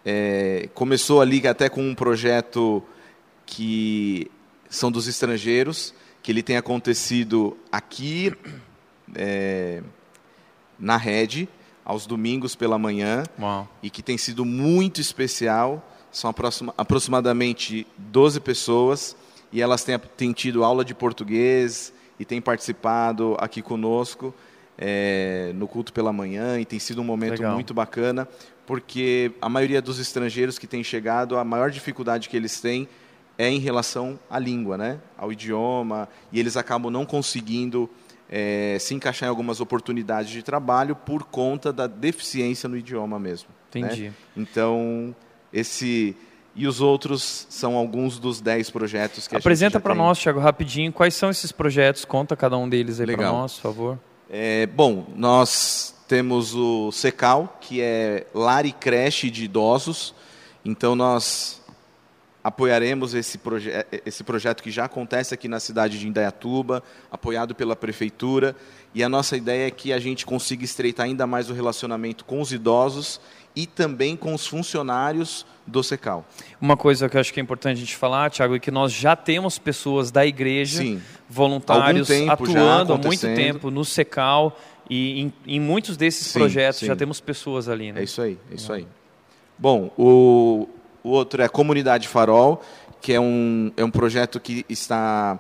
É, 0.07 0.69
começou 0.73 1.21
ali 1.21 1.45
até 1.45 1.69
com 1.69 1.83
um 1.83 1.97
projeto 1.97 2.81
que 3.45 4.31
são 4.71 4.89
dos 4.89 5.09
estrangeiros, 5.09 5.93
que 6.23 6.31
ele 6.31 6.45
tem 6.45 6.57
acontecido 6.57 7.59
aqui 7.73 8.33
é, 9.17 9.83
na 10.79 10.97
rede, 10.97 11.49
aos 11.85 12.07
domingos 12.07 12.55
pela 12.55 12.79
manhã, 12.79 13.25
Uau. 13.39 13.69
e 13.83 13.91
que 13.91 14.03
tem 14.03 14.17
sido 14.17 14.45
muito 14.45 15.01
especial. 15.01 15.87
São 16.11 16.31
aproxima, 16.31 16.73
aproximadamente 16.79 17.87
12 17.99 18.41
pessoas, 18.41 19.17
e 19.53 19.61
elas 19.61 19.85
têm, 19.85 19.99
têm 20.17 20.33
tido 20.33 20.65
aula 20.65 20.85
de 20.85 20.95
português, 20.95 21.93
e 22.19 22.25
têm 22.25 22.41
participado 22.41 23.37
aqui 23.39 23.61
conosco 23.61 24.35
é, 24.79 25.53
no 25.55 25.67
culto 25.67 25.93
pela 25.93 26.13
manhã 26.13 26.59
e 26.61 26.65
tem 26.65 26.79
sido 26.79 27.01
um 27.01 27.05
momento 27.05 27.33
Legal. 27.33 27.55
muito 27.55 27.75
bacana, 27.75 28.29
porque 28.67 29.33
a 29.41 29.49
maioria 29.49 29.81
dos 29.81 29.99
estrangeiros 29.99 30.59
que 30.59 30.67
têm 30.67 30.83
chegado, 30.83 31.37
a 31.37 31.45
maior 31.45 31.71
dificuldade 31.71 32.29
que 32.29 32.37
eles 32.37 32.61
têm 32.61 32.89
é 33.37 33.49
em 33.49 33.59
relação 33.59 34.19
à 34.31 34.39
língua, 34.39 34.79
né? 34.79 34.99
ao 35.19 35.33
idioma, 35.33 36.09
e 36.33 36.39
eles 36.39 36.57
acabam 36.57 36.91
não 36.91 37.05
conseguindo 37.05 37.91
é, 38.37 38.79
se 38.81 38.93
encaixar 38.95 39.29
em 39.29 39.31
algumas 39.31 39.61
oportunidades 39.61 40.29
de 40.29 40.43
trabalho 40.43 40.97
por 40.97 41.23
conta 41.23 41.73
da 41.73 41.87
deficiência 41.87 42.69
no 42.69 42.77
idioma 42.77 43.17
mesmo. 43.17 43.49
né? 43.73 43.87
Entendi. 43.87 44.13
Então, 44.37 45.15
esse. 45.53 46.17
E 46.57 46.67
os 46.67 46.81
outros 46.81 47.47
são 47.49 47.77
alguns 47.77 48.19
dos 48.19 48.41
dez 48.41 48.71
projetos 48.71 49.29
que 49.29 49.37
a 49.37 49.39
Apresenta 49.39 49.71
gente 49.71 49.75
já 49.75 49.81
para 49.81 49.95
nós, 49.95 50.19
Thiago, 50.19 50.41
rapidinho, 50.41 50.93
quais 50.93 51.15
são 51.15 51.31
esses 51.31 51.53
projetos? 51.53 52.05
Conta 52.05 52.37
cada 52.37 52.57
um 52.57 52.69
deles 52.69 53.01
aí 53.01 53.07
para 53.07 53.31
nós, 53.31 53.55
por 53.55 53.63
favor. 53.63 53.99
É, 54.29 54.67
bom, 54.67 55.07
nós 55.17 55.95
temos 56.09 56.55
o 56.57 56.91
SECAL, 56.91 57.57
que 57.61 57.81
é 57.81 58.27
lar 58.35 58.67
e 58.67 58.73
creche 58.73 59.31
de 59.31 59.45
idosos. 59.45 60.13
Então, 60.65 60.97
nós 60.97 61.64
apoiaremos 62.45 63.15
esse, 63.15 63.39
proje 63.39 63.71
esse 64.05 64.23
projeto 64.23 64.63
que 64.63 64.71
já 64.71 64.85
acontece 64.85 65.33
aqui 65.33 65.49
na 65.49 65.59
cidade 65.59 65.99
de 65.99 66.07
Indaiatuba, 66.07 66.83
apoiado 67.11 67.55
pela 67.55 67.75
prefeitura. 67.75 68.55
E 68.95 69.03
a 69.03 69.09
nossa 69.09 69.35
ideia 69.35 69.67
é 69.67 69.71
que 69.71 69.95
a 69.95 69.99
gente 69.99 70.27
consiga 70.27 70.63
estreitar 70.63 71.07
ainda 71.07 71.27
mais 71.27 71.49
o 71.49 71.55
relacionamento 71.55 72.23
com 72.27 72.43
os 72.43 72.53
idosos 72.53 73.19
e 73.57 73.67
também 73.67 74.15
com 74.15 74.35
os 74.35 74.47
funcionários 74.47 75.47
do 75.67 75.83
SECAL. 75.83 76.27
Uma 76.61 76.77
coisa 76.77 77.09
que 77.09 77.17
eu 77.17 77.21
acho 77.21 77.33
que 77.33 77.41
é 77.41 77.43
importante 77.43 77.79
a 77.79 77.81
gente 77.81 77.97
falar, 77.97 78.31
Thiago, 78.31 78.57
é 78.57 78.59
que 78.59 78.71
nós 78.71 78.93
já 78.93 79.17
temos 79.17 79.59
pessoas 79.59 80.11
da 80.11 80.27
igreja, 80.27 80.79
Sim. 80.79 81.01
voluntários, 81.29 82.11
atuando 82.29 82.93
há 82.93 82.99
muito 82.99 83.21
tempo 83.23 83.71
no 83.71 83.85
SECAL 83.85 84.59
e 84.91 85.23
em, 85.23 85.33
em 85.47 85.61
muitos 85.61 85.97
desses 85.97 86.27
Sim, 86.27 86.39
projetos 86.41 86.81
sim. 86.81 86.87
já 86.87 86.95
temos 86.95 87.21
pessoas 87.21 87.71
ali, 87.71 87.91
né? 87.91 88.01
É 88.01 88.05
isso 88.05 88.21
aí, 88.21 88.39
é 88.51 88.55
isso 88.55 88.71
aí. 88.71 88.87
Bom, 89.57 89.91
o, 89.97 90.69
o 91.05 91.11
outro 91.11 91.43
é 91.43 91.49
Comunidade 91.49 92.09
Farol, 92.09 92.63
que 93.01 93.13
é 93.13 93.21
um, 93.21 93.71
é 93.77 93.85
um 93.85 93.91
projeto 93.91 94.41
que 94.41 94.65
está 94.69 95.39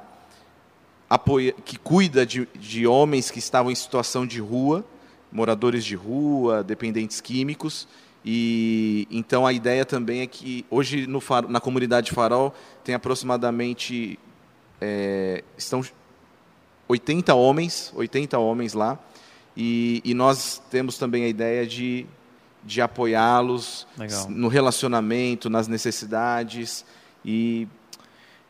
apoia, 1.08 1.52
que 1.64 1.78
cuida 1.78 2.26
de, 2.26 2.46
de 2.54 2.86
homens 2.86 3.30
que 3.30 3.38
estavam 3.38 3.72
em 3.72 3.74
situação 3.74 4.26
de 4.26 4.40
rua, 4.40 4.84
moradores 5.32 5.82
de 5.82 5.94
rua, 5.96 6.62
dependentes 6.62 7.20
químicos. 7.22 7.88
E 8.22 9.08
então 9.10 9.46
a 9.46 9.52
ideia 9.52 9.86
também 9.86 10.20
é 10.20 10.26
que 10.26 10.66
hoje 10.70 11.06
no, 11.06 11.22
na 11.48 11.60
comunidade 11.60 12.12
Farol 12.12 12.54
tem 12.82 12.94
aproximadamente 12.94 14.18
é, 14.80 15.42
estão 15.56 15.82
80 16.86 17.34
homens, 17.34 17.90
80 17.96 18.38
homens 18.38 18.74
lá, 18.74 18.98
e, 19.56 20.02
e 20.04 20.12
nós 20.12 20.62
temos 20.70 20.98
também 20.98 21.24
a 21.24 21.28
ideia 21.28 21.66
de, 21.66 22.06
de 22.64 22.80
apoiá-los 22.80 23.86
no 24.28 24.48
relacionamento, 24.48 25.50
nas 25.50 25.68
necessidades 25.68 26.84
e 27.24 27.68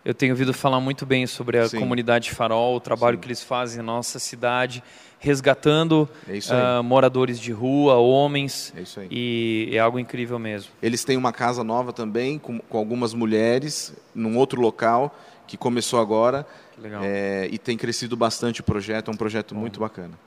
Eu 0.04 0.12
tenho 0.12 0.32
ouvido 0.32 0.52
falar 0.52 0.80
muito 0.80 1.06
bem 1.06 1.26
sobre 1.26 1.58
a 1.58 1.66
Sim. 1.66 1.78
comunidade 1.78 2.30
Farol, 2.30 2.76
o 2.76 2.80
trabalho 2.80 3.16
Sim. 3.16 3.20
que 3.22 3.26
eles 3.28 3.42
fazem 3.42 3.78
na 3.78 3.84
nossa 3.84 4.18
cidade, 4.18 4.82
resgatando 5.18 6.06
É 6.28 6.38
ah, 6.50 6.82
moradores 6.82 7.40
de 7.40 7.50
rua, 7.52 7.94
homens, 7.94 8.72
é 8.76 9.06
e 9.10 9.70
é 9.72 9.78
algo 9.78 9.98
incrível 9.98 10.38
mesmo. 10.38 10.70
Eles 10.82 11.04
têm 11.04 11.16
uma 11.16 11.32
casa 11.32 11.64
nova 11.64 11.90
também, 11.92 12.38
com, 12.38 12.58
com 12.58 12.76
algumas 12.76 13.14
mulheres, 13.14 13.94
num 14.14 14.36
outro 14.36 14.60
local, 14.60 15.18
que 15.46 15.56
começou 15.56 15.98
agora, 15.98 16.46
Que 16.74 16.82
legal. 16.82 17.00
é, 17.02 17.48
e 17.50 17.56
tem 17.56 17.76
crescido 17.76 18.14
bastante 18.16 18.60
o 18.60 18.64
projeto, 18.64 19.10
é 19.10 19.14
um 19.14 19.16
projeto 19.16 19.54
muito 19.54 19.80
bacana. 19.80 20.18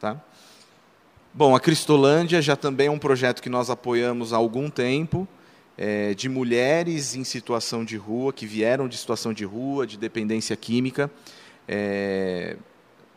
Tá? 0.00 0.16
Bom, 1.36 1.52
a 1.52 1.58
Cristolândia 1.58 2.40
já 2.40 2.54
também 2.54 2.86
é 2.86 2.90
um 2.92 2.98
projeto 2.98 3.42
que 3.42 3.48
nós 3.48 3.68
apoiamos 3.68 4.32
há 4.32 4.36
algum 4.36 4.70
tempo, 4.70 5.26
é, 5.76 6.14
de 6.14 6.28
mulheres 6.28 7.16
em 7.16 7.24
situação 7.24 7.84
de 7.84 7.96
rua, 7.96 8.32
que 8.32 8.46
vieram 8.46 8.86
de 8.86 8.96
situação 8.96 9.32
de 9.32 9.44
rua, 9.44 9.84
de 9.84 9.98
dependência 9.98 10.54
química. 10.54 11.10
É, 11.66 12.56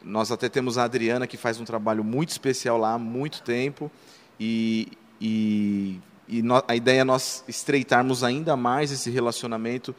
nós 0.03 0.31
até 0.31 0.49
temos 0.49 0.79
a 0.79 0.85
Adriana, 0.85 1.27
que 1.27 1.37
faz 1.37 1.59
um 1.59 1.63
trabalho 1.63 2.03
muito 2.03 2.29
especial 2.29 2.79
lá 2.79 2.93
há 2.93 2.97
muito 2.97 3.43
tempo, 3.43 3.91
e, 4.39 4.87
e, 5.21 5.99
e 6.27 6.41
no- 6.41 6.63
a 6.67 6.75
ideia 6.75 7.01
é 7.01 7.03
nós 7.03 7.43
estreitarmos 7.47 8.23
ainda 8.23 8.57
mais 8.57 8.91
esse 8.91 9.11
relacionamento 9.11 9.93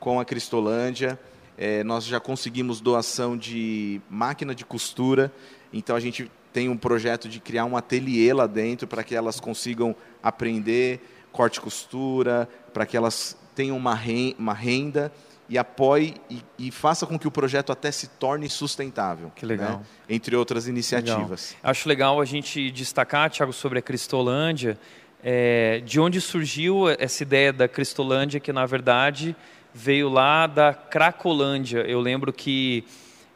com 0.00 0.18
a 0.18 0.24
Cristolândia. 0.24 1.16
É, 1.56 1.84
nós 1.84 2.04
já 2.04 2.18
conseguimos 2.18 2.80
doação 2.80 3.36
de 3.36 4.00
máquina 4.10 4.56
de 4.56 4.64
costura, 4.64 5.32
então 5.72 5.94
a 5.94 6.00
gente 6.00 6.28
tem 6.52 6.68
um 6.68 6.76
projeto 6.76 7.28
de 7.28 7.38
criar 7.40 7.64
um 7.64 7.76
ateliê 7.76 8.32
lá 8.32 8.46
dentro 8.46 8.86
para 8.88 9.02
que 9.04 9.14
elas 9.14 9.38
consigam 9.40 9.94
aprender 10.22 11.00
corte 11.32 11.58
e 11.58 11.60
costura, 11.60 12.48
para 12.72 12.84
que 12.84 12.96
elas 12.96 13.36
tenham 13.54 13.76
uma 13.76 13.94
ren- 13.94 14.34
uma 14.38 14.52
renda 14.54 15.12
e 15.48 15.58
apoie 15.58 16.14
e, 16.30 16.42
e 16.58 16.70
faça 16.70 17.06
com 17.06 17.18
que 17.18 17.26
o 17.26 17.30
projeto 17.30 17.72
até 17.72 17.90
se 17.90 18.06
torne 18.08 18.48
sustentável. 18.48 19.32
Que 19.34 19.44
legal. 19.44 19.78
né? 19.78 19.80
Entre 20.08 20.34
outras 20.36 20.66
iniciativas. 20.68 21.56
Acho 21.62 21.88
legal 21.88 22.20
a 22.20 22.24
gente 22.24 22.70
destacar, 22.70 23.30
Thiago, 23.30 23.52
sobre 23.52 23.78
a 23.80 23.82
Cristolândia, 23.82 24.78
é, 25.22 25.80
de 25.84 25.98
onde 26.00 26.20
surgiu 26.20 26.88
essa 26.88 27.22
ideia 27.22 27.52
da 27.52 27.66
Cristolândia, 27.68 28.38
que 28.40 28.52
na 28.52 28.64
verdade 28.64 29.34
veio 29.74 30.08
lá 30.08 30.46
da 30.46 30.72
Cracolândia. 30.72 31.80
Eu 31.80 32.00
lembro 32.00 32.32
que 32.32 32.84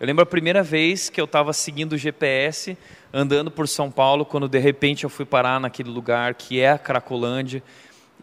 eu 0.05 0.07
lembro 0.07 0.22
a 0.22 0.26
primeira 0.26 0.62
vez 0.62 1.09
que 1.09 1.18
eu 1.18 1.24
estava 1.24 1.50
seguindo 1.55 1.94
o 1.94 1.96
GPS, 1.96 2.76
andando 3.11 3.50
por 3.50 3.66
São 3.66 3.90
Paulo, 3.90 4.26
quando 4.26 4.46
de 4.46 4.59
repente 4.59 5.05
eu 5.05 5.09
fui 5.09 5.24
parar 5.24 5.59
naquele 5.59 5.88
lugar 5.88 6.34
que 6.34 6.61
é 6.61 6.72
a 6.72 6.76
Cracolândia. 6.76 7.62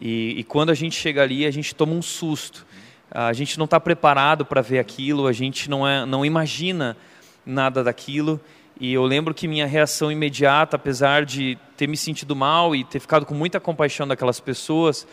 E, 0.00 0.34
e 0.38 0.44
quando 0.44 0.70
a 0.70 0.74
gente 0.74 0.94
chega 0.94 1.24
ali, 1.24 1.44
a 1.44 1.50
gente 1.50 1.74
toma 1.74 1.92
um 1.92 2.00
susto. 2.00 2.64
A 3.10 3.32
gente 3.32 3.58
não 3.58 3.64
está 3.64 3.80
preparado 3.80 4.46
para 4.46 4.60
ver 4.60 4.78
aquilo, 4.78 5.26
a 5.26 5.32
gente 5.32 5.68
não, 5.68 5.84
é, 5.84 6.06
não 6.06 6.24
imagina 6.24 6.96
nada 7.44 7.82
daquilo. 7.82 8.40
E 8.78 8.92
eu 8.92 9.02
lembro 9.02 9.34
que 9.34 9.48
minha 9.48 9.66
reação 9.66 10.12
imediata, 10.12 10.76
apesar 10.76 11.24
de 11.24 11.58
ter 11.76 11.88
me 11.88 11.96
sentido 11.96 12.36
mal 12.36 12.76
e 12.76 12.84
ter 12.84 13.00
ficado 13.00 13.26
com 13.26 13.34
muita 13.34 13.58
compaixão 13.58 14.06
daquelas 14.06 14.38
pessoas, 14.38 15.04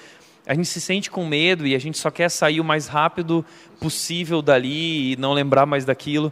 a 0.46 0.54
gente 0.54 0.68
se 0.68 0.80
sente 0.80 1.10
com 1.10 1.26
medo 1.26 1.66
e 1.66 1.74
a 1.74 1.80
gente 1.80 1.98
só 1.98 2.12
quer 2.12 2.30
sair 2.30 2.62
o 2.62 2.64
mais 2.64 2.86
rápido 2.86 3.44
possível 3.80 4.40
dali 4.40 5.14
e 5.14 5.16
não 5.16 5.34
lembrar 5.34 5.66
mais 5.66 5.84
daquilo. 5.84 6.32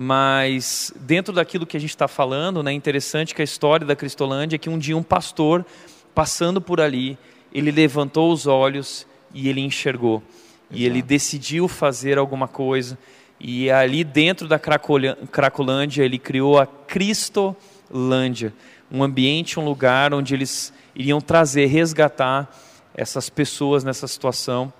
Mas 0.00 0.94
dentro 0.94 1.34
daquilo 1.34 1.66
que 1.66 1.76
a 1.76 1.80
gente 1.80 1.90
está 1.90 2.06
falando, 2.06 2.62
né, 2.62 2.70
é 2.70 2.74
interessante 2.74 3.34
que 3.34 3.42
a 3.42 3.44
história 3.44 3.84
da 3.84 3.96
Cristolândia 3.96 4.54
é 4.54 4.58
que 4.58 4.70
um 4.70 4.78
dia 4.78 4.96
um 4.96 5.02
pastor, 5.02 5.66
passando 6.14 6.60
por 6.60 6.80
ali, 6.80 7.18
ele 7.52 7.72
levantou 7.72 8.32
os 8.32 8.46
olhos 8.46 9.04
e 9.34 9.48
ele 9.48 9.60
enxergou. 9.60 10.22
E 10.70 10.86
ele 10.86 11.02
decidiu 11.02 11.66
fazer 11.66 12.16
alguma 12.16 12.46
coisa. 12.46 12.96
E 13.40 13.72
ali 13.72 14.04
dentro 14.04 14.46
da 14.46 14.56
Cracolândia, 14.56 16.04
ele 16.04 16.16
criou 16.16 16.60
a 16.60 16.66
Cristolândia, 16.66 18.54
um 18.92 19.02
ambiente, 19.02 19.58
um 19.58 19.64
lugar 19.64 20.14
onde 20.14 20.32
eles 20.32 20.72
iriam 20.94 21.20
trazer, 21.20 21.66
resgatar 21.66 22.48
essas 22.94 23.28
pessoas 23.28 23.82
nessa 23.82 24.06
situação. 24.06 24.72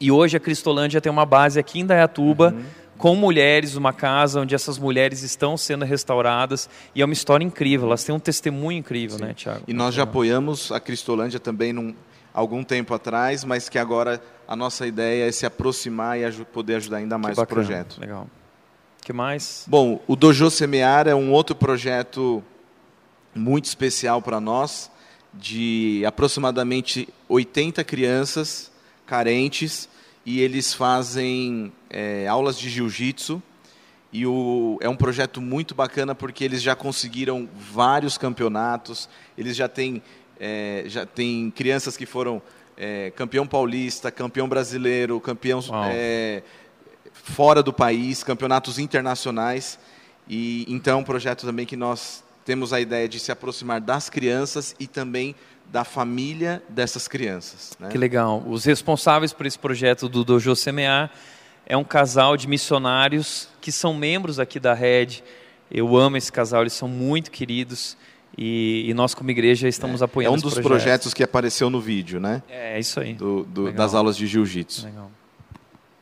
E 0.00 0.12
hoje 0.12 0.36
a 0.36 0.40
Cristolândia 0.40 1.00
tem 1.00 1.10
uma 1.10 1.26
base 1.26 1.58
aqui 1.58 1.80
em 1.80 1.86
Dayatuba, 1.86 2.54
com 2.98 3.14
mulheres, 3.16 3.74
uma 3.76 3.92
casa 3.92 4.40
onde 4.40 4.54
essas 4.54 4.78
mulheres 4.78 5.22
estão 5.22 5.56
sendo 5.56 5.84
restauradas. 5.84 6.68
E 6.94 7.02
é 7.02 7.04
uma 7.04 7.12
história 7.14 7.44
incrível, 7.44 7.86
elas 7.88 8.04
têm 8.04 8.14
um 8.14 8.18
testemunho 8.20 8.78
incrível, 8.78 9.18
né, 9.18 9.34
Tiago? 9.34 9.62
E 9.66 9.72
nós 9.74 9.94
já 9.94 10.04
apoiamos 10.04 10.70
a 10.72 10.78
Cristolândia 10.80 11.38
também 11.40 11.72
num, 11.72 11.94
algum 12.32 12.62
tempo 12.64 12.94
atrás, 12.94 13.44
mas 13.44 13.68
que 13.68 13.78
agora 13.78 14.22
a 14.46 14.54
nossa 14.56 14.86
ideia 14.86 15.28
é 15.28 15.32
se 15.32 15.44
aproximar 15.46 16.18
e 16.18 16.24
aju- 16.24 16.44
poder 16.46 16.76
ajudar 16.76 16.98
ainda 16.98 17.18
mais 17.18 17.36
o 17.38 17.46
projeto. 17.46 17.98
Legal. 18.00 18.28
que 19.02 19.12
mais? 19.12 19.64
Bom, 19.66 20.00
o 20.06 20.14
Dojo 20.16 20.50
Semear 20.50 21.06
é 21.08 21.14
um 21.14 21.30
outro 21.32 21.54
projeto 21.56 22.42
muito 23.34 23.64
especial 23.64 24.22
para 24.22 24.40
nós, 24.40 24.90
de 25.32 26.02
aproximadamente 26.06 27.08
80 27.28 27.82
crianças 27.84 28.70
carentes, 29.06 29.88
e 30.24 30.40
eles 30.40 30.72
fazem 30.72 31.72
é, 31.94 32.26
aulas 32.26 32.58
de 32.58 32.68
jiu-jitsu. 32.68 33.40
E 34.12 34.26
o, 34.26 34.78
é 34.80 34.88
um 34.88 34.96
projeto 34.96 35.40
muito 35.40 35.74
bacana 35.74 36.14
porque 36.14 36.44
eles 36.44 36.60
já 36.60 36.74
conseguiram 36.74 37.48
vários 37.56 38.18
campeonatos, 38.18 39.08
eles 39.36 39.56
já 39.56 39.68
têm, 39.68 40.02
é, 40.38 40.84
já 40.86 41.06
têm 41.06 41.50
crianças 41.50 41.96
que 41.96 42.06
foram 42.06 42.42
é, 42.76 43.12
campeão 43.16 43.46
paulista, 43.46 44.10
campeão 44.10 44.48
brasileiro, 44.48 45.20
campeão 45.20 45.60
é, 45.86 46.42
fora 47.12 47.62
do 47.62 47.72
país, 47.72 48.22
campeonatos 48.22 48.78
internacionais. 48.78 49.78
E 50.28 50.64
então 50.68 50.98
é 50.98 51.00
um 51.00 51.04
projeto 51.04 51.44
também 51.44 51.66
que 51.66 51.76
nós 51.76 52.22
temos 52.44 52.72
a 52.72 52.80
ideia 52.80 53.08
de 53.08 53.18
se 53.18 53.32
aproximar 53.32 53.80
das 53.80 54.08
crianças 54.08 54.76
e 54.78 54.86
também 54.86 55.34
da 55.72 55.82
família 55.82 56.62
dessas 56.68 57.08
crianças. 57.08 57.72
né? 57.80 57.88
Que 57.88 57.98
legal. 57.98 58.44
Os 58.46 58.64
responsáveis 58.64 59.32
por 59.32 59.44
esse 59.44 59.58
projeto 59.58 60.08
do 60.08 60.24
Dojo 60.24 60.54
Semear 60.54 61.10
é 61.66 61.76
um 61.76 61.84
casal 61.84 62.36
de 62.36 62.46
missionários 62.48 63.48
que 63.60 63.72
são 63.72 63.94
membros 63.94 64.38
aqui 64.38 64.58
da 64.60 64.74
Rede. 64.74 65.22
Eu 65.70 65.96
amo 65.96 66.16
esse 66.16 66.30
casal, 66.30 66.62
eles 66.62 66.72
são 66.74 66.88
muito 66.88 67.30
queridos. 67.30 67.96
E, 68.36 68.84
e 68.88 68.94
nós, 68.94 69.14
como 69.14 69.30
igreja, 69.30 69.68
estamos 69.68 70.02
É 70.02 70.04
apoiando 70.04 70.34
um 70.34 70.36
esse 70.36 70.44
dos 70.44 70.54
projeto. 70.54 70.68
projetos 70.70 71.14
que 71.14 71.22
apareceu 71.22 71.70
no 71.70 71.80
vídeo, 71.80 72.18
né? 72.20 72.42
É, 72.48 72.76
é 72.76 72.80
isso 72.80 72.98
aí. 73.00 73.14
Do- 73.14 73.44
do- 73.44 73.72
das 73.72 73.94
aulas 73.94 74.16
de 74.16 74.26
jiu-jitsu. 74.26 74.88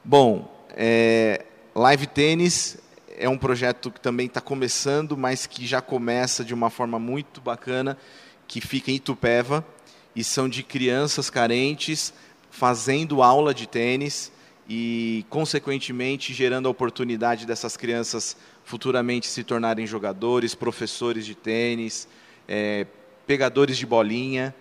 Bom, 0.05 0.51
é, 0.71 1.45
Live 1.75 2.07
Tênis 2.09 2.79
é 3.17 3.29
um 3.29 3.39
projeto 3.39 3.91
que 3.91 4.01
também 4.01 4.27
está 4.27 4.41
começando, 4.41 5.17
mas 5.17 5.47
que 5.47 5.67
já 5.67 5.81
começa 5.81 6.45
de 6.45 6.53
uma 6.55 6.71
forma 6.71 6.99
muito 6.99 7.41
bacana, 7.41 7.97
que 8.49 8.61
fica 8.61 8.91
em 8.91 8.95
Itupeva, 8.97 9.65
e 10.17 10.25
são 10.25 10.49
de 10.49 10.63
crianças 10.63 11.31
carentes 11.31 12.13
fazendo 12.51 13.23
aula 13.23 13.55
de 13.55 13.67
tênis 13.67 14.31
e, 14.69 15.25
consequentemente, 15.29 16.33
gerando 16.33 16.67
a 16.67 16.71
oportunidade 16.71 17.47
dessas 17.47 17.77
crianças 17.77 18.37
futuramente 18.65 19.27
se 19.27 19.43
tornarem 19.43 19.87
jogadores, 19.87 20.55
professores 20.55 21.27
de 21.27 21.35
tênis, 21.35 22.09
é, 22.49 22.87
pegadores 23.27 23.77
de 23.77 23.87
bolinha, 23.87 24.55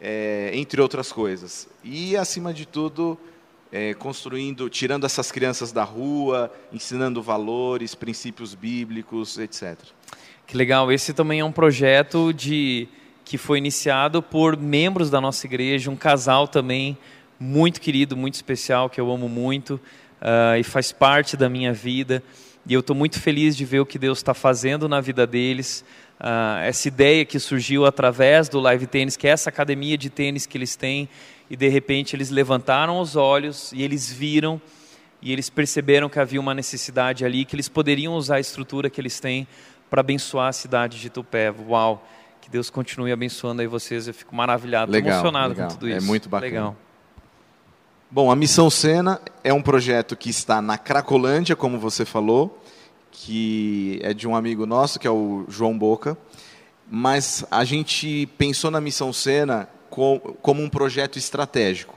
é, 0.00 0.50
entre 0.54 0.80
outras 0.80 1.12
coisas. 1.12 1.68
E, 1.84 2.16
acima 2.16 2.52
de 2.52 2.66
tudo, 2.66 3.18
é, 3.70 3.94
construindo, 3.94 4.68
tirando 4.68 5.04
essas 5.04 5.30
crianças 5.30 5.72
da 5.72 5.84
rua, 5.84 6.52
ensinando 6.72 7.22
valores, 7.22 7.94
princípios 7.94 8.54
bíblicos, 8.54 9.38
etc. 9.38 9.78
Que 10.46 10.56
legal. 10.56 10.90
Esse 10.90 11.12
também 11.12 11.40
é 11.40 11.44
um 11.44 11.52
projeto 11.52 12.32
de 12.32 12.88
que 13.24 13.38
foi 13.38 13.58
iniciado 13.58 14.22
por 14.22 14.56
membros 14.56 15.08
da 15.08 15.20
nossa 15.20 15.46
igreja, 15.46 15.90
um 15.90 15.96
casal 15.96 16.48
também 16.48 16.98
muito 17.42 17.80
querido, 17.80 18.16
muito 18.16 18.34
especial, 18.34 18.88
que 18.88 19.00
eu 19.00 19.10
amo 19.10 19.28
muito 19.28 19.80
ah, 20.20 20.56
e 20.58 20.62
faz 20.62 20.92
parte 20.92 21.36
da 21.36 21.48
minha 21.48 21.72
vida. 21.72 22.22
E 22.64 22.72
eu 22.72 22.80
estou 22.80 22.94
muito 22.94 23.20
feliz 23.20 23.56
de 23.56 23.64
ver 23.64 23.80
o 23.80 23.86
que 23.86 23.98
Deus 23.98 24.18
está 24.18 24.32
fazendo 24.32 24.88
na 24.88 25.00
vida 25.00 25.26
deles. 25.26 25.84
Ah, 26.20 26.60
essa 26.62 26.86
ideia 26.86 27.24
que 27.24 27.38
surgiu 27.40 27.84
através 27.84 28.48
do 28.48 28.60
Live 28.60 28.86
Tênis, 28.86 29.16
que 29.16 29.26
é 29.26 29.30
essa 29.30 29.50
academia 29.50 29.98
de 29.98 30.08
tênis 30.08 30.46
que 30.46 30.56
eles 30.56 30.76
têm, 30.76 31.08
e 31.50 31.56
de 31.56 31.68
repente 31.68 32.14
eles 32.14 32.30
levantaram 32.30 33.00
os 33.00 33.16
olhos 33.16 33.72
e 33.72 33.82
eles 33.82 34.10
viram 34.10 34.60
e 35.20 35.32
eles 35.32 35.50
perceberam 35.50 36.08
que 36.08 36.18
havia 36.18 36.40
uma 36.40 36.54
necessidade 36.54 37.24
ali, 37.24 37.44
que 37.44 37.54
eles 37.54 37.68
poderiam 37.68 38.14
usar 38.14 38.36
a 38.36 38.40
estrutura 38.40 38.88
que 38.88 39.00
eles 39.00 39.18
têm 39.20 39.46
para 39.90 40.00
abençoar 40.00 40.48
a 40.48 40.52
cidade 40.52 40.98
de 41.00 41.08
Itupeva. 41.08 41.62
Uau! 41.68 42.08
Que 42.40 42.50
Deus 42.50 42.70
continue 42.70 43.12
abençoando 43.12 43.62
aí 43.62 43.68
vocês. 43.68 44.08
Eu 44.08 44.14
fico 44.14 44.34
maravilhado, 44.34 44.90
Legal, 44.90 45.12
emocionado 45.12 45.54
legal. 45.54 45.68
com 45.68 45.74
tudo 45.74 45.88
É 45.92 45.96
isso. 45.98 46.06
muito 46.06 46.28
bacana. 46.28 46.50
Legal. 46.50 46.76
Bom, 48.14 48.30
a 48.30 48.36
Missão 48.36 48.68
Sena 48.68 49.22
é 49.42 49.54
um 49.54 49.62
projeto 49.62 50.14
que 50.14 50.28
está 50.28 50.60
na 50.60 50.76
Cracolândia, 50.76 51.56
como 51.56 51.78
você 51.78 52.04
falou, 52.04 52.62
que 53.10 53.98
é 54.02 54.12
de 54.12 54.28
um 54.28 54.36
amigo 54.36 54.66
nosso, 54.66 54.98
que 54.98 55.06
é 55.06 55.10
o 55.10 55.46
João 55.48 55.78
Boca. 55.78 56.14
Mas 56.90 57.42
a 57.50 57.64
gente 57.64 58.28
pensou 58.36 58.70
na 58.70 58.82
Missão 58.82 59.14
Sena 59.14 59.66
co- 59.88 60.20
como 60.42 60.62
um 60.62 60.68
projeto 60.68 61.18
estratégico, 61.18 61.94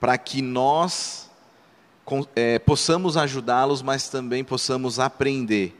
para 0.00 0.18
que 0.18 0.42
nós 0.42 1.30
eh, 2.34 2.58
possamos 2.58 3.16
ajudá-los, 3.16 3.80
mas 3.80 4.08
também 4.08 4.42
possamos 4.42 4.98
aprender 4.98 5.72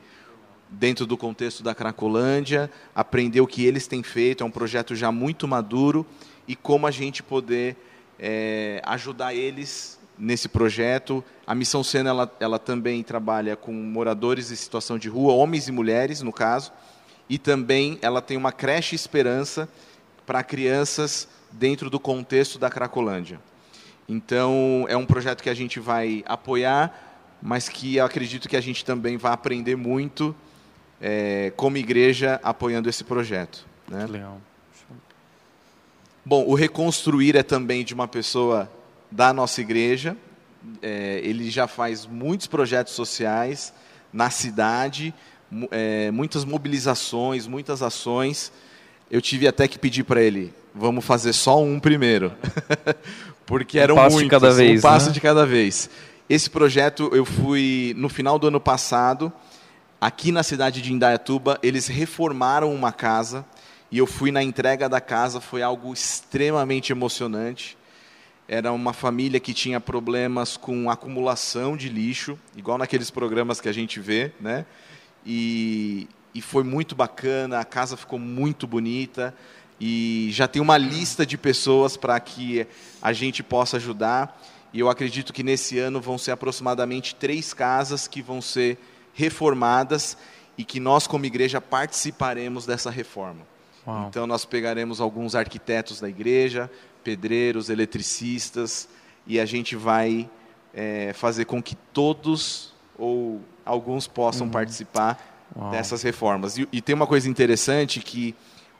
dentro 0.68 1.04
do 1.04 1.16
contexto 1.16 1.64
da 1.64 1.74
Cracolândia, 1.74 2.70
aprender 2.94 3.40
o 3.40 3.46
que 3.48 3.66
eles 3.66 3.88
têm 3.88 4.04
feito, 4.04 4.44
é 4.44 4.46
um 4.46 4.52
projeto 4.52 4.94
já 4.94 5.10
muito 5.10 5.48
maduro, 5.48 6.06
e 6.46 6.54
como 6.54 6.86
a 6.86 6.92
gente 6.92 7.24
poder 7.24 7.76
eh, 8.18 8.80
ajudar 8.84 9.34
eles 9.34 9.98
nesse 10.18 10.48
projeto. 10.48 11.24
A 11.46 11.54
Missão 11.54 11.84
Sena 11.84 12.10
ela, 12.10 12.36
ela 12.40 12.58
também 12.58 13.02
trabalha 13.02 13.56
com 13.56 13.72
moradores 13.72 14.50
em 14.50 14.56
situação 14.56 14.98
de 14.98 15.08
rua, 15.08 15.32
homens 15.32 15.68
e 15.68 15.72
mulheres, 15.72 16.20
no 16.22 16.32
caso, 16.32 16.72
e 17.28 17.38
também 17.38 17.98
ela 18.02 18.20
tem 18.20 18.36
uma 18.36 18.52
creche 18.52 18.96
esperança 18.96 19.68
para 20.26 20.42
crianças 20.42 21.28
dentro 21.52 21.88
do 21.88 22.00
contexto 22.00 22.58
da 22.58 22.68
Cracolândia. 22.68 23.40
Então, 24.08 24.86
é 24.88 24.96
um 24.96 25.06
projeto 25.06 25.42
que 25.42 25.50
a 25.50 25.54
gente 25.54 25.78
vai 25.78 26.24
apoiar, 26.26 27.38
mas 27.42 27.68
que 27.68 27.96
eu 27.96 28.04
acredito 28.04 28.48
que 28.48 28.56
a 28.56 28.60
gente 28.60 28.84
também 28.84 29.16
vai 29.16 29.32
aprender 29.32 29.76
muito 29.76 30.34
eh, 31.00 31.52
como 31.56 31.76
igreja 31.76 32.40
apoiando 32.42 32.88
esse 32.88 33.04
projeto. 33.04 33.66
Né? 33.86 34.06
Legal. 34.06 34.40
Bom, 36.28 36.44
o 36.46 36.54
Reconstruir 36.54 37.36
é 37.36 37.42
também 37.42 37.82
de 37.82 37.94
uma 37.94 38.06
pessoa 38.06 38.70
da 39.10 39.32
nossa 39.32 39.62
igreja. 39.62 40.14
É, 40.82 41.22
ele 41.24 41.50
já 41.50 41.66
faz 41.66 42.04
muitos 42.04 42.46
projetos 42.46 42.92
sociais 42.92 43.72
na 44.12 44.28
cidade, 44.28 45.14
é, 45.70 46.10
muitas 46.10 46.44
mobilizações, 46.44 47.46
muitas 47.46 47.82
ações. 47.82 48.52
Eu 49.10 49.22
tive 49.22 49.48
até 49.48 49.66
que 49.66 49.78
pedir 49.78 50.04
para 50.04 50.20
ele, 50.20 50.52
vamos 50.74 51.02
fazer 51.02 51.32
só 51.32 51.62
um 51.62 51.80
primeiro, 51.80 52.30
porque 53.46 53.78
Um 53.78 53.82
eram 53.82 53.94
passo 53.94 54.08
de 54.08 54.14
muitos, 54.16 54.30
cada 54.30 54.52
vez, 54.52 54.80
um 54.80 54.82
passo 54.82 55.06
né? 55.06 55.12
de 55.12 55.20
cada 55.22 55.46
vez. 55.46 55.88
Esse 56.28 56.50
projeto 56.50 57.08
eu 57.14 57.24
fui 57.24 57.94
no 57.96 58.10
final 58.10 58.38
do 58.38 58.48
ano 58.48 58.60
passado, 58.60 59.32
aqui 59.98 60.30
na 60.30 60.42
cidade 60.42 60.82
de 60.82 60.92
Indaiatuba, 60.92 61.58
eles 61.62 61.86
reformaram 61.86 62.70
uma 62.74 62.92
casa 62.92 63.46
e 63.90 63.98
eu 63.98 64.06
fui 64.06 64.30
na 64.30 64.42
entrega 64.42 64.88
da 64.88 65.00
casa, 65.00 65.40
foi 65.40 65.62
algo 65.62 65.92
extremamente 65.92 66.92
emocionante. 66.92 67.76
Era 68.46 68.72
uma 68.72 68.92
família 68.92 69.40
que 69.40 69.54
tinha 69.54 69.80
problemas 69.80 70.56
com 70.56 70.90
acumulação 70.90 71.76
de 71.76 71.88
lixo, 71.88 72.38
igual 72.56 72.78
naqueles 72.78 73.10
programas 73.10 73.60
que 73.60 73.68
a 73.68 73.72
gente 73.72 73.98
vê, 73.98 74.32
né? 74.40 74.66
E, 75.24 76.08
e 76.34 76.40
foi 76.40 76.64
muito 76.64 76.94
bacana, 76.94 77.60
a 77.60 77.64
casa 77.64 77.96
ficou 77.96 78.18
muito 78.18 78.66
bonita 78.66 79.34
e 79.80 80.28
já 80.32 80.48
tem 80.48 80.60
uma 80.60 80.76
lista 80.76 81.24
de 81.24 81.38
pessoas 81.38 81.96
para 81.96 82.18
que 82.20 82.66
a 83.00 83.12
gente 83.12 83.42
possa 83.42 83.76
ajudar. 83.76 84.40
E 84.72 84.80
eu 84.80 84.90
acredito 84.90 85.32
que 85.32 85.42
nesse 85.42 85.78
ano 85.78 86.00
vão 86.00 86.18
ser 86.18 86.30
aproximadamente 86.30 87.14
três 87.14 87.54
casas 87.54 88.06
que 88.06 88.20
vão 88.20 88.42
ser 88.42 88.78
reformadas 89.14 90.16
e 90.58 90.64
que 90.64 90.78
nós, 90.78 91.06
como 91.06 91.24
igreja, 91.24 91.60
participaremos 91.60 92.66
dessa 92.66 92.90
reforma. 92.90 93.57
Uau. 93.88 94.06
Então, 94.08 94.26
nós 94.26 94.44
pegaremos 94.44 95.00
alguns 95.00 95.34
arquitetos 95.34 96.00
da 96.00 96.08
igreja, 96.08 96.70
pedreiros, 97.02 97.70
eletricistas, 97.70 98.88
e 99.26 99.40
a 99.40 99.46
gente 99.46 99.74
vai 99.74 100.28
eh, 100.74 101.12
fazer 101.14 101.46
com 101.46 101.62
que 101.62 101.74
todos 101.74 102.74
ou 102.98 103.40
alguns 103.64 104.06
possam 104.06 104.48
participar 104.48 105.18
Uau. 105.56 105.70
dessas 105.70 106.02
reformas. 106.02 106.58
E, 106.58 106.68
e 106.70 106.82
tem 106.82 106.94
uma 106.94 107.06
coisa 107.06 107.28
interessante 107.28 108.00
que 108.00 108.34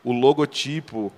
o 0.04 0.12
logotipo 0.12 1.12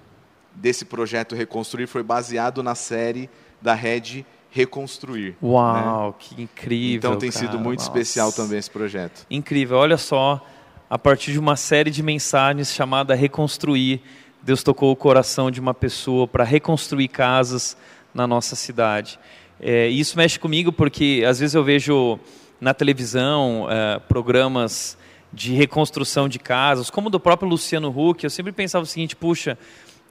desse 0.54 0.84
projeto 0.84 1.34
Reconstruir 1.34 1.86
foi 1.86 2.02
baseado 2.02 2.62
na 2.62 2.74
série 2.74 3.28
da 3.60 3.74
Red 3.74 4.24
Reconstruir. 4.50 5.30
né? 5.30 5.36
Uau, 5.42 6.12
que 6.18 6.42
incrível. 6.42 7.10
Então 7.10 7.16
tem 7.16 7.30
cara. 7.30 7.46
sido 7.46 7.58
muito 7.58 7.80
Nossa. 7.80 7.90
especial 7.90 8.32
também 8.32 8.58
esse 8.58 8.70
projeto. 8.70 9.24
Incrível. 9.30 9.76
Olha 9.78 9.96
só, 9.96 10.44
a 10.90 10.98
partir 10.98 11.30
de 11.30 11.38
uma 11.38 11.54
série 11.54 11.88
de 11.88 12.02
mensagens 12.02 12.74
chamada 12.74 13.14
Reconstruir, 13.14 14.00
Deus 14.42 14.64
tocou 14.64 14.90
o 14.90 14.96
coração 14.96 15.48
de 15.48 15.60
uma 15.60 15.72
pessoa 15.72 16.26
para 16.26 16.42
reconstruir 16.42 17.06
casas 17.06 17.76
na 18.12 18.26
nossa 18.26 18.56
cidade. 18.56 19.16
É, 19.60 19.86
isso 19.86 20.16
mexe 20.16 20.36
comigo 20.36 20.72
porque 20.72 21.22
às 21.24 21.38
vezes 21.38 21.54
eu 21.54 21.62
vejo 21.62 22.18
na 22.60 22.74
televisão 22.74 23.68
é, 23.70 24.00
programas 24.00 24.98
de 25.32 25.54
reconstrução 25.54 26.28
de 26.28 26.40
casas, 26.40 26.90
como 26.90 27.08
do 27.08 27.20
próprio 27.20 27.48
Luciano 27.48 27.88
Huck. 27.88 28.24
Eu 28.24 28.30
sempre 28.30 28.50
pensava 28.50 28.82
o 28.82 28.86
seguinte: 28.86 29.14
puxa, 29.14 29.56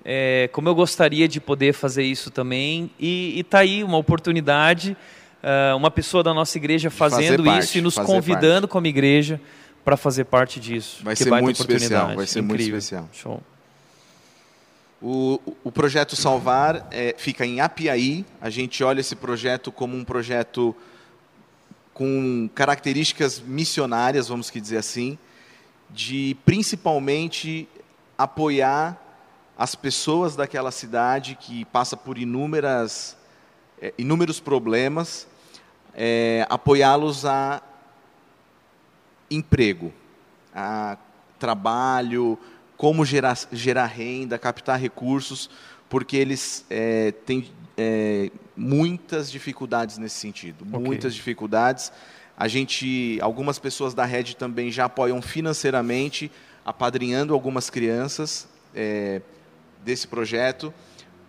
é, 0.05 0.49
como 0.53 0.69
eu 0.69 0.75
gostaria 0.75 1.27
de 1.27 1.41
poder 1.41 1.73
fazer 1.73 2.03
isso 2.03 2.31
também. 2.31 2.89
E 2.97 3.37
está 3.37 3.59
aí 3.59 3.83
uma 3.83 3.97
oportunidade, 3.97 4.95
ah, 5.43 5.75
uma 5.75 5.91
pessoa 5.91 6.23
da 6.23 6.33
nossa 6.33 6.57
igreja 6.57 6.89
fazendo 6.89 7.43
parte, 7.43 7.63
isso 7.63 7.77
e 7.79 7.81
nos 7.81 7.95
convidando 7.95 8.65
como 8.65 8.87
igreja 8.87 9.41
para 9.83 9.97
fazer 9.97 10.25
parte 10.25 10.59
disso. 10.59 11.03
Vai 11.03 11.15
Que 11.15 11.23
ser 11.23 11.31
muito 11.31 11.59
especial, 11.59 12.15
vai 12.15 12.27
ser 12.27 12.41
muito 12.41 12.61
Incrível. 12.61 12.77
especial. 12.79 13.09
Show. 13.11 13.41
O, 15.01 15.39
o 15.63 15.71
projeto 15.71 16.15
Salvar 16.15 16.87
é, 16.91 17.15
fica 17.17 17.45
em 17.45 17.61
Apiaí. 17.61 18.25
A 18.41 18.49
gente 18.49 18.83
olha 18.83 18.99
esse 18.99 19.15
projeto 19.15 19.71
como 19.71 19.95
um 19.95 20.03
projeto 20.03 20.75
com 21.93 22.49
características 22.53 23.39
missionárias, 23.39 24.27
vamos 24.27 24.49
que 24.49 24.59
dizer 24.61 24.77
assim, 24.77 25.17
de 25.89 26.35
principalmente 26.45 27.67
apoiar 28.17 28.97
as 29.57 29.75
pessoas 29.75 30.35
daquela 30.35 30.71
cidade 30.71 31.37
que 31.39 31.65
passa 31.65 31.97
por 31.97 32.17
inúmeras, 32.17 33.17
é, 33.81 33.93
inúmeros 33.97 34.39
problemas, 34.39 35.27
é, 35.93 36.45
apoiá-los 36.49 37.25
a 37.25 37.61
emprego, 39.29 39.93
a 40.53 40.97
trabalho, 41.37 42.37
como 42.77 43.05
gerar, 43.05 43.37
gerar 43.51 43.85
renda, 43.85 44.37
captar 44.37 44.79
recursos, 44.79 45.49
porque 45.89 46.17
eles 46.17 46.65
é, 46.69 47.11
têm 47.25 47.49
é, 47.77 48.31
muitas 48.55 49.31
dificuldades 49.31 49.97
nesse 49.97 50.15
sentido, 50.15 50.65
Ok. 50.71 50.79
muitas 50.79 51.15
dificuldades. 51.15 51.91
A 52.37 52.47
gente, 52.47 53.19
algumas 53.21 53.59
pessoas 53.59 53.93
da 53.93 54.05
rede 54.05 54.35
também 54.35 54.71
já 54.71 54.85
apoiam 54.85 55.21
financeiramente, 55.21 56.31
apadrinhando 56.65 57.33
algumas 57.33 57.69
crianças 57.69 58.47
é, 58.73 59.21
desse 59.83 60.07
projeto, 60.07 60.73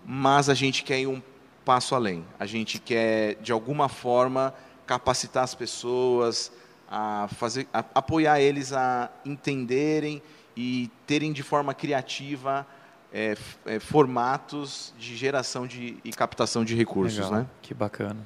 mas 0.05 0.49
a 0.49 0.55
gente 0.55 0.83
quer 0.83 1.01
ir 1.01 1.07
um 1.07 1.23
passo 1.65 1.95
além. 1.95 2.25
A 2.39 2.47
gente 2.47 2.79
quer, 2.79 3.37
de 3.37 3.53
alguma 3.53 3.89
forma, 3.89 4.55
capacitar 4.87 5.45
as 5.45 5.55
pessoas, 5.55 6.53
a 6.91 7.29
fazer, 7.37 7.69
a- 7.73 7.85
apoiar 7.95 8.41
eles 8.41 8.73
a 8.73 9.09
entenderem 9.25 10.21
e 10.57 10.91
terem 11.07 11.33
de 11.33 11.43
forma 11.43 11.73
criativa 11.73 12.67
é, 13.13 13.37
é, 13.67 13.79
formatos 13.81 14.93
de 14.99 15.17
geração 15.17 15.67
de, 15.67 15.97
e 16.05 16.11
captação 16.13 16.65
de 16.65 16.75
recursos. 16.75 17.19
Legal, 17.19 17.33
Né? 17.41 17.47
Que 17.63 17.73
bacana. 17.75 18.17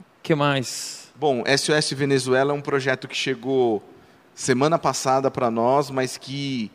O 0.00 0.22
que 0.22 0.34
mais? 0.34 1.10
Bom, 1.14 1.44
SOS 1.46 1.92
Venezuela 1.92 2.52
é 2.52 2.54
um 2.54 2.60
projeto 2.60 3.06
que 3.06 3.16
chegou 3.16 3.82
semana 4.34 4.78
passada 4.78 5.30
para 5.30 5.50
nós, 5.50 5.90
mas 5.90 6.16
que 6.18 6.70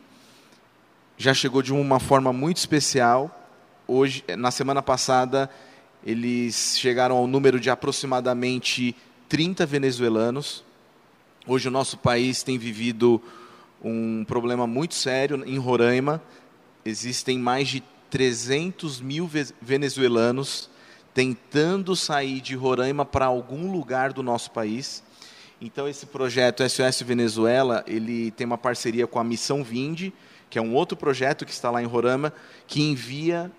já 1.16 1.32
chegou 1.34 1.62
de 1.62 1.72
uma 1.72 2.00
forma 2.00 2.32
muito 2.32 2.56
especial. 2.56 3.30
Hoje, 3.86 4.24
na 4.38 4.50
semana 4.50 4.82
passada, 4.82 5.48
eles 6.04 6.76
chegaram 6.78 7.16
ao 7.16 7.26
número 7.26 7.60
de 7.60 7.70
aproximadamente 7.70 8.96
30 9.28 9.64
venezuelanos. 9.66 10.64
Hoje 11.46 11.68
o 11.68 11.70
nosso 11.70 11.98
país 11.98 12.42
tem 12.42 12.56
vivido 12.56 13.20
um 13.82 14.24
problema 14.24 14.66
muito 14.66 14.94
sério 14.94 15.42
em 15.44 15.58
Roraima. 15.58 16.22
Existem 16.84 17.38
mais 17.38 17.68
de 17.68 17.82
300 18.10 19.00
mil 19.00 19.26
ve- 19.26 19.52
venezuelanos 19.60 20.70
tentando 21.14 21.94
sair 21.96 22.40
de 22.40 22.54
Roraima 22.54 23.04
para 23.04 23.26
algum 23.26 23.70
lugar 23.72 24.12
do 24.12 24.22
nosso 24.22 24.50
país. 24.52 25.02
Então 25.60 25.88
esse 25.88 26.06
projeto 26.06 26.62
SOS 26.68 27.02
Venezuela, 27.02 27.84
ele 27.86 28.30
tem 28.30 28.46
uma 28.46 28.58
parceria 28.58 29.06
com 29.06 29.18
a 29.18 29.24
Missão 29.24 29.62
Vinde, 29.64 30.12
que 30.48 30.58
é 30.58 30.62
um 30.62 30.74
outro 30.74 30.96
projeto 30.96 31.44
que 31.44 31.52
está 31.52 31.70
lá 31.70 31.82
em 31.82 31.86
Roraima, 31.86 32.32
que 32.66 32.80
envia 32.82 33.50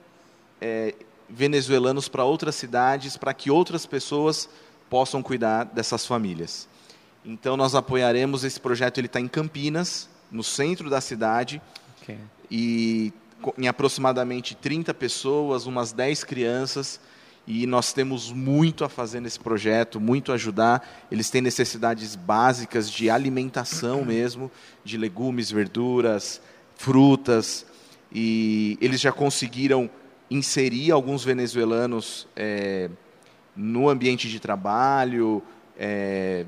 eh, 0.62 0.96
venezuelanos 1.30 2.08
para 2.08 2.24
outras 2.24 2.56
cidades 2.56 3.18
para 3.18 3.34
que 3.34 3.52
outras 3.52 3.86
pessoas 3.86 4.50
possam 4.90 5.22
cuidar 5.22 5.66
dessas 5.66 6.06
famílias. 6.06 6.68
Então 7.26 7.56
nós 7.56 7.74
apoiaremos 7.76 8.44
esse 8.44 8.60
projeto, 8.60 8.98
ele 8.98 9.08
está 9.08 9.20
em 9.20 9.28
Campinas, 9.28 10.10
no 10.32 10.44
centro 10.44 10.90
da 10.90 11.00
cidade, 11.00 11.62
Ok. 12.02 12.18
e 12.50 13.14
em 13.58 13.68
aproximadamente 13.68 14.56
30 14.56 14.94
pessoas, 14.94 15.66
umas 15.66 15.92
10 15.92 16.24
crianças, 16.24 17.00
e 17.46 17.68
nós 17.68 17.92
temos 17.92 18.32
muito 18.32 18.86
a 18.86 18.90
fazer 18.90 19.20
nesse 19.20 19.40
projeto, 19.40 20.00
muito 20.00 20.32
a 20.32 20.36
ajudar. 20.36 21.06
Eles 21.12 21.30
têm 21.30 21.42
necessidades 21.42 22.16
básicas 22.16 22.90
de 22.90 23.10
alimentação 23.10 24.04
mesmo, 24.06 24.50
de 24.84 24.98
legumes, 24.98 25.52
verduras, 25.52 26.42
frutas, 26.76 27.66
e 28.12 28.78
eles 28.80 29.02
já 29.02 29.12
conseguiram 29.12 29.90
inserir 30.32 30.92
alguns 30.92 31.24
venezuelanos 31.24 32.28
eh, 32.36 32.90
no 33.56 33.90
ambiente 33.90 34.30
de 34.30 34.40
trabalho, 34.40 35.44
eh, 35.78 36.46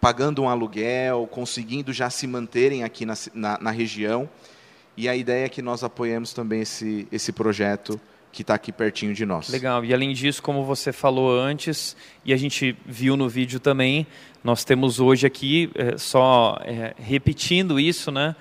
pagando 0.00 0.42
um 0.42 0.48
aluguel, 0.48 1.28
conseguindo 1.30 1.92
já 1.92 2.10
se 2.10 2.26
manterem 2.26 2.84
aqui 2.84 3.04
na, 3.04 3.14
na, 3.34 3.58
na 3.60 3.70
região. 3.70 4.28
E 4.96 5.08
a 5.08 5.16
ideia 5.16 5.46
é 5.46 5.48
que 5.48 5.60
nós 5.60 5.84
apoiemos 5.84 6.32
também 6.32 6.62
esse, 6.62 7.06
esse 7.12 7.32
projeto 7.32 8.00
que 8.32 8.42
está 8.42 8.54
aqui 8.54 8.70
pertinho 8.70 9.14
de 9.14 9.24
nós. 9.24 9.48
Legal. 9.48 9.84
E 9.84 9.94
além 9.94 10.12
disso, 10.12 10.42
como 10.42 10.64
você 10.64 10.92
falou 10.92 11.38
antes, 11.38 11.96
e 12.24 12.32
a 12.32 12.36
gente 12.36 12.76
viu 12.84 13.16
no 13.16 13.28
vídeo 13.28 13.58
também, 13.58 14.06
nós 14.44 14.62
temos 14.64 15.00
hoje 15.00 15.26
aqui, 15.26 15.70
eh, 15.74 15.96
só 15.96 16.58
eh, 16.62 16.94
repetindo 16.98 17.80
isso, 17.80 18.10
né? 18.10 18.36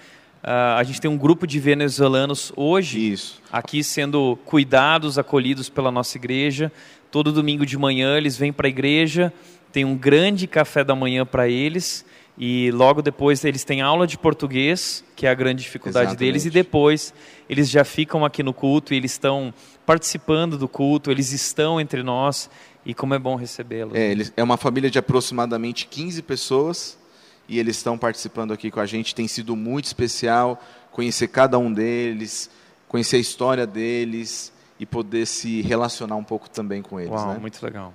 Ah, 0.48 0.78
a 0.78 0.84
gente 0.84 1.02
tem 1.02 1.10
um 1.10 1.18
grupo 1.18 1.48
de 1.48 1.60
venezuelanos 1.60 2.54
hoje 2.56 3.12
Isso. 3.12 3.42
aqui 3.52 3.84
sendo 3.84 4.38
cuidados, 4.46 5.18
acolhidos 5.18 5.70
pela 5.70 5.90
nossa 5.90 6.20
igreja. 6.20 6.72
Todo 7.10 7.32
domingo 7.32 7.66
de 7.66 7.76
manhã 7.80 8.16
eles 8.16 8.38
vêm 8.38 8.54
para 8.54 8.68
a 8.68 8.70
igreja, 8.70 9.34
tem 9.76 9.84
um 9.84 9.98
grande 9.98 10.48
café 10.48 10.86
da 10.86 10.96
manhã 10.96 11.26
para 11.26 11.50
eles 11.50 12.06
e 12.38 12.72
logo 12.72 13.02
depois 13.02 13.44
eles 13.44 13.66
têm 13.66 13.82
aula 13.82 14.08
de 14.08 14.18
português, 14.18 15.04
que 15.18 15.28
é 15.28 15.30
a 15.30 15.34
grande 15.34 15.64
dificuldade 15.64 16.16
deles, 16.16 16.46
e 16.46 16.48
Exatamente. 16.48 16.64
depois 16.66 17.14
eles 17.50 17.70
já 17.70 17.84
ficam 17.84 18.24
aqui 18.24 18.42
no 18.42 18.54
culto 18.54 18.94
e 18.94 18.98
eles 18.98 19.12
estão 19.12 19.54
participando 19.86 20.58
do 20.58 20.70
culto, 20.70 21.12
eles 21.12 21.34
estão 21.34 21.78
entre 21.78 22.04
nós 22.04 22.50
e 22.86 22.94
como 22.94 23.16
é 23.16 23.20
bom 23.20 23.36
recebê-los. 23.36 23.94
É, 23.94 24.16
é 24.38 24.42
uma 24.42 24.56
família 24.56 24.90
de 24.90 24.98
aproximadamente 24.98 25.88
15 25.88 26.22
pessoas 26.22 26.98
e 27.46 27.60
eles 27.60 27.76
estão 27.76 27.98
participando 27.98 28.54
aqui 28.54 28.72
com 28.72 28.80
a 28.80 28.86
gente. 28.86 29.14
Tem 29.14 29.28
sido 29.28 29.58
muito 29.58 29.86
especial 29.86 30.58
conhecer 30.90 31.28
cada 31.28 31.60
um 31.60 31.74
deles, 31.74 32.50
conhecer 32.88 33.18
a 33.18 33.20
história 33.20 33.68
deles 33.68 34.54
e 34.80 34.86
poder 34.86 35.26
se 35.26 35.62
relacionar 35.64 36.16
um 36.16 36.24
pouco 36.24 36.50
também 36.50 36.82
com 36.82 36.98
eles. 36.98 37.12
Uau, 37.12 37.34
né? 37.34 37.40
muito 37.40 37.62
legal. 37.62 37.94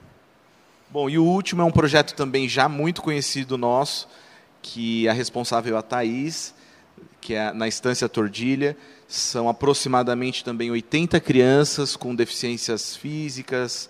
Bom, 0.93 1.09
e 1.09 1.17
o 1.17 1.25
último 1.25 1.63
é 1.63 1.65
um 1.65 1.71
projeto 1.71 2.17
também 2.17 2.49
já 2.49 2.69
muito 2.69 3.01
conhecido 3.01 3.57
nosso, 3.57 4.09
que 4.61 5.09
a 5.09 5.13
responsável 5.13 5.77
é 5.77 5.79
a 5.79 5.83
Thaís, 5.83 6.53
que 7.21 7.33
é 7.33 7.53
na 7.53 7.69
Estância 7.69 8.09
Tordilha. 8.09 8.77
São 9.07 9.49
aproximadamente 9.49 10.43
também 10.43 10.69
80 10.69 11.21
crianças 11.21 11.95
com 11.95 12.13
deficiências 12.13 12.97
físicas, 12.97 13.89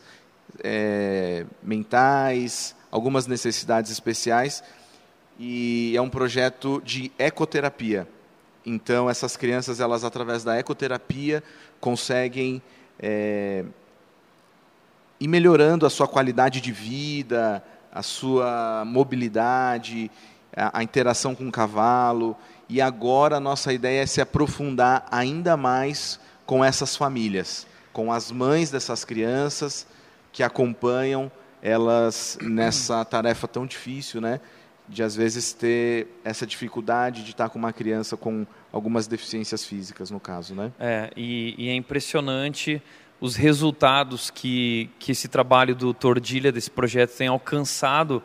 eh, 0.62 1.46
mentais, 1.62 2.76
algumas 2.90 3.26
necessidades 3.26 3.90
especiais. 3.90 4.62
E 5.38 5.94
é 5.96 6.03
um 6.03 6.11
projeto 6.11 6.82
de 6.84 7.11
ecoterapia. 7.18 8.07
Então, 8.66 9.09
essas 9.09 9.38
crianças, 9.38 9.80
elas 9.80 10.05
através 10.05 10.44
da 10.44 10.59
ecoterapia, 10.59 11.42
conseguem 11.80 12.61
eh, 12.98 13.64
ir 15.20 15.28
melhorando 15.28 15.84
a 15.84 15.90
sua 15.90 16.08
qualidade 16.08 16.60
de 16.60 16.72
vida, 16.72 17.62
a 17.92 18.02
sua 18.02 18.84
mobilidade, 18.86 20.10
a, 20.56 20.78
a 20.78 20.82
interação 20.82 21.34
com 21.34 21.46
o 21.46 21.52
cavalo. 21.52 22.36
E 22.68 22.80
agora 22.80 23.36
a 23.36 23.40
nossa 23.40 23.72
ideia 23.72 24.02
é 24.02 24.06
se 24.06 24.20
aprofundar 24.20 25.06
ainda 25.10 25.56
mais 25.56 26.18
com 26.46 26.64
essas 26.64 26.96
famílias, 26.96 27.66
com 27.92 28.12
as 28.12 28.32
mães 28.32 28.70
dessas 28.70 29.04
crianças 29.04 29.86
que 30.32 30.42
acompanham 30.42 31.30
elas 31.62 32.38
nessa 32.40 33.04
tarefa 33.06 33.46
tão 33.46 33.66
difícil, 33.66 34.20
né? 34.20 34.40
De 34.88 35.02
às 35.02 35.14
vezes 35.14 35.52
ter 35.52 36.08
essa 36.24 36.46
dificuldade 36.46 37.22
de 37.22 37.30
estar 37.30 37.48
com 37.48 37.58
uma 37.58 37.72
criança 37.72 38.16
com 38.16 38.44
algumas 38.72 39.06
deficiências 39.06 39.64
físicas, 39.64 40.10
no 40.10 40.18
caso, 40.18 40.54
né? 40.54 40.72
É, 40.80 41.10
e, 41.16 41.54
e 41.58 41.68
é 41.68 41.74
impressionante 41.74 42.82
os 43.20 43.36
resultados 43.36 44.30
que, 44.30 44.88
que 44.98 45.12
esse 45.12 45.28
trabalho 45.28 45.74
do 45.74 45.92
Tordilha, 45.92 46.50
desse 46.50 46.70
projeto, 46.70 47.16
tem 47.16 47.28
alcançado 47.28 48.22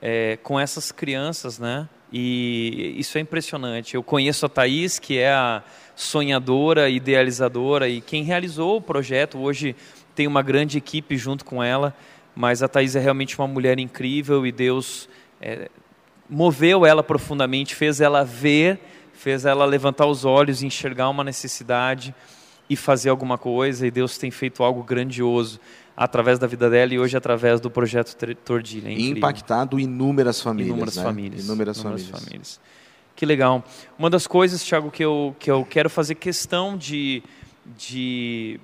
é, 0.00 0.38
com 0.42 0.58
essas 0.58 0.92
crianças, 0.92 1.58
né? 1.58 1.88
E 2.12 2.94
isso 2.96 3.18
é 3.18 3.20
impressionante. 3.20 3.96
Eu 3.96 4.02
conheço 4.02 4.46
a 4.46 4.48
Thaís, 4.48 4.98
que 4.98 5.18
é 5.18 5.32
a 5.32 5.62
sonhadora, 5.96 6.88
idealizadora, 6.88 7.88
e 7.88 8.00
quem 8.00 8.22
realizou 8.22 8.76
o 8.76 8.80
projeto 8.80 9.38
hoje 9.38 9.74
tem 10.14 10.26
uma 10.26 10.42
grande 10.42 10.78
equipe 10.78 11.16
junto 11.16 11.44
com 11.44 11.62
ela, 11.62 11.94
mas 12.34 12.62
a 12.62 12.68
Thaís 12.68 12.94
é 12.94 13.00
realmente 13.00 13.36
uma 13.38 13.48
mulher 13.48 13.78
incrível 13.78 14.46
e 14.46 14.52
Deus 14.52 15.08
é, 15.40 15.68
moveu 16.30 16.86
ela 16.86 17.02
profundamente, 17.02 17.74
fez 17.74 18.00
ela 18.00 18.24
ver, 18.24 18.78
fez 19.12 19.44
ela 19.44 19.64
levantar 19.64 20.06
os 20.06 20.24
olhos 20.24 20.62
e 20.62 20.66
enxergar 20.66 21.08
uma 21.08 21.24
necessidade 21.24 22.14
e 22.68 22.76
fazer 22.76 23.10
alguma 23.10 23.38
coisa, 23.38 23.86
e 23.86 23.90
Deus 23.90 24.18
tem 24.18 24.30
feito 24.30 24.62
algo 24.62 24.82
grandioso 24.82 25.60
através 25.96 26.38
da 26.38 26.46
vida 26.46 26.68
dela 26.68 26.92
e 26.92 26.98
hoje 26.98 27.16
através 27.16 27.60
do 27.60 27.70
projeto 27.70 28.14
Tordilha. 28.44 28.88
É 28.88 28.92
E 28.92 29.10
impactado 29.10 29.80
inúmeras 29.80 30.40
famílias. 30.40 30.68
Inúmeras 30.68 30.96
né? 30.96 31.02
famílias. 31.02 31.44
Inúmeras, 31.44 31.78
Inúmeras 31.78 32.02
famílias. 32.02 32.24
famílias. 32.24 32.60
Que 33.14 33.24
legal. 33.24 33.64
Uma 33.98 34.10
das 34.10 34.26
coisas, 34.26 34.62
Thiago, 34.62 34.90
que 34.90 35.02
eu, 35.02 35.34
que 35.38 35.50
eu 35.50 35.64
quero 35.64 35.88
fazer 35.88 36.16
questão 36.16 36.76
de, 36.76 37.22
de 37.78 38.60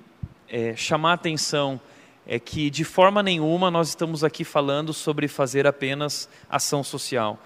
é, 0.47 0.75
chamar 0.75 1.11
a 1.11 1.13
atenção 1.13 1.81
é 2.27 2.39
que, 2.39 2.69
de 2.69 2.83
forma 2.83 3.23
nenhuma, 3.23 3.71
nós 3.71 3.89
estamos 3.89 4.23
aqui 4.23 4.43
falando 4.43 4.93
sobre 4.93 5.27
fazer 5.27 5.65
apenas 5.65 6.29
ação 6.49 6.83
social. 6.83 7.39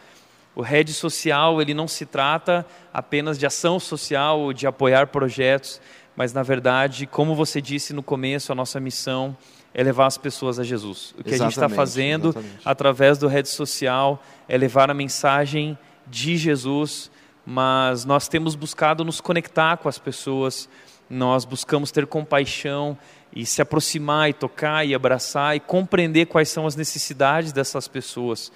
O 0.53 0.61
Rede 0.61 0.91
Social, 0.91 1.61
ele 1.61 1.73
não 1.73 1.87
se 1.87 2.05
trata 2.05 2.65
apenas 2.93 3.37
de 3.37 3.45
ação 3.45 3.79
social 3.79 4.39
ou 4.39 4.51
de 4.53 4.67
apoiar 4.67 5.07
projetos, 5.07 5.79
mas, 6.17 6.33
na 6.33 6.43
verdade, 6.43 7.07
como 7.07 7.33
você 7.33 7.61
disse 7.61 7.93
no 7.93 8.03
começo, 8.03 8.51
a 8.51 8.55
nossa 8.55 8.77
missão 8.79 9.37
é 9.73 9.81
levar 9.81 10.07
as 10.07 10.17
pessoas 10.17 10.59
a 10.59 10.63
Jesus. 10.63 11.15
O 11.17 11.23
que 11.23 11.29
a 11.29 11.37
gente 11.37 11.49
está 11.49 11.67
Exatamente, 11.67 11.75
fazendo 11.75 12.29
exatamente. 12.29 12.61
através 12.65 13.17
do 13.17 13.27
Rede 13.27 13.47
Social 13.47 14.21
é 14.49 14.57
levar 14.57 14.89
a 14.91 14.93
mensagem 14.93 15.77
de 16.07 16.35
Jesus, 16.35 17.09
mas 17.45 18.03
nós 18.03 18.27
temos 18.27 18.55
buscado 18.55 19.05
nos 19.05 19.21
conectar 19.21 19.77
com 19.77 19.87
as 19.87 19.97
pessoas 19.97 20.67
nós 21.09 21.45
buscamos 21.45 21.91
ter 21.91 22.05
compaixão 22.05 22.97
e 23.33 23.45
se 23.45 23.61
aproximar 23.61 24.29
e 24.29 24.33
tocar 24.33 24.85
e 24.85 24.93
abraçar 24.93 25.55
e 25.55 25.59
compreender 25.59 26.25
quais 26.25 26.49
são 26.49 26.65
as 26.65 26.75
necessidades 26.75 27.51
dessas 27.51 27.87
pessoas, 27.87 28.51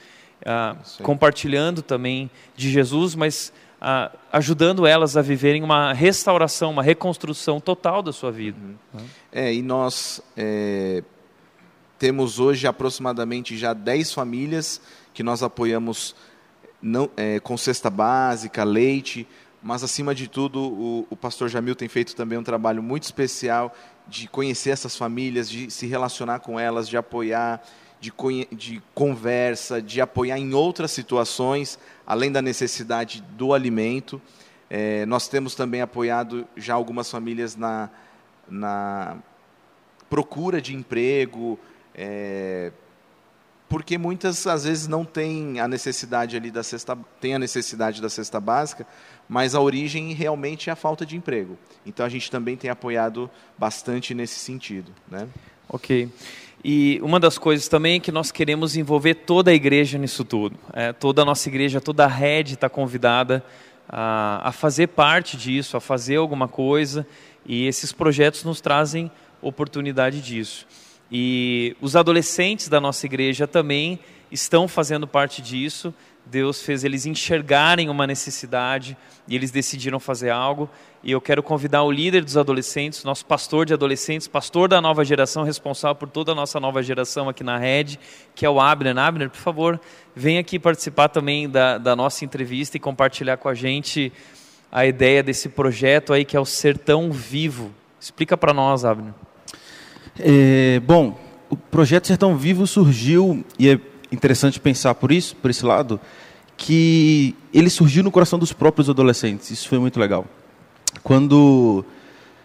ah, 0.46 0.76
compartilhando 1.04 1.82
também 1.82 2.30
de 2.56 2.70
Jesus, 2.70 3.16
mas 3.16 3.54
ah, 3.84 4.12
ajudando 4.32 4.86
elas 4.86 5.18
a 5.18 5.24
viverem 5.24 5.64
uma 5.64 5.92
restauração, 5.92 6.70
uma 6.70 6.84
reconstrução 6.84 7.60
total 7.60 8.04
da 8.04 8.14
sua 8.14 8.32
vida. 8.32 8.60
Uhum. 8.94 9.06
É, 9.32 9.52
e 9.52 9.64
nós 9.64 10.22
é, 10.38 11.04
temos 11.98 12.40
hoje 12.40 12.68
aproximadamente 12.68 13.58
já 13.58 13.74
10 13.74 14.14
famílias 14.14 14.80
que 15.16 15.24
nós 15.24 15.42
apoiamos 15.42 16.16
não, 16.80 17.10
é, 17.18 17.40
com 17.40 17.58
cesta 17.58 17.90
básica, 17.90 18.64
leite, 18.64 19.28
mas 19.64 19.84
acima 19.84 20.14
de 20.14 20.28
tudo 20.28 20.60
o, 20.62 21.08
o 21.10 21.16
pastor 21.16 21.50
Jamil 21.50 21.76
tem 21.76 21.88
feito 21.88 22.16
também 22.16 22.38
um 22.38 22.44
trabalho 22.44 22.84
muito 22.84 23.04
especial 23.04 23.76
de 24.08 24.28
conhecer 24.28 24.70
essas 24.70 24.96
famílias, 24.96 25.50
de 25.50 25.72
se 25.72 25.88
relacionar 25.88 26.40
com 26.40 26.60
elas, 26.60 26.88
de 26.88 26.98
apoiar, 26.98 27.64
de, 28.02 28.12
de 28.52 28.82
conversa, 28.96 29.80
de 29.80 30.02
apoiar 30.02 30.40
em 30.40 30.54
outras 30.56 30.90
situações, 30.92 31.78
além 32.06 32.32
da 32.32 32.42
necessidade 32.42 33.22
do 33.38 33.54
alimento. 33.54 34.20
É, 34.68 35.06
nós 35.06 35.28
temos 35.28 35.54
também 35.54 35.82
apoiado 35.82 36.48
já 36.58 36.74
algumas 36.74 37.12
famílias 37.12 37.56
na, 37.56 37.90
na 38.50 39.18
procura 40.10 40.60
de 40.60 40.76
emprego, 40.76 41.60
é, 41.94 42.72
porque 43.70 43.98
muitas 43.98 44.48
às 44.48 44.64
vezes 44.64 44.88
não 44.88 45.06
têm 45.06 45.60
a 45.60 45.68
necessidade 45.68 46.36
ali 46.36 46.50
da 46.50 46.64
cesta, 46.64 46.98
tem 47.20 47.36
a 47.36 47.40
necessidade 47.40 48.02
da 48.02 48.10
cesta 48.10 48.40
básica, 48.40 48.88
mas 49.30 49.54
a 49.54 49.62
origem 49.62 50.12
realmente 50.14 50.70
é 50.70 50.74
a 50.74 50.76
falta 50.76 51.06
de 51.06 51.16
emprego. 51.16 51.58
Então 51.86 52.06
a 52.06 52.10
gente 52.10 52.32
também 52.32 52.58
tem 52.58 52.70
apoiado 52.70 53.30
bastante 53.58 54.14
nesse 54.16 54.40
sentido, 54.40 54.92
né? 55.08 55.28
Ok. 55.70 56.12
E 56.64 57.00
uma 57.02 57.20
das 57.20 57.38
coisas 57.38 57.68
também 57.68 57.96
é 57.96 58.00
que 58.00 58.12
nós 58.12 58.32
queremos 58.32 58.76
envolver 58.76 59.16
toda 59.16 59.50
a 59.50 59.54
igreja 59.54 59.98
nisso 59.98 60.24
tudo. 60.24 60.56
É, 60.74 60.94
toda 60.94 61.24
a 61.24 61.26
nossa 61.26 61.50
igreja, 61.50 61.82
toda 61.82 62.06
a 62.06 62.08
rede 62.08 62.54
está 62.54 62.70
convidada 62.70 63.44
a, 63.90 64.50
a 64.50 64.52
fazer 64.52 64.88
parte 64.88 65.36
disso, 65.36 65.76
a 65.76 65.82
fazer 65.82 66.18
alguma 66.18 66.48
coisa. 66.48 67.06
E 67.46 67.66
esses 67.66 67.92
projetos 67.92 68.44
nos 68.44 68.62
trazem 68.62 69.10
oportunidade 69.42 70.22
disso. 70.22 70.68
E 71.12 71.76
os 71.82 71.96
adolescentes 71.96 72.70
da 72.70 72.80
nossa 72.80 73.06
igreja 73.06 73.48
também 73.48 74.00
estão 74.32 74.68
fazendo 74.68 75.08
parte 75.08 75.42
disso. 75.42 75.94
Deus 76.32 76.62
fez 76.62 76.86
eles 76.86 77.06
enxergarem 77.06 77.90
uma 77.90 78.08
necessidade 78.08 78.96
e 79.28 79.36
eles 79.36 79.52
decidiram 79.52 80.00
fazer 80.00 80.30
algo. 80.30 80.70
E 81.04 81.12
eu 81.12 81.20
quero 81.20 81.44
convidar 81.44 81.84
o 81.84 81.92
líder 81.92 82.24
dos 82.24 82.38
adolescentes, 82.38 83.04
nosso 83.04 83.26
pastor 83.26 83.66
de 83.66 83.74
adolescentes, 83.74 84.30
pastor 84.30 84.70
da 84.70 84.80
nova 84.80 85.04
geração, 85.04 85.44
responsável 85.44 85.96
por 85.96 86.08
toda 86.08 86.32
a 86.32 86.36
nossa 86.36 86.58
nova 86.58 86.82
geração 86.82 87.28
aqui 87.28 87.44
na 87.44 87.58
rede, 87.58 88.00
que 88.34 88.46
é 88.46 88.50
o 88.50 88.62
Abner. 88.62 88.98
Abner, 88.98 89.30
por 89.30 89.40
favor, 89.40 89.82
vem 90.16 90.38
aqui 90.38 90.58
participar 90.58 91.10
também 91.10 91.50
da, 91.50 91.78
da 91.78 91.98
nossa 91.98 92.24
entrevista 92.24 92.78
e 92.78 92.80
compartilhar 92.80 93.36
com 93.36 93.50
a 93.50 93.54
gente 93.54 94.14
a 94.72 94.86
ideia 94.86 95.22
desse 95.22 95.50
projeto 95.50 96.14
aí 96.14 96.24
que 96.24 96.38
é 96.38 96.40
o 96.40 96.46
Sertão 96.46 97.12
Vivo. 97.12 97.72
Explica 98.00 98.38
para 98.38 98.54
nós, 98.54 98.86
Abner. 98.86 99.14
É, 100.18 100.80
bom, 100.80 101.20
o 101.50 101.58
projeto 101.58 102.08
Sertão 102.08 102.38
Vivo 102.38 102.66
surgiu, 102.66 103.44
e 103.60 103.70
é 103.70 103.78
interessante 104.10 104.62
pensar 104.62 104.96
por 104.96 105.12
isso, 105.12 105.36
por 105.36 105.52
esse 105.52 105.66
lado, 105.66 106.00
que 106.64 107.36
ele 107.52 107.72
surgiu 107.72 108.04
no 108.04 108.12
coração 108.12 108.38
dos 108.38 108.54
próprios 108.54 108.88
adolescentes. 108.88 109.50
Isso 109.50 109.68
foi 109.68 109.80
muito 109.80 110.00
legal. 110.00 110.28
Quando 111.02 111.84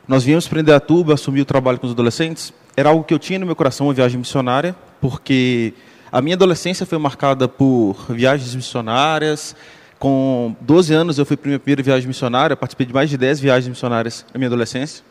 nós 0.08 0.24
viemos 0.24 0.48
para 0.48 0.60
Indaiatuba, 0.60 1.12
assumir 1.12 1.42
o 1.42 1.44
trabalho 1.44 1.78
com 1.78 1.86
os 1.86 1.92
adolescentes, 1.92 2.50
era 2.74 2.88
algo 2.88 3.04
que 3.04 3.12
eu 3.12 3.18
tinha 3.18 3.38
no 3.38 3.44
meu 3.44 3.54
coração, 3.54 3.88
uma 3.88 3.92
viagem 3.92 4.18
missionária, 4.18 4.74
porque 5.02 5.74
a 6.10 6.22
minha 6.22 6.34
adolescência 6.34 6.86
foi 6.86 6.96
marcada 6.96 7.46
por 7.46 8.06
viagens 8.08 8.54
missionárias. 8.54 9.54
Com 9.98 10.56
12 10.62 10.94
anos 10.94 11.18
eu 11.18 11.26
fui 11.26 11.36
para 11.36 11.48
minha 11.48 11.58
primeira 11.58 11.82
viagem 11.82 12.08
missionária, 12.08 12.56
participei 12.56 12.86
de 12.86 12.94
mais 12.94 13.10
de 13.10 13.18
10 13.18 13.38
viagens 13.38 13.68
missionárias 13.68 14.24
na 14.32 14.38
minha 14.38 14.48
adolescência. 14.48 15.04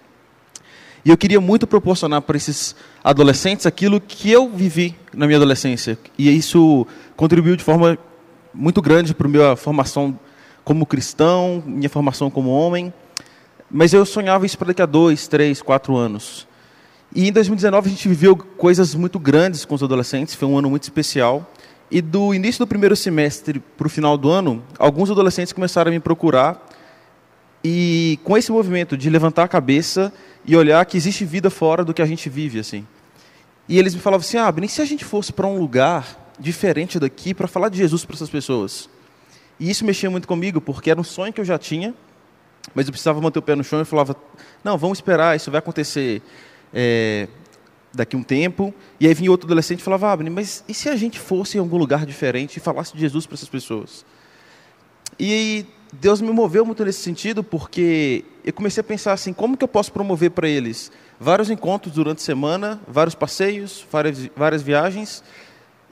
E 1.06 1.12
eu 1.12 1.18
queria 1.18 1.39
muito 1.39 1.68
proporcionar 1.68 2.24
para 2.24 2.36
esses 2.36 2.76
adolescentes 3.03 3.68
aquilo 3.68 4.01
que 4.01 4.32
eu 4.32 4.49
vivi 4.49 4.95
na 5.14 5.28
minha 5.28 5.38
adolescência. 5.38 5.95
E 6.18 6.28
isso 6.36 6.88
contribuiu 7.16 7.56
de 7.56 7.64
forma 7.64 7.99
muito 8.56 8.82
grande 8.82 9.14
para 9.14 9.28
a 9.28 9.30
minha 9.30 9.56
formação 9.56 10.18
como 10.64 10.86
cristão, 10.86 11.62
minha 11.66 11.89
formação 11.89 12.32
como 12.32 12.49
homem. 12.49 12.93
Mas 13.70 13.93
eu 13.93 14.06
sonhava 14.06 14.45
isso 14.45 14.58
para 14.58 14.68
daqui 14.68 14.82
a 14.82 14.86
dois, 14.86 15.28
três, 15.28 15.62
quatro 15.62 15.95
anos. 15.95 16.47
E 17.14 17.28
em 17.28 17.32
2019 17.32 17.88
a 17.88 17.91
gente 17.91 18.08
viveu 18.08 18.36
coisas 18.36 18.95
muito 18.95 19.20
grandes 19.20 19.66
com 19.66 19.76
os 19.76 19.84
adolescentes, 19.84 20.34
foi 20.34 20.47
um 20.47 20.58
ano 20.58 20.70
muito 20.70 20.84
especial. 20.84 21.49
E 21.91 22.01
do 22.01 22.34
início 22.34 22.60
do 22.60 22.68
primeiro 22.68 22.95
semestre 22.95 23.60
para 23.60 23.88
o 23.88 23.89
final 23.89 24.18
do 24.18 24.30
ano, 24.30 24.64
alguns 24.80 25.12
adolescentes 25.12 25.53
começaram 25.53 25.89
a 25.89 25.93
me 25.93 25.99
procurar. 25.99 26.66
E 27.64 28.20
com 28.24 28.38
esse 28.38 28.51
movimento 28.51 28.97
de 28.97 29.10
levantar 29.10 29.43
a 29.43 29.47
cabeça 29.47 30.14
e 30.45 30.56
olhar 30.56 30.86
que 30.86 30.97
existe 30.97 31.26
vida 31.26 31.49
fora 31.49 31.84
do 31.84 31.93
que 31.93 32.01
a 32.01 32.06
gente 32.06 32.30
vive, 32.30 32.60
assim. 32.60 32.86
E 33.68 33.78
eles 33.80 33.95
me 33.95 34.01
falavam 34.01 34.26
assim: 34.26 34.38
ah, 34.38 34.53
nem 34.56 34.68
se 34.68 34.82
a 34.82 34.86
gente 34.86 35.03
fosse 35.03 35.34
para 35.34 35.47
um 35.47 35.60
lugar 35.60 36.24
diferente 36.40 37.00
daqui 37.00 37.34
para 37.34 37.48
falar 37.48 37.70
de 37.70 37.78
Jesus 37.78 38.06
para 38.06 38.16
essas 38.16 38.30
pessoas. 38.30 38.90
E 39.60 39.70
isso 39.70 39.86
mexia 39.86 40.10
muito 40.10 40.28
comigo, 40.28 40.60
porque 40.60 40.92
era 40.92 41.00
um 41.00 41.04
sonho 41.04 41.32
que 41.32 41.40
eu 41.40 41.46
já 41.46 41.58
tinha, 41.58 41.94
mas 42.74 42.88
eu 42.88 42.92
precisava 42.92 43.22
manter 43.22 43.40
o 43.40 43.42
pé 43.42 43.56
no 43.56 43.64
chão 43.64 43.82
e 43.82 43.86
falava: 43.86 44.16
não, 44.64 44.78
vamos 44.78 44.98
esperar, 44.98 45.36
isso 45.36 45.50
vai 45.50 45.60
acontecer 45.60 46.22
é, 46.74 47.28
daqui 47.94 48.16
um 48.16 48.24
tempo. 48.24 48.74
E 49.00 49.08
aí 49.08 49.14
vinha 49.14 49.32
outro 49.32 49.48
adolescente 49.48 49.80
e 49.80 49.84
falava: 49.84 50.12
ah, 50.12 50.18
mas 50.30 50.64
e 50.68 50.74
se 50.74 50.90
a 50.90 50.96
gente 50.96 51.20
fosse 51.20 51.58
em 51.58 51.60
algum 51.60 51.78
lugar 51.78 52.06
diferente 52.06 52.58
e 52.58 52.60
falasse 52.60 52.94
de 52.94 53.00
Jesus 53.00 53.26
para 53.26 53.36
essas 53.36 53.50
pessoas? 53.50 54.06
E 55.18 55.66
Deus 55.94 56.20
me 56.20 56.32
moveu 56.32 56.66
muito 56.66 56.84
nesse 56.84 57.02
sentido, 57.02 57.44
porque 57.44 58.26
eu 58.44 58.52
comecei 58.52 58.82
a 58.82 58.84
pensar 58.84 59.14
assim, 59.14 59.32
como 59.32 59.56
que 59.56 59.64
eu 59.64 59.68
posso 59.68 59.92
promover 59.92 60.32
para 60.32 60.48
eles 60.48 60.92
vários 61.20 61.50
encontros 61.50 61.94
durante 61.94 62.18
a 62.18 62.22
semana, 62.22 62.82
vários 62.88 63.16
passeios, 63.16 63.86
várias, 63.90 64.30
várias 64.36 64.62
viagens, 64.62 65.24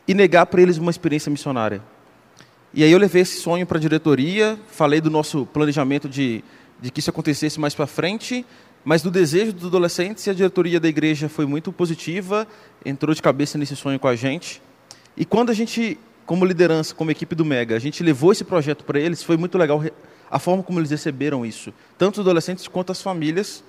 e 0.07 0.13
negar 0.13 0.45
para 0.45 0.61
eles 0.61 0.77
uma 0.77 0.91
experiência 0.91 1.29
missionária. 1.29 1.81
E 2.73 2.83
aí 2.83 2.91
eu 2.91 2.97
levei 2.97 3.21
esse 3.21 3.39
sonho 3.39 3.65
para 3.65 3.77
a 3.77 3.81
diretoria, 3.81 4.59
falei 4.67 4.99
do 4.99 5.09
nosso 5.09 5.45
planejamento 5.45 6.09
de, 6.09 6.43
de 6.81 6.91
que 6.91 6.99
isso 6.99 7.09
acontecesse 7.09 7.59
mais 7.59 7.75
para 7.75 7.85
frente, 7.85 8.45
mas 8.83 9.01
do 9.01 9.11
desejo 9.11 9.53
dos 9.53 9.67
adolescentes, 9.67 10.25
e 10.25 10.29
a 10.29 10.33
diretoria 10.33 10.79
da 10.79 10.87
igreja 10.87 11.29
foi 11.29 11.45
muito 11.45 11.71
positiva, 11.71 12.47
entrou 12.83 13.13
de 13.13 13.21
cabeça 13.21 13.57
nesse 13.57 13.75
sonho 13.75 13.99
com 13.99 14.07
a 14.07 14.15
gente. 14.15 14.61
E 15.15 15.23
quando 15.23 15.51
a 15.51 15.53
gente 15.53 15.97
como 16.25 16.45
liderança, 16.45 16.95
como 16.95 17.11
equipe 17.11 17.35
do 17.35 17.45
Mega, 17.45 17.75
a 17.75 17.79
gente 17.79 18.01
levou 18.01 18.31
esse 18.31 18.43
projeto 18.43 18.83
para 18.83 18.99
eles, 18.99 19.21
foi 19.23 19.37
muito 19.37 19.57
legal 19.57 19.83
a 20.31 20.39
forma 20.39 20.63
como 20.63 20.79
eles 20.79 20.89
receberam 20.89 21.45
isso, 21.45 21.73
tanto 21.97 22.15
os 22.15 22.19
adolescentes 22.21 22.67
quanto 22.67 22.91
as 22.91 23.01
famílias. 23.01 23.63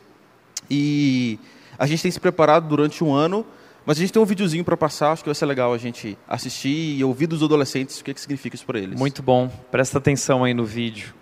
E 0.70 1.38
a 1.78 1.86
gente 1.86 2.02
tem 2.02 2.10
se 2.10 2.20
preparado 2.20 2.68
durante 2.68 3.04
um 3.04 3.12
ano, 3.12 3.44
mas 3.86 3.98
a 3.98 4.00
gente 4.00 4.12
tem 4.12 4.22
um 4.22 4.26
videozinho 4.26 4.64
para 4.64 4.76
passar, 4.76 5.12
acho 5.12 5.22
que 5.22 5.28
vai 5.28 5.34
ser 5.34 5.46
legal 5.46 5.72
a 5.72 5.78
gente 5.78 6.18
assistir 6.28 6.96
e 6.96 7.04
ouvir 7.04 7.26
dos 7.26 7.42
adolescentes 7.42 8.00
o 8.00 8.04
que, 8.04 8.14
que 8.14 8.20
significa 8.20 8.56
isso 8.56 8.66
para 8.66 8.78
eles. 8.78 8.98
Muito 8.98 9.22
bom, 9.22 9.48
presta 9.70 9.98
atenção 9.98 10.44
aí 10.44 10.54
no 10.54 10.64
vídeo. 10.64 11.14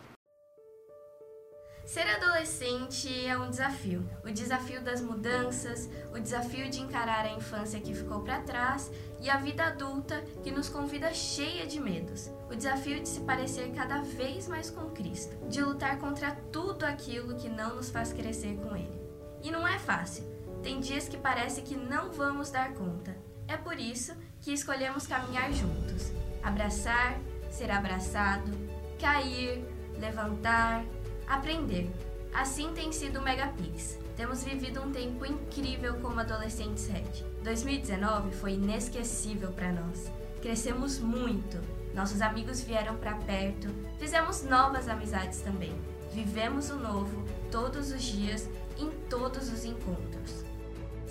Ser 1.84 2.08
adolescente 2.08 3.26
é 3.26 3.36
um 3.36 3.50
desafio. 3.50 4.08
O 4.24 4.30
desafio 4.30 4.80
das 4.82 5.02
mudanças, 5.02 5.90
o 6.14 6.18
desafio 6.18 6.70
de 6.70 6.80
encarar 6.80 7.26
a 7.26 7.32
infância 7.32 7.78
que 7.80 7.92
ficou 7.92 8.20
para 8.20 8.40
trás 8.40 8.90
e 9.20 9.28
a 9.28 9.36
vida 9.36 9.64
adulta 9.64 10.24
que 10.42 10.50
nos 10.50 10.70
convida 10.70 11.12
cheia 11.12 11.66
de 11.66 11.78
medos. 11.78 12.30
O 12.50 12.54
desafio 12.54 12.98
de 12.98 13.08
se 13.08 13.20
parecer 13.20 13.72
cada 13.74 14.00
vez 14.00 14.48
mais 14.48 14.70
com 14.70 14.88
Cristo, 14.90 15.36
de 15.48 15.60
lutar 15.60 15.98
contra 15.98 16.30
tudo 16.50 16.84
aquilo 16.84 17.36
que 17.36 17.50
não 17.50 17.76
nos 17.76 17.90
faz 17.90 18.10
crescer 18.10 18.56
com 18.56 18.74
Ele. 18.74 19.02
E 19.42 19.50
não 19.50 19.68
é 19.68 19.78
fácil. 19.78 20.31
Tem 20.62 20.80
dias 20.80 21.08
que 21.08 21.16
parece 21.16 21.62
que 21.62 21.76
não 21.76 22.12
vamos 22.12 22.50
dar 22.50 22.72
conta. 22.74 23.16
É 23.48 23.56
por 23.56 23.78
isso 23.78 24.14
que 24.40 24.52
escolhemos 24.52 25.06
caminhar 25.06 25.52
juntos, 25.52 26.12
abraçar, 26.42 27.18
ser 27.50 27.70
abraçado, 27.70 28.50
cair, 28.98 29.64
levantar 29.98 30.84
Aprender. 31.32 31.90
Assim 32.34 32.72
tem 32.74 32.92
sido 32.92 33.18
o 33.18 33.22
Megapix. 33.22 33.98
Temos 34.16 34.44
vivido 34.44 34.82
um 34.82 34.92
tempo 34.92 35.24
incrível 35.24 35.94
como 35.94 36.20
adolescentes 36.20 36.86
Red. 36.86 37.24
2019 37.42 38.32
foi 38.32 38.52
inesquecível 38.52 39.50
para 39.52 39.72
nós. 39.72 40.10
Crescemos 40.42 40.98
muito. 40.98 41.58
Nossos 41.94 42.20
amigos 42.20 42.60
vieram 42.60 42.96
para 42.96 43.14
perto. 43.14 43.68
Fizemos 43.98 44.42
novas 44.42 44.88
amizades 44.88 45.40
também. 45.40 45.72
Vivemos 46.12 46.68
o 46.70 46.76
novo 46.76 47.24
todos 47.50 47.90
os 47.90 48.02
dias 48.02 48.48
em 48.78 48.90
todos 49.08 49.50
os 49.50 49.64
encontros. 49.64 50.41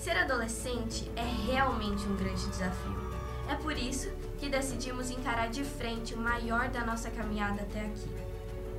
Ser 0.01 0.17
adolescente 0.17 1.11
é 1.15 1.51
realmente 1.51 2.03
um 2.07 2.15
grande 2.15 2.47
desafio. 2.47 2.97
É 3.47 3.53
por 3.53 3.77
isso 3.77 4.09
que 4.39 4.49
decidimos 4.49 5.11
encarar 5.11 5.49
de 5.49 5.63
frente 5.63 6.15
o 6.15 6.17
maior 6.17 6.69
da 6.69 6.83
nossa 6.83 7.11
caminhada 7.11 7.61
até 7.61 7.81
aqui 7.81 8.09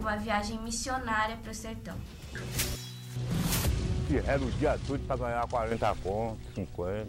uma 0.01 0.17
viagem 0.17 0.59
missionária 0.59 1.37
para 1.37 1.53
o 1.53 1.55
sertão. 1.55 1.95
se 4.09 4.19
rega 4.19 4.45
o 4.45 4.51
dia 4.51 4.77
todo 4.85 4.99
para 5.07 5.17
ganhar 5.17 5.47
40 5.47 5.97
contos, 6.03 6.55
50. 6.57 7.09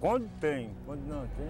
Quando 0.00 0.28
tem, 0.40 0.68
quando 0.84 1.06
não 1.06 1.24
tem. 1.36 1.46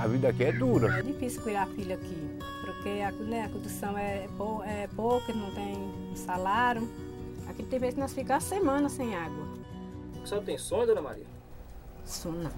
A 0.00 0.06
vida 0.06 0.28
aqui 0.28 0.44
é 0.44 0.52
dura. 0.52 0.96
É 0.96 1.02
difícil 1.02 1.42
criar 1.42 1.66
filho 1.66 1.92
aqui, 1.92 2.38
porque 2.64 3.00
a, 3.00 3.10
né, 3.10 3.46
a 3.46 3.48
condição 3.48 3.98
é, 3.98 4.28
pou, 4.38 4.62
é 4.62 4.86
pouca, 4.94 5.32
não 5.32 5.52
tem 5.52 6.14
salário. 6.14 6.88
Aqui 7.48 7.64
tem 7.64 7.80
vezes 7.80 7.96
que 7.96 8.00
nós 8.00 8.12
ficamos 8.12 8.44
semanas 8.44 8.92
sem 8.92 9.12
água. 9.12 9.59
A 10.22 10.26
senhora 10.26 10.46
tem 10.46 10.58
sonho, 10.58 10.86
dona 10.86 11.02
Maria? 11.02 11.26
Sonho 12.04 12.42
não. 12.42 12.52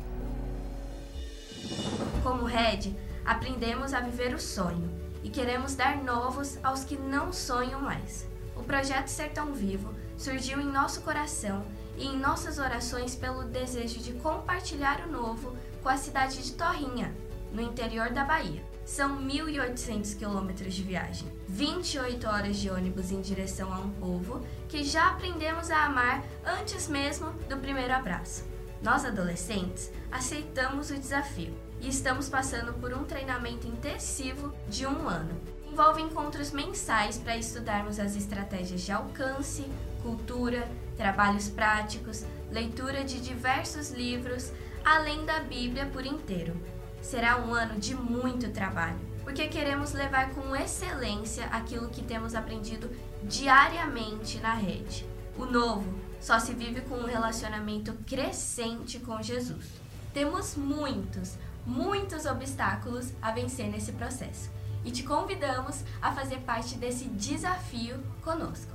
Como 2.22 2.44
Red, 2.44 2.94
aprendemos 3.24 3.94
a 3.94 4.00
viver 4.00 4.34
o 4.34 4.40
sonho 4.40 4.90
e 5.22 5.30
queremos 5.30 5.74
dar 5.74 6.02
novos 6.02 6.58
aos 6.64 6.84
que 6.84 6.96
não 6.96 7.32
sonham 7.32 7.80
mais. 7.80 8.26
O 8.56 8.62
projeto 8.62 9.08
Sertão 9.08 9.52
Vivo 9.52 9.94
surgiu 10.18 10.60
em 10.60 10.66
nosso 10.66 11.02
coração 11.02 11.64
e 11.96 12.06
em 12.06 12.18
nossas 12.18 12.58
orações 12.58 13.14
pelo 13.14 13.44
desejo 13.44 14.00
de 14.00 14.12
compartilhar 14.14 15.06
o 15.06 15.10
novo 15.10 15.56
com 15.82 15.88
a 15.88 15.96
cidade 15.96 16.42
de 16.42 16.52
Torrinha, 16.52 17.14
no 17.52 17.60
interior 17.60 18.10
da 18.10 18.24
Bahia. 18.24 18.62
São 18.84 19.22
1.800 19.22 20.16
quilômetros 20.16 20.74
de 20.74 20.82
viagem, 20.82 21.28
28 21.52 22.26
horas 22.26 22.56
de 22.56 22.70
ônibus 22.70 23.12
em 23.12 23.20
direção 23.20 23.70
a 23.70 23.78
um 23.78 23.90
povo 23.90 24.40
que 24.70 24.82
já 24.82 25.10
aprendemos 25.10 25.70
a 25.70 25.84
amar 25.84 26.24
antes 26.46 26.88
mesmo 26.88 27.30
do 27.46 27.58
primeiro 27.58 27.92
abraço. 27.92 28.42
Nós, 28.80 29.04
adolescentes, 29.04 29.92
aceitamos 30.10 30.88
o 30.90 30.98
desafio 30.98 31.54
e 31.78 31.90
estamos 31.90 32.26
passando 32.26 32.72
por 32.80 32.94
um 32.94 33.04
treinamento 33.04 33.66
intensivo 33.66 34.50
de 34.66 34.86
um 34.86 35.06
ano. 35.06 35.38
Envolve 35.70 36.00
encontros 36.00 36.52
mensais 36.52 37.18
para 37.18 37.36
estudarmos 37.36 38.00
as 38.00 38.16
estratégias 38.16 38.80
de 38.80 38.90
alcance, 38.90 39.66
cultura, 40.02 40.66
trabalhos 40.96 41.50
práticos, 41.50 42.24
leitura 42.50 43.04
de 43.04 43.20
diversos 43.20 43.90
livros, 43.90 44.50
além 44.82 45.26
da 45.26 45.40
Bíblia 45.40 45.84
por 45.84 46.06
inteiro. 46.06 46.56
Será 47.02 47.36
um 47.36 47.52
ano 47.52 47.78
de 47.78 47.94
muito 47.94 48.50
trabalho, 48.50 49.11
porque 49.24 49.48
queremos 49.48 49.92
levar 49.92 50.30
com 50.30 50.54
excelência 50.54 51.46
aquilo 51.46 51.88
que 51.88 52.02
temos 52.02 52.34
aprendido 52.34 52.90
diariamente 53.22 54.38
na 54.38 54.54
rede. 54.54 55.06
O 55.36 55.44
novo 55.44 56.00
só 56.20 56.38
se 56.38 56.52
vive 56.54 56.82
com 56.82 56.96
um 56.96 57.06
relacionamento 57.06 57.92
crescente 58.06 58.98
com 58.98 59.22
Jesus. 59.22 59.66
Temos 60.12 60.56
muitos, 60.56 61.36
muitos 61.64 62.26
obstáculos 62.26 63.12
a 63.20 63.30
vencer 63.32 63.68
nesse 63.68 63.92
processo 63.92 64.50
e 64.84 64.90
te 64.90 65.02
convidamos 65.02 65.84
a 66.00 66.12
fazer 66.12 66.40
parte 66.40 66.76
desse 66.76 67.04
desafio 67.04 68.02
conosco. 68.22 68.72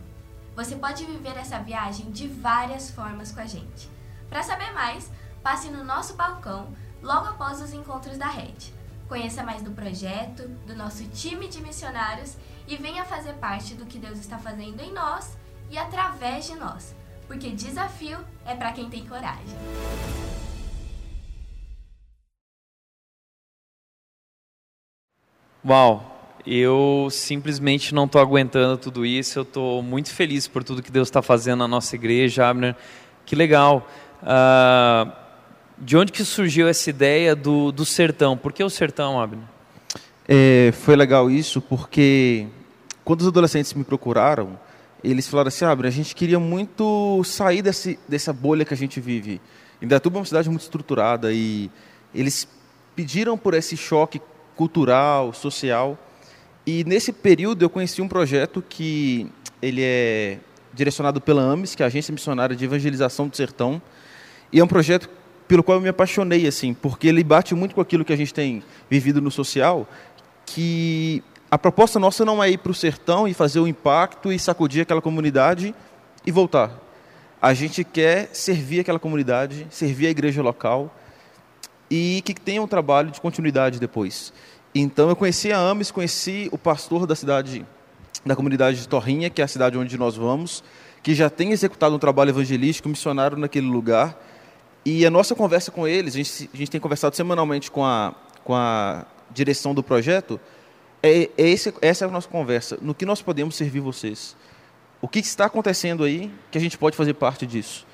Você 0.56 0.76
pode 0.76 1.06
viver 1.06 1.38
essa 1.38 1.60
viagem 1.60 2.10
de 2.10 2.28
várias 2.28 2.90
formas 2.90 3.32
com 3.32 3.42
a 3.42 3.46
gente. 3.46 3.90
Para 4.30 4.42
saber 4.42 4.72
mais, 4.74 5.12
passe 5.44 5.70
no 5.70 5.84
nosso 5.84 6.16
balcão 6.16 6.74
logo 7.02 7.28
após 7.28 7.62
os 7.62 7.74
encontros 7.74 8.18
da 8.18 8.28
rede. 8.28 8.74
Conheça 9.08 9.42
mais 9.42 9.62
do 9.62 9.72
projeto, 9.72 10.48
do 10.68 10.76
nosso 10.76 11.04
time 11.10 11.48
de 11.48 11.62
missionários 11.62 12.36
e 12.68 12.76
venha 12.76 13.06
fazer 13.06 13.34
parte 13.34 13.74
do 13.74 13.86
que 13.86 13.98
Deus 13.98 14.20
está 14.20 14.38
fazendo 14.38 14.82
em 14.82 14.92
nós 14.92 15.38
e 15.70 15.78
através 15.78 16.46
de 16.46 16.56
nós, 16.56 16.94
porque 17.26 17.50
desafio 17.52 18.20
é 18.46 18.54
para 18.54 18.74
quem 18.74 18.90
tem 18.90 19.06
coragem. 19.06 19.56
Uau! 25.66 26.14
Eu 26.46 27.10
simplesmente 27.12 27.94
não 27.94 28.06
estou 28.06 28.22
aguentando 28.22 28.78
tudo 28.78 29.06
isso. 29.06 29.40
Eu 29.40 29.44
estou 29.44 29.84
muito 29.84 30.10
feliz 30.14 30.48
por 30.48 30.64
tudo 30.64 30.82
que 30.82 30.92
Deus 30.92 31.10
está 31.10 31.22
fazendo 31.22 31.60
na 31.60 31.68
nossa 31.68 31.94
igreja, 31.96 32.48
Abner. 32.48 32.74
Que 33.26 33.36
legal. 33.36 33.86
Uh, 34.22 35.12
de 35.78 35.96
onde 35.96 36.12
que 36.12 36.24
surgiu 36.24 36.68
essa 36.68 36.90
ideia 36.90 37.36
do, 37.36 37.72
do 37.72 37.86
sertão? 37.86 38.36
Por 38.36 38.52
que 38.52 38.64
o 38.64 38.70
sertão, 38.70 39.20
Abner? 39.20 39.46
É, 40.28 40.72
foi 40.74 40.96
legal 40.96 41.30
isso 41.30 41.62
porque 41.62 42.48
quando 43.04 43.22
os 43.22 43.28
adolescentes 43.28 43.74
me 43.74 43.84
procuraram, 43.84 44.60
eles 45.04 45.28
falaram 45.28 45.48
assim, 45.48 45.64
Abner, 45.64 45.88
a 45.88 45.94
gente 45.94 46.16
queria 46.16 46.40
muito 46.40 47.24
sair 47.24 47.62
desse, 47.62 47.98
dessa 48.08 48.34
bolha 48.34 48.66
que 48.66 48.74
a 48.74 48.78
gente 48.78 49.00
vive. 49.00 49.40
Indaiatuba 49.82 50.18
é 50.18 50.20
uma 50.20 50.26
cidade 50.26 50.50
muito 50.50 50.64
estruturada 50.64 51.32
e 51.32 51.70
eles 52.14 52.48
pediram 52.96 53.38
por 53.38 53.54
esse 53.54 53.78
choque 53.78 54.20
cultural, 54.56 55.32
social. 55.32 55.98
E 56.66 56.84
nesse 56.84 57.14
período 57.14 57.64
eu 57.64 57.70
conheci 57.70 58.02
um 58.02 58.08
projeto 58.08 58.64
que 58.68 59.32
ele 59.62 59.82
é 59.84 60.40
direcionado 60.74 61.22
pela 61.22 61.42
AMES, 61.42 61.76
que 61.76 61.84
é 61.84 61.86
a 61.86 61.88
Agência 61.88 62.12
Missionária 62.12 62.56
de 62.56 62.66
Evangelização 62.66 63.28
do 63.28 63.38
Sertão, 63.38 63.82
e 64.52 64.60
é 64.60 64.64
um 64.64 64.68
projeto 64.68 65.10
pelo 65.48 65.64
qual 65.64 65.78
eu 65.78 65.82
me 65.82 65.90
apaixonei 65.90 66.46
assim, 66.46 66.74
porque 66.74 67.08
ele 67.08 67.24
bate 67.24 67.56
muito 67.56 67.74
com 67.74 67.82
aquilo 67.82 68.04
que 68.04 68.14
a 68.14 68.18
gente 68.18 68.34
tem 68.34 68.62
vivido 68.90 69.22
no 69.22 69.32
social, 69.32 69.88
que 70.46 71.24
a 71.50 71.58
proposta 71.58 72.00
nossa 72.00 72.26
não 72.26 72.44
é 72.44 72.50
ir 72.50 72.58
para 72.58 72.72
o 72.72 72.76
sertão 72.76 73.28
e 73.28 73.34
fazer 73.34 73.60
o 73.60 73.68
impacto 73.68 74.32
e 74.32 74.38
sacudir 74.38 74.82
aquela 74.82 75.02
comunidade 75.02 75.74
e 76.26 76.32
voltar. 76.32 76.78
A 77.42 77.54
gente 77.54 77.84
quer 77.84 78.30
servir 78.34 78.82
aquela 78.82 79.00
comunidade, 79.00 79.68
servir 79.70 80.08
a 80.08 80.10
igreja 80.10 80.42
local 80.42 80.94
e 81.90 82.22
que 82.26 82.34
tenha 82.34 82.62
um 82.62 82.68
trabalho 82.68 83.12
de 83.12 83.22
continuidade 83.22 83.80
depois. 83.80 84.34
Então 84.76 85.08
eu 85.10 85.16
conheci 85.16 85.52
a 85.52 85.58
Ames, 85.58 85.90
conheci 85.90 86.50
o 86.52 86.58
pastor 86.58 87.08
da 87.08 87.16
cidade, 87.16 87.66
da 88.26 88.36
comunidade 88.36 88.82
de 88.82 88.88
Torrinha, 88.88 89.30
que 89.30 89.42
é 89.42 89.46
a 89.46 89.48
cidade 89.48 89.78
onde 89.78 89.98
nós 89.98 90.18
vamos, 90.18 90.64
que 91.02 91.16
já 91.16 91.30
tem 91.30 91.52
executado 91.52 91.96
um 91.96 92.00
trabalho 92.00 92.32
evangelístico, 92.32 92.90
missionário 92.90 93.38
naquele 93.38 93.68
lugar. 93.68 94.20
E 94.90 95.06
a 95.06 95.12
nossa 95.12 95.36
conversa 95.36 95.70
com 95.70 95.86
eles, 95.86 96.14
a 96.14 96.18
gente, 96.18 96.50
a 96.54 96.56
gente 96.56 96.72
tem 96.72 96.80
conversado 96.80 97.14
semanalmente 97.14 97.70
com 97.70 97.84
a, 97.84 98.16
com 98.46 98.56
a 98.56 99.06
direção 99.30 99.76
do 99.76 99.84
projeto, 99.84 100.40
é, 101.04 101.30
é 101.38 101.50
esse, 101.50 101.74
essa 101.82 102.06
é 102.06 102.08
a 102.08 102.10
nossa 102.10 102.30
conversa. 102.30 102.78
No 102.82 102.96
que 102.96 103.06
nós 103.06 103.22
podemos 103.22 103.58
servir 103.58 103.82
vocês? 103.82 104.34
O 105.02 105.08
que 105.10 105.20
está 105.20 105.44
acontecendo 105.44 106.06
aí 106.06 106.32
que 106.50 106.58
a 106.58 106.62
gente 106.62 106.78
pode 106.78 106.96
fazer 106.96 107.16
parte 107.16 107.46
disso? 107.46 107.86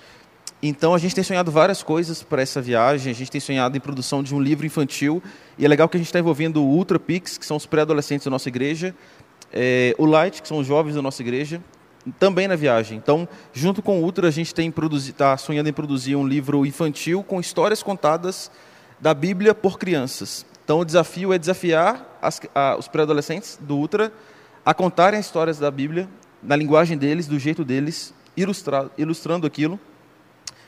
Então 0.61 0.93
a 0.93 0.99
gente 0.99 1.15
tem 1.15 1.23
sonhado 1.23 1.51
várias 1.51 1.81
coisas 1.81 2.21
para 2.21 2.43
essa 2.43 2.61
viagem. 2.61 3.11
A 3.11 3.15
gente 3.15 3.31
tem 3.31 3.41
sonhado 3.41 3.75
em 3.75 3.79
produção 3.79 4.21
de 4.21 4.35
um 4.35 4.39
livro 4.39 4.63
infantil 4.63 5.19
e 5.57 5.65
é 5.65 5.67
legal 5.67 5.89
que 5.89 5.97
a 5.97 5.99
gente 5.99 6.09
está 6.09 6.19
envolvendo 6.19 6.61
o 6.61 6.67
Ultra 6.67 6.99
Pix, 6.99 7.39
que 7.39 7.45
são 7.47 7.57
os 7.57 7.65
pré-adolescentes 7.65 8.25
da 8.25 8.29
nossa 8.29 8.49
igreja, 8.49 8.93
é, 9.51 9.95
o 9.97 10.05
Light, 10.05 10.43
que 10.43 10.47
são 10.47 10.59
os 10.59 10.67
jovens 10.67 10.93
da 10.93 11.01
nossa 11.01 11.23
igreja, 11.23 11.59
também 12.19 12.47
na 12.47 12.55
viagem. 12.55 12.97
Então, 12.97 13.27
junto 13.53 13.81
com 13.81 13.99
o 13.99 14.03
Ultra, 14.03 14.27
a 14.27 14.31
gente 14.31 14.53
está 14.53 15.37
sonhando 15.37 15.69
em 15.69 15.73
produzir 15.73 16.15
um 16.15 16.27
livro 16.27 16.65
infantil 16.65 17.23
com 17.23 17.39
histórias 17.39 17.81
contadas 17.81 18.51
da 18.99 19.13
Bíblia 19.13 19.53
por 19.53 19.77
crianças. 19.77 20.45
Então, 20.63 20.79
o 20.79 20.85
desafio 20.85 21.33
é 21.33 21.37
desafiar 21.37 22.17
as, 22.21 22.41
a, 22.53 22.75
os 22.77 22.87
pré-adolescentes 22.87 23.59
do 23.61 23.75
Ultra 23.75 24.11
a 24.65 24.73
contarem 24.73 25.19
histórias 25.19 25.59
da 25.59 25.69
Bíblia 25.69 26.07
na 26.41 26.55
linguagem 26.55 26.97
deles, 26.97 27.27
do 27.27 27.37
jeito 27.37 27.63
deles, 27.63 28.13
ilustrando 28.97 29.45
aquilo 29.45 29.79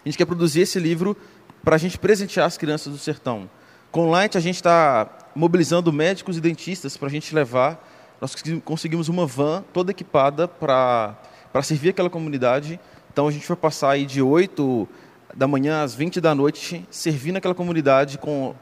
a 0.05 0.09
gente 0.09 0.19
quer 0.19 0.26
produzir 0.26 0.61
esse 0.61 0.80
livro 0.80 1.18
para 1.64 1.76
a 1.76 1.80
gente 1.80 1.97
presentear 1.97 2.45
as 2.45 2.57
crianças 2.59 2.93
do 2.93 2.99
sertão. 2.99 3.49
Com 3.91 4.07
o 4.07 4.11
Light, 4.11 4.38
a 4.38 4.39
gente 4.39 4.57
está 4.57 5.09
mobilizando 5.35 5.91
médicos 5.91 6.38
e 6.38 6.41
dentistas 6.41 6.95
para 6.95 7.07
a 7.07 7.11
gente 7.11 7.34
levar. 7.34 7.84
Nós 8.22 8.35
conseguimos 8.64 9.09
uma 9.09 9.26
van 9.26 9.64
toda 9.73 9.89
equipada 9.89 10.47
para 10.47 11.18
servir 11.61 11.90
aquela 11.90 12.10
comunidade. 12.10 12.80
Então, 13.11 13.27
a 13.27 13.32
gente 13.32 13.48
vai 13.48 13.57
passar 13.57 13.91
aí 13.91 14.06
de 14.06 14.22
8 14.22 14.88
da 15.36 15.48
manhã 15.48 15.84
às 15.84 15.94
20 15.94 16.22
da 16.22 16.34
noite, 16.34 16.86
servindo 16.90 17.38
aquela 17.38 17.56
comunidade 17.56 18.18
com 18.18 18.56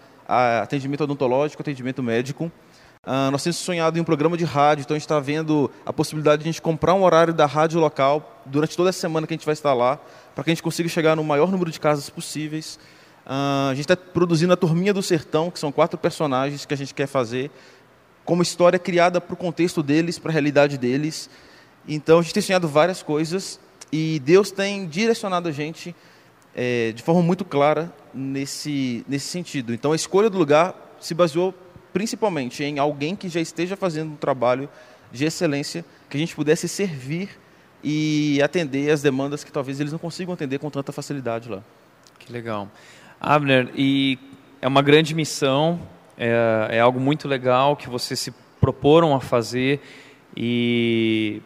atendimento 0.62 1.04
odontológico, 1.04 1.62
atendimento 1.62 2.02
médico. 2.02 2.52
Uh, 3.06 3.30
nós 3.32 3.44
temos 3.44 3.58
sonhado 3.58 3.98
em 3.98 4.02
um 4.02 4.04
programa 4.06 4.38
de 4.38 4.46
rádio, 4.46 4.84
então 4.84 4.96
a 4.96 4.98
gente 4.98 5.06
está 5.06 5.20
vendo 5.20 5.70
a 5.86 5.92
possibilidade 5.92 6.42
de 6.42 6.48
a 6.48 6.52
gente 6.52 6.62
comprar 6.62 6.94
um 6.94 7.04
horário 7.04 7.34
da 7.34 7.46
rádio 7.46 7.78
local 7.78 8.42
durante 8.46 8.78
toda 8.78 8.92
a 8.92 8.94
semana 8.94 9.28
que 9.28 9.34
a 9.34 9.36
gente 9.36 9.46
vai 9.46 9.52
estar 9.52 9.74
lá, 9.74 10.00
para 10.34 10.44
que 10.44 10.50
a 10.50 10.54
gente 10.54 10.64
consiga 10.64 10.88
chegar 10.88 11.14
no 11.14 11.24
maior 11.24 11.52
número 11.52 11.70
de 11.70 11.82
casas 11.82 12.10
possíveis. 12.10 12.80
Uh, 13.26 13.72
a 13.72 13.74
gente 13.76 13.82
está 13.82 13.98
produzindo 13.98 14.54
a 14.54 14.56
Turminha 14.56 14.94
do 14.94 15.04
Sertão, 15.04 15.52
que 15.52 15.60
são 15.60 15.70
quatro 15.70 15.98
personagens 16.00 16.66
que 16.66 16.74
a 16.74 16.78
gente 16.78 16.94
quer 16.94 17.08
fazer, 17.08 17.52
como 18.24 18.42
história 18.42 18.80
criada 18.80 19.20
para 19.20 19.34
o 19.34 19.38
contexto 19.38 19.84
deles, 19.84 20.18
para 20.18 20.32
a 20.32 20.34
realidade 20.34 20.78
deles. 20.78 21.30
Então 21.88 22.20
a 22.20 22.22
gente 22.22 22.34
tem 22.34 22.44
sonhado 22.44 22.68
várias 22.68 23.04
coisas 23.04 23.60
e 23.92 24.20
Deus 24.20 24.52
tem 24.52 24.88
direcionado 24.88 25.50
a 25.50 25.52
gente 25.52 25.96
é, 26.56 26.92
de 26.92 27.02
forma 27.02 27.22
muito 27.22 27.44
clara 27.44 27.94
nesse, 28.14 29.06
nesse 29.08 29.28
sentido. 29.28 29.74
Então 29.74 29.92
a 29.92 29.96
escolha 29.96 30.30
do 30.30 30.38
lugar 30.38 30.76
se 31.00 31.14
baseou 31.14 31.54
principalmente 31.92 32.64
em 32.64 32.80
alguém 32.80 33.16
que 33.16 33.30
já 33.30 33.40
esteja 33.40 33.76
fazendo 33.76 34.14
um 34.14 34.16
trabalho 34.16 34.70
de 35.12 35.26
excelência, 35.26 35.86
que 36.10 36.18
a 36.18 36.20
gente 36.20 36.36
pudesse 36.36 36.68
servir 36.68 37.30
e 37.84 38.42
atender 38.42 38.90
as 38.90 39.02
demandas 39.02 39.44
que 39.44 39.52
talvez 39.52 39.80
eles 39.80 39.92
não 39.92 40.00
consigam 40.00 40.34
atender 40.34 40.58
com 40.58 40.70
tanta 40.70 40.92
facilidade 40.92 41.50
lá. 41.50 41.62
Que 42.18 42.32
legal. 42.32 42.70
Abner, 43.20 43.70
e 43.76 44.18
é 44.62 44.68
uma 44.68 44.82
grande 44.82 45.14
missão, 45.14 45.80
é, 46.18 46.68
é 46.72 46.80
algo 46.80 47.00
muito 47.00 47.28
legal 47.28 47.76
que 47.76 47.90
vocês 47.90 48.20
se 48.20 48.34
proporam 48.60 49.14
a 49.14 49.20
fazer 49.20 49.82
e 50.36 51.42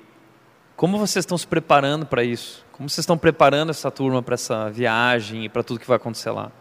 como 0.78 1.00
vocês 1.00 1.24
estão 1.24 1.38
se 1.38 1.48
preparando 1.48 2.06
para 2.06 2.24
isso? 2.24 2.64
Como 2.72 2.88
vocês 2.88 3.00
estão 3.00 3.18
preparando 3.18 3.72
essa 3.72 3.90
turma 3.90 4.22
para 4.22 4.36
essa 4.36 4.70
viagem 4.70 5.44
e 5.44 5.50
para 5.50 5.64
tudo 5.64 5.80
que 5.80 5.88
vai 5.88 5.98
acontecer 5.98 6.30
lá? 6.30 6.52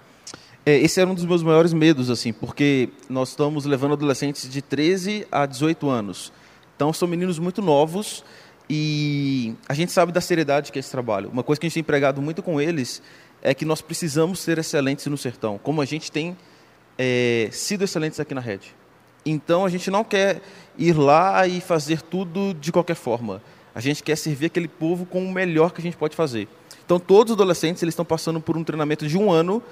É, 0.64 0.78
esse 0.78 0.98
era 0.98 1.08
um 1.08 1.14
dos 1.14 1.26
meus 1.26 1.42
maiores 1.42 1.74
medos, 1.74 2.08
assim, 2.08 2.32
porque 2.32 2.88
nós 3.10 3.28
estamos 3.28 3.66
levando 3.66 3.92
adolescentes 3.92 4.50
de 4.50 4.62
13 4.62 5.28
a 5.30 5.44
18 5.44 5.88
anos. 5.90 6.32
Então, 6.74 6.94
são 6.94 7.06
meninos 7.06 7.38
muito 7.38 7.60
novos 7.60 8.24
e 8.70 9.54
a 9.68 9.74
gente 9.74 9.92
sabe 9.92 10.12
da 10.12 10.20
seriedade 10.20 10.72
que 10.72 10.78
é 10.78 10.80
esse 10.80 10.90
trabalho. 10.90 11.28
Uma 11.28 11.42
coisa 11.42 11.60
que 11.60 11.66
a 11.66 11.68
gente 11.68 11.74
tem 11.74 11.84
pregado 11.84 12.22
muito 12.22 12.42
com 12.42 12.58
eles 12.58 13.02
é 13.42 13.52
que 13.52 13.66
nós 13.66 13.82
precisamos 13.82 14.40
ser 14.40 14.58
excelentes 14.58 15.06
no 15.06 15.18
sertão, 15.18 15.60
como 15.62 15.82
a 15.82 15.84
gente 15.84 16.10
tem 16.10 16.34
é, 16.96 17.50
sido 17.52 17.84
excelentes 17.84 18.18
aqui 18.18 18.32
na 18.32 18.40
rede. 18.40 18.74
Então, 19.26 19.66
a 19.66 19.68
gente 19.68 19.90
não 19.90 20.02
quer 20.02 20.40
ir 20.78 20.96
lá 20.96 21.46
e 21.46 21.60
fazer 21.60 22.00
tudo 22.00 22.54
de 22.54 22.72
qualquer 22.72 22.96
forma. 22.96 23.42
A 23.76 23.80
gente 23.80 24.02
quer 24.02 24.16
servir 24.16 24.46
aquele 24.46 24.68
povo 24.68 25.04
com 25.04 25.22
o 25.22 25.30
melhor 25.30 25.70
que 25.70 25.82
a 25.82 25.84
gente 25.84 25.98
pode 25.98 26.16
fazer. 26.16 26.48
Então, 26.82 26.98
todos 26.98 27.32
os 27.32 27.36
adolescentes 27.36 27.82
eles 27.82 27.92
estão 27.92 28.06
passando 28.06 28.40
por 28.40 28.56
um 28.56 28.64
treinamento 28.64 29.06
de 29.06 29.18
um 29.18 29.30
ano 29.30 29.62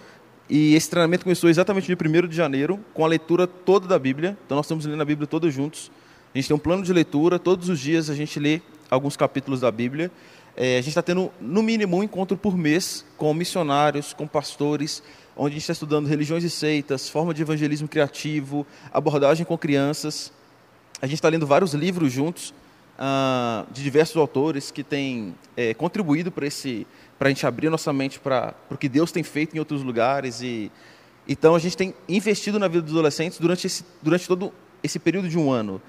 e 0.47 0.75
esse 0.75 0.91
treinamento 0.91 1.25
começou 1.25 1.49
exatamente 1.49 1.91
no 1.91 1.97
1 1.97 2.29
de 2.29 2.37
janeiro, 2.37 2.79
com 2.93 3.03
a 3.03 3.09
leitura 3.09 3.47
toda 3.47 3.89
da 3.89 3.99
Bíblia. 3.99 4.37
Então, 4.45 4.57
nós 4.57 4.67
estamos 4.67 4.85
lendo 4.85 5.01
a 5.01 5.07
Bíblia 5.07 5.27
todos 5.27 5.55
juntos. 5.55 5.91
A 6.35 6.37
gente 6.37 6.49
tem 6.49 6.55
um 6.55 6.61
plano 6.61 6.83
de 6.83 6.93
leitura, 6.93 7.39
todos 7.39 7.71
os 7.71 7.81
dias 7.81 8.11
a 8.11 8.15
gente 8.15 8.39
lê 8.39 8.61
alguns 8.91 9.17
capítulos 9.17 9.61
da 9.61 9.73
Bíblia. 9.73 10.11
É, 10.55 10.75
a 10.75 10.81
gente 10.83 10.91
está 10.91 11.03
tendo, 11.03 11.33
no 11.41 11.63
mínimo, 11.63 11.97
um 11.97 12.03
encontro 12.03 12.37
por 12.37 12.59
mês 12.59 13.07
com 13.17 13.33
missionários, 13.33 14.13
com 14.13 14.27
pastores, 14.27 15.03
onde 15.35 15.53
a 15.53 15.55
gente 15.55 15.63
está 15.63 15.73
estudando 15.73 16.09
religiões 16.09 16.45
e 16.45 16.51
seitas, 16.51 17.09
forma 17.09 17.33
de 17.33 17.41
evangelismo 17.41 17.89
criativo, 17.89 18.67
abordagem 18.93 19.47
com 19.47 19.57
crianças. 19.57 20.31
A 21.01 21.07
gente 21.07 21.17
está 21.17 21.31
lendo 21.31 21.47
vários 21.47 21.73
livros 21.73 22.13
juntos, 22.13 22.53
ah, 22.99 23.65
de 23.71 23.83
diversos 23.83 24.17
autores 24.17 24.71
que 24.71 24.85
têm 24.85 25.35
é, 25.57 25.75
contribuído 25.75 26.31
para 26.31 26.47
esse 26.47 26.87
para 27.19 27.29
a 27.29 27.31
gente 27.31 27.47
abrir 27.47 27.71
nossa 27.71 27.93
mente 27.93 28.19
para 28.19 28.55
o 28.71 28.77
que 28.77 28.89
Deus 28.89 29.13
tem 29.13 29.23
feito 29.23 29.55
em 29.55 29.59
outros 29.59 29.83
lugares. 29.83 30.41
E, 30.43 30.71
então, 31.27 31.55
a 31.55 31.59
gente 31.59 31.77
tem 31.77 31.95
investido 32.09 32.59
na 32.59 32.69
vida 32.69 32.83
dos 32.83 32.93
adolescentes 32.93 33.39
durante, 33.39 33.67
esse, 33.67 33.85
durante 34.03 34.27
todo 34.27 34.53
esse 34.83 34.99
período 34.99 35.29
de 35.29 35.39
um 35.39 35.51
ano. 35.51 35.81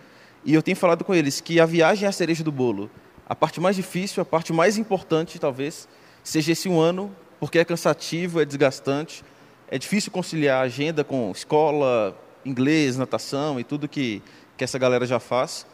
E 0.43 0.53
eu 0.53 0.61
tenho 0.61 0.77
falado 0.77 1.03
com 1.03 1.13
eles 1.13 1.41
que 1.41 1.59
a 1.59 1.65
viagem 1.65 2.05
é 2.05 2.09
a 2.09 2.11
cereja 2.11 2.43
do 2.43 2.51
bolo. 2.51 2.89
A 3.27 3.35
parte 3.35 3.59
mais 3.59 3.75
difícil, 3.75 4.21
a 4.21 4.25
parte 4.25 4.53
mais 4.53 4.77
importante, 4.77 5.39
talvez, 5.39 5.87
seja 6.23 6.51
esse 6.51 6.69
um 6.69 6.79
ano, 6.79 7.13
porque 7.39 7.57
é 7.57 7.65
cansativo, 7.65 8.39
é 8.39 8.45
desgastante, 8.45 9.23
é 9.67 9.79
difícil 9.79 10.11
conciliar 10.11 10.59
a 10.59 10.65
agenda 10.65 11.03
com 11.03 11.31
escola, 11.31 12.15
inglês, 12.45 12.95
natação 12.97 13.59
e 13.59 13.63
tudo 13.63 13.87
que, 13.87 14.21
que 14.55 14.63
essa 14.63 14.77
galera 14.77 15.05
já 15.07 15.19
faz. 15.19 15.65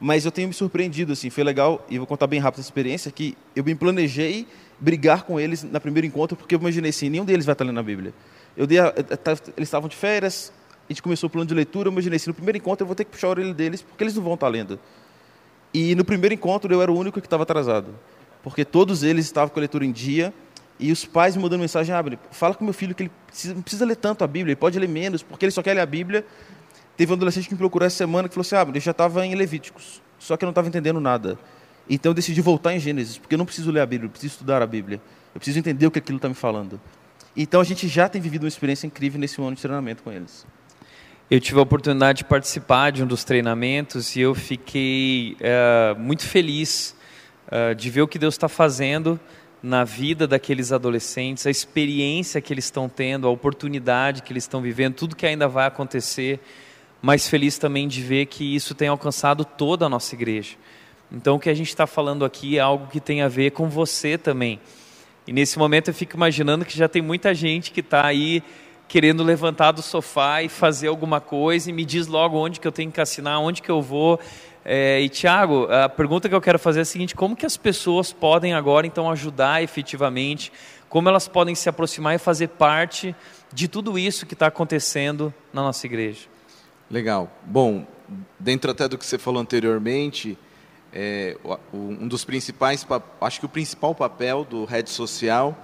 Mas 0.00 0.24
eu 0.24 0.32
tenho 0.32 0.48
me 0.48 0.54
surpreendido, 0.54 1.12
assim, 1.12 1.28
foi 1.28 1.44
legal, 1.44 1.86
e 1.90 1.98
vou 1.98 2.06
contar 2.06 2.26
bem 2.26 2.40
rápido 2.40 2.60
essa 2.60 2.68
experiência, 2.68 3.12
que 3.12 3.36
eu 3.54 3.62
me 3.62 3.74
planejei 3.74 4.48
brigar 4.78 5.24
com 5.24 5.38
eles 5.38 5.62
na 5.62 5.78
primeiro 5.78 6.06
encontro, 6.06 6.36
porque 6.36 6.54
eu 6.54 6.58
imaginei 6.58 6.88
assim, 6.88 7.10
nenhum 7.10 7.24
deles 7.24 7.44
vai 7.44 7.52
estar 7.52 7.64
lendo 7.64 7.78
a 7.78 7.82
Bíblia. 7.82 8.14
Eu 8.56 8.66
dei 8.66 8.78
a, 8.78 8.94
eles 9.56 9.68
estavam 9.68 9.90
de 9.90 9.96
férias, 9.96 10.50
a 10.88 10.92
gente 10.92 11.02
começou 11.02 11.28
o 11.28 11.30
plano 11.30 11.46
de 11.46 11.54
leitura, 11.54 11.88
eu 11.88 11.92
imaginei 11.92 12.16
assim, 12.16 12.30
no 12.30 12.34
primeiro 12.34 12.56
encontro 12.56 12.82
eu 12.82 12.86
vou 12.86 12.96
ter 12.96 13.04
que 13.04 13.10
puxar 13.10 13.26
a 13.26 13.30
orelha 13.30 13.52
deles, 13.52 13.82
porque 13.82 14.02
eles 14.02 14.14
não 14.14 14.22
vão 14.22 14.34
estar 14.34 14.48
lendo. 14.48 14.80
E 15.72 15.94
no 15.94 16.04
primeiro 16.04 16.34
encontro 16.34 16.72
eu 16.72 16.80
era 16.80 16.90
o 16.90 16.98
único 16.98 17.20
que 17.20 17.26
estava 17.26 17.42
atrasado, 17.42 17.94
porque 18.42 18.64
todos 18.64 19.02
eles 19.02 19.26
estavam 19.26 19.50
com 19.50 19.58
a 19.58 19.60
leitura 19.60 19.84
em 19.84 19.92
dia, 19.92 20.32
e 20.78 20.90
os 20.90 21.04
pais 21.04 21.36
me 21.36 21.42
mandando 21.42 21.60
mensagem, 21.60 21.94
abre, 21.94 22.18
ah, 22.24 22.34
fala 22.34 22.54
com 22.54 22.64
meu 22.64 22.72
filho 22.72 22.94
que 22.94 23.02
ele 23.02 23.10
precisa, 23.26 23.54
não 23.54 23.60
precisa 23.60 23.84
ler 23.84 23.96
tanto 23.96 24.24
a 24.24 24.26
Bíblia, 24.26 24.52
ele 24.52 24.56
pode 24.56 24.78
ler 24.78 24.88
menos, 24.88 25.22
porque 25.22 25.44
ele 25.44 25.52
só 25.52 25.62
quer 25.62 25.74
ler 25.74 25.82
a 25.82 25.86
Bíblia. 25.86 26.24
Teve 27.00 27.12
um 27.12 27.14
adolescente 27.14 27.48
que 27.48 27.54
me 27.54 27.58
procurou 27.58 27.86
essa 27.86 27.96
semana 27.96 28.28
que 28.28 28.34
falou 28.34 28.42
assim, 28.42 28.56
ah, 28.56 28.74
eu 28.74 28.78
já 28.78 28.90
estava 28.90 29.24
em 29.24 29.34
Levíticos, 29.34 30.02
só 30.18 30.36
que 30.36 30.44
eu 30.44 30.46
não 30.46 30.50
estava 30.50 30.68
entendendo 30.68 31.00
nada. 31.00 31.38
Então 31.88 32.10
eu 32.10 32.14
decidi 32.14 32.42
voltar 32.42 32.74
em 32.74 32.78
Gênesis, 32.78 33.16
porque 33.16 33.36
eu 33.36 33.38
não 33.38 33.46
preciso 33.46 33.70
ler 33.70 33.80
a 33.80 33.86
Bíblia, 33.86 34.06
eu 34.06 34.10
preciso 34.10 34.34
estudar 34.34 34.60
a 34.60 34.66
Bíblia. 34.66 35.00
Eu 35.34 35.38
preciso 35.38 35.58
entender 35.58 35.86
o 35.86 35.90
que 35.90 35.98
aquilo 35.98 36.16
está 36.16 36.28
me 36.28 36.34
falando. 36.34 36.78
Então 37.34 37.58
a 37.58 37.64
gente 37.64 37.88
já 37.88 38.06
tem 38.06 38.20
vivido 38.20 38.42
uma 38.42 38.48
experiência 38.48 38.86
incrível 38.86 39.18
nesse 39.18 39.40
ano 39.40 39.56
de 39.56 39.62
treinamento 39.62 40.02
com 40.02 40.12
eles. 40.12 40.46
Eu 41.30 41.40
tive 41.40 41.58
a 41.58 41.62
oportunidade 41.62 42.18
de 42.18 42.24
participar 42.24 42.92
de 42.92 43.02
um 43.02 43.06
dos 43.06 43.24
treinamentos 43.24 44.14
e 44.14 44.20
eu 44.20 44.34
fiquei 44.34 45.38
é, 45.40 45.96
muito 45.98 46.26
feliz 46.28 46.94
é, 47.50 47.72
de 47.72 47.88
ver 47.88 48.02
o 48.02 48.08
que 48.08 48.18
Deus 48.18 48.34
está 48.34 48.46
fazendo 48.46 49.18
na 49.62 49.84
vida 49.84 50.28
daqueles 50.28 50.70
adolescentes, 50.70 51.46
a 51.46 51.50
experiência 51.50 52.42
que 52.42 52.52
eles 52.52 52.66
estão 52.66 52.90
tendo, 52.90 53.26
a 53.26 53.30
oportunidade 53.30 54.20
que 54.20 54.34
eles 54.34 54.44
estão 54.44 54.60
vivendo, 54.60 54.96
tudo 54.96 55.16
que 55.16 55.24
ainda 55.24 55.48
vai 55.48 55.66
acontecer. 55.66 56.38
Mas 57.02 57.28
feliz 57.28 57.58
também 57.58 57.88
de 57.88 58.02
ver 58.02 58.26
que 58.26 58.54
isso 58.54 58.74
tem 58.74 58.88
alcançado 58.88 59.44
toda 59.44 59.86
a 59.86 59.88
nossa 59.88 60.14
igreja. 60.14 60.56
Então, 61.10 61.36
o 61.36 61.40
que 61.40 61.50
a 61.50 61.54
gente 61.54 61.68
está 61.68 61.86
falando 61.86 62.24
aqui 62.24 62.58
é 62.58 62.60
algo 62.60 62.86
que 62.86 63.00
tem 63.00 63.22
a 63.22 63.28
ver 63.28 63.50
com 63.50 63.68
você 63.68 64.16
também. 64.16 64.60
E 65.26 65.32
nesse 65.32 65.58
momento 65.58 65.88
eu 65.88 65.94
fico 65.94 66.16
imaginando 66.16 66.64
que 66.64 66.76
já 66.76 66.88
tem 66.88 67.02
muita 67.02 67.34
gente 67.34 67.70
que 67.70 67.80
está 67.80 68.06
aí 68.06 68.42
querendo 68.86 69.22
levantar 69.22 69.70
do 69.70 69.82
sofá 69.82 70.42
e 70.42 70.48
fazer 70.48 70.88
alguma 70.88 71.20
coisa 71.20 71.70
e 71.70 71.72
me 71.72 71.84
diz 71.84 72.06
logo 72.06 72.36
onde 72.36 72.58
que 72.58 72.66
eu 72.66 72.72
tenho 72.72 72.90
que 72.90 73.00
assinar, 73.00 73.38
onde 73.40 73.62
que 73.62 73.70
eu 73.70 73.80
vou. 73.80 74.18
É, 74.64 75.00
e 75.00 75.08
Tiago, 75.08 75.68
a 75.70 75.88
pergunta 75.88 76.28
que 76.28 76.34
eu 76.34 76.40
quero 76.40 76.58
fazer 76.58 76.80
é 76.80 76.82
a 76.82 76.84
seguinte: 76.84 77.14
como 77.14 77.36
que 77.36 77.46
as 77.46 77.56
pessoas 77.56 78.12
podem 78.12 78.52
agora 78.52 78.86
então 78.86 79.10
ajudar 79.10 79.62
efetivamente? 79.62 80.52
Como 80.88 81.08
elas 81.08 81.28
podem 81.28 81.54
se 81.54 81.68
aproximar 81.68 82.16
e 82.16 82.18
fazer 82.18 82.48
parte 82.48 83.14
de 83.52 83.68
tudo 83.68 83.96
isso 83.96 84.26
que 84.26 84.34
está 84.34 84.48
acontecendo 84.48 85.32
na 85.52 85.62
nossa 85.62 85.86
igreja? 85.86 86.22
Legal. 86.90 87.30
Bom, 87.44 87.86
dentro 88.36 88.68
até 88.68 88.88
do 88.88 88.98
que 88.98 89.06
você 89.06 89.16
falou 89.16 89.40
anteriormente, 89.40 90.36
é, 90.92 91.36
um 91.72 92.08
dos 92.08 92.24
principais, 92.24 92.84
acho 93.20 93.38
que 93.38 93.46
o 93.46 93.48
principal 93.48 93.94
papel 93.94 94.44
do 94.44 94.64
rede 94.64 94.90
social 94.90 95.56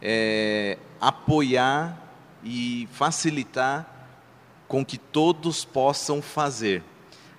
é 0.00 0.78
apoiar 0.98 2.02
e 2.42 2.88
facilitar 2.90 4.08
com 4.66 4.82
que 4.82 4.96
todos 4.96 5.62
possam 5.62 6.22
fazer. 6.22 6.82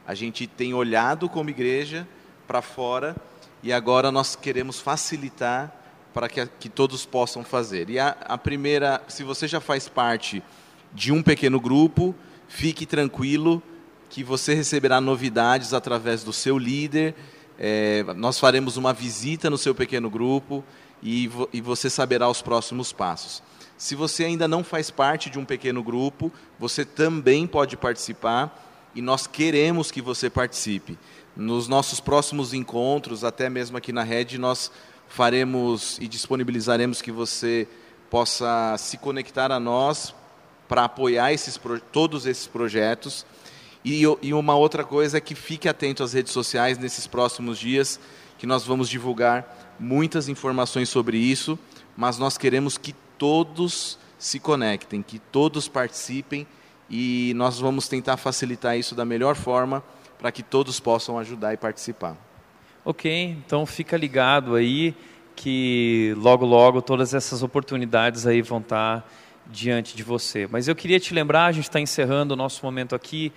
A 0.05 0.13
gente 0.13 0.45
tem 0.45 0.75
olhado 0.75 1.27
como 1.27 1.49
igreja 1.49 2.07
para 2.47 2.61
fora 2.61 3.15
e 3.63 3.73
agora 3.73 4.11
nós 4.11 4.35
queremos 4.35 4.79
facilitar 4.79 5.73
para 6.13 6.29
que, 6.29 6.45
que 6.59 6.69
todos 6.69 7.03
possam 7.03 7.43
fazer. 7.43 7.89
E 7.89 7.97
a, 7.97 8.09
a 8.25 8.37
primeira, 8.37 9.01
se 9.07 9.23
você 9.23 9.47
já 9.47 9.59
faz 9.59 9.89
parte 9.89 10.43
de 10.93 11.11
um 11.11 11.23
pequeno 11.23 11.59
grupo, 11.59 12.13
fique 12.53 12.85
tranquilo 12.85 13.63
que 14.11 14.23
você 14.23 14.53
receberá 14.53 15.01
novidades 15.01 15.73
através 15.73 16.23
do 16.23 16.31
seu 16.31 16.55
líder. 16.55 17.15
É, 17.57 18.03
nós 18.15 18.39
faremos 18.39 18.77
uma 18.77 18.93
visita 18.93 19.49
no 19.49 19.57
seu 19.57 19.73
pequeno 19.73 20.07
grupo 20.07 20.63
e, 21.01 21.27
vo, 21.27 21.49
e 21.51 21.59
você 21.59 21.89
saberá 21.89 22.29
os 22.29 22.43
próximos 22.43 22.93
passos. 22.93 23.41
Se 23.75 23.95
você 23.95 24.25
ainda 24.25 24.47
não 24.47 24.63
faz 24.63 24.91
parte 24.91 25.31
de 25.31 25.39
um 25.39 25.45
pequeno 25.45 25.81
grupo, 25.81 26.31
você 26.59 26.85
também 26.85 27.47
pode 27.47 27.75
participar 27.75 28.91
e 28.93 29.01
nós 29.01 29.25
queremos 29.25 29.89
que 29.89 30.01
você 30.01 30.29
participe. 30.29 30.97
Nos 31.35 31.67
nossos 31.67 31.99
próximos 31.99 32.53
encontros, 32.53 33.23
até 33.23 33.49
mesmo 33.49 33.77
aqui 33.77 33.91
na 33.91 34.03
rede, 34.03 34.37
nós 34.37 34.71
faremos 35.07 35.97
e 35.99 36.07
disponibilizaremos 36.07 37.01
que 37.01 37.11
você 37.11 37.67
possa 38.11 38.75
se 38.77 38.99
conectar 38.99 39.51
a 39.51 39.59
nós 39.59 40.13
para 40.73 40.85
apoiar 40.85 41.31
esses, 41.31 41.59
todos 41.91 42.25
esses 42.25 42.47
projetos 42.47 43.27
e, 43.85 44.01
e 44.23 44.33
uma 44.33 44.55
outra 44.55 44.83
coisa 44.83 45.19
é 45.19 45.21
que 45.21 45.35
fique 45.35 45.69
atento 45.69 46.01
às 46.01 46.13
redes 46.13 46.33
sociais 46.33 46.79
nesses 46.79 47.05
próximos 47.05 47.59
dias, 47.59 47.99
que 48.39 48.47
nós 48.47 48.65
vamos 48.65 48.89
divulgar 48.89 49.75
muitas 49.79 50.27
informações 50.27 50.89
sobre 50.89 51.15
isso, 51.15 51.59
mas 51.95 52.17
nós 52.17 52.39
queremos 52.39 52.75
que 52.75 52.95
todos 53.19 53.99
se 54.17 54.39
conectem, 54.39 55.03
que 55.03 55.19
todos 55.19 55.67
participem 55.67 56.47
e 56.89 57.33
nós 57.35 57.59
vamos 57.59 57.87
tentar 57.87 58.17
facilitar 58.17 58.75
isso 58.75 58.95
da 58.95 59.05
melhor 59.05 59.35
forma 59.35 59.83
para 60.17 60.31
que 60.31 60.41
todos 60.41 60.79
possam 60.79 61.19
ajudar 61.19 61.53
e 61.53 61.57
participar. 61.57 62.17
Ok, 62.83 63.37
então 63.45 63.63
fica 63.67 63.95
ligado 63.95 64.55
aí 64.55 64.95
que 65.35 66.15
logo 66.17 66.47
logo 66.47 66.81
todas 66.81 67.13
essas 67.13 67.43
oportunidades 67.43 68.25
aí 68.25 68.41
vão 68.41 68.57
estar 68.57 69.07
diante 69.47 69.95
de 69.95 70.03
você. 70.03 70.47
Mas 70.49 70.67
eu 70.67 70.75
queria 70.75 70.99
te 70.99 71.13
lembrar, 71.13 71.45
a 71.45 71.51
gente 71.51 71.65
está 71.65 71.79
encerrando 71.79 72.33
o 72.33 72.37
nosso 72.37 72.65
momento 72.65 72.95
aqui. 72.95 73.31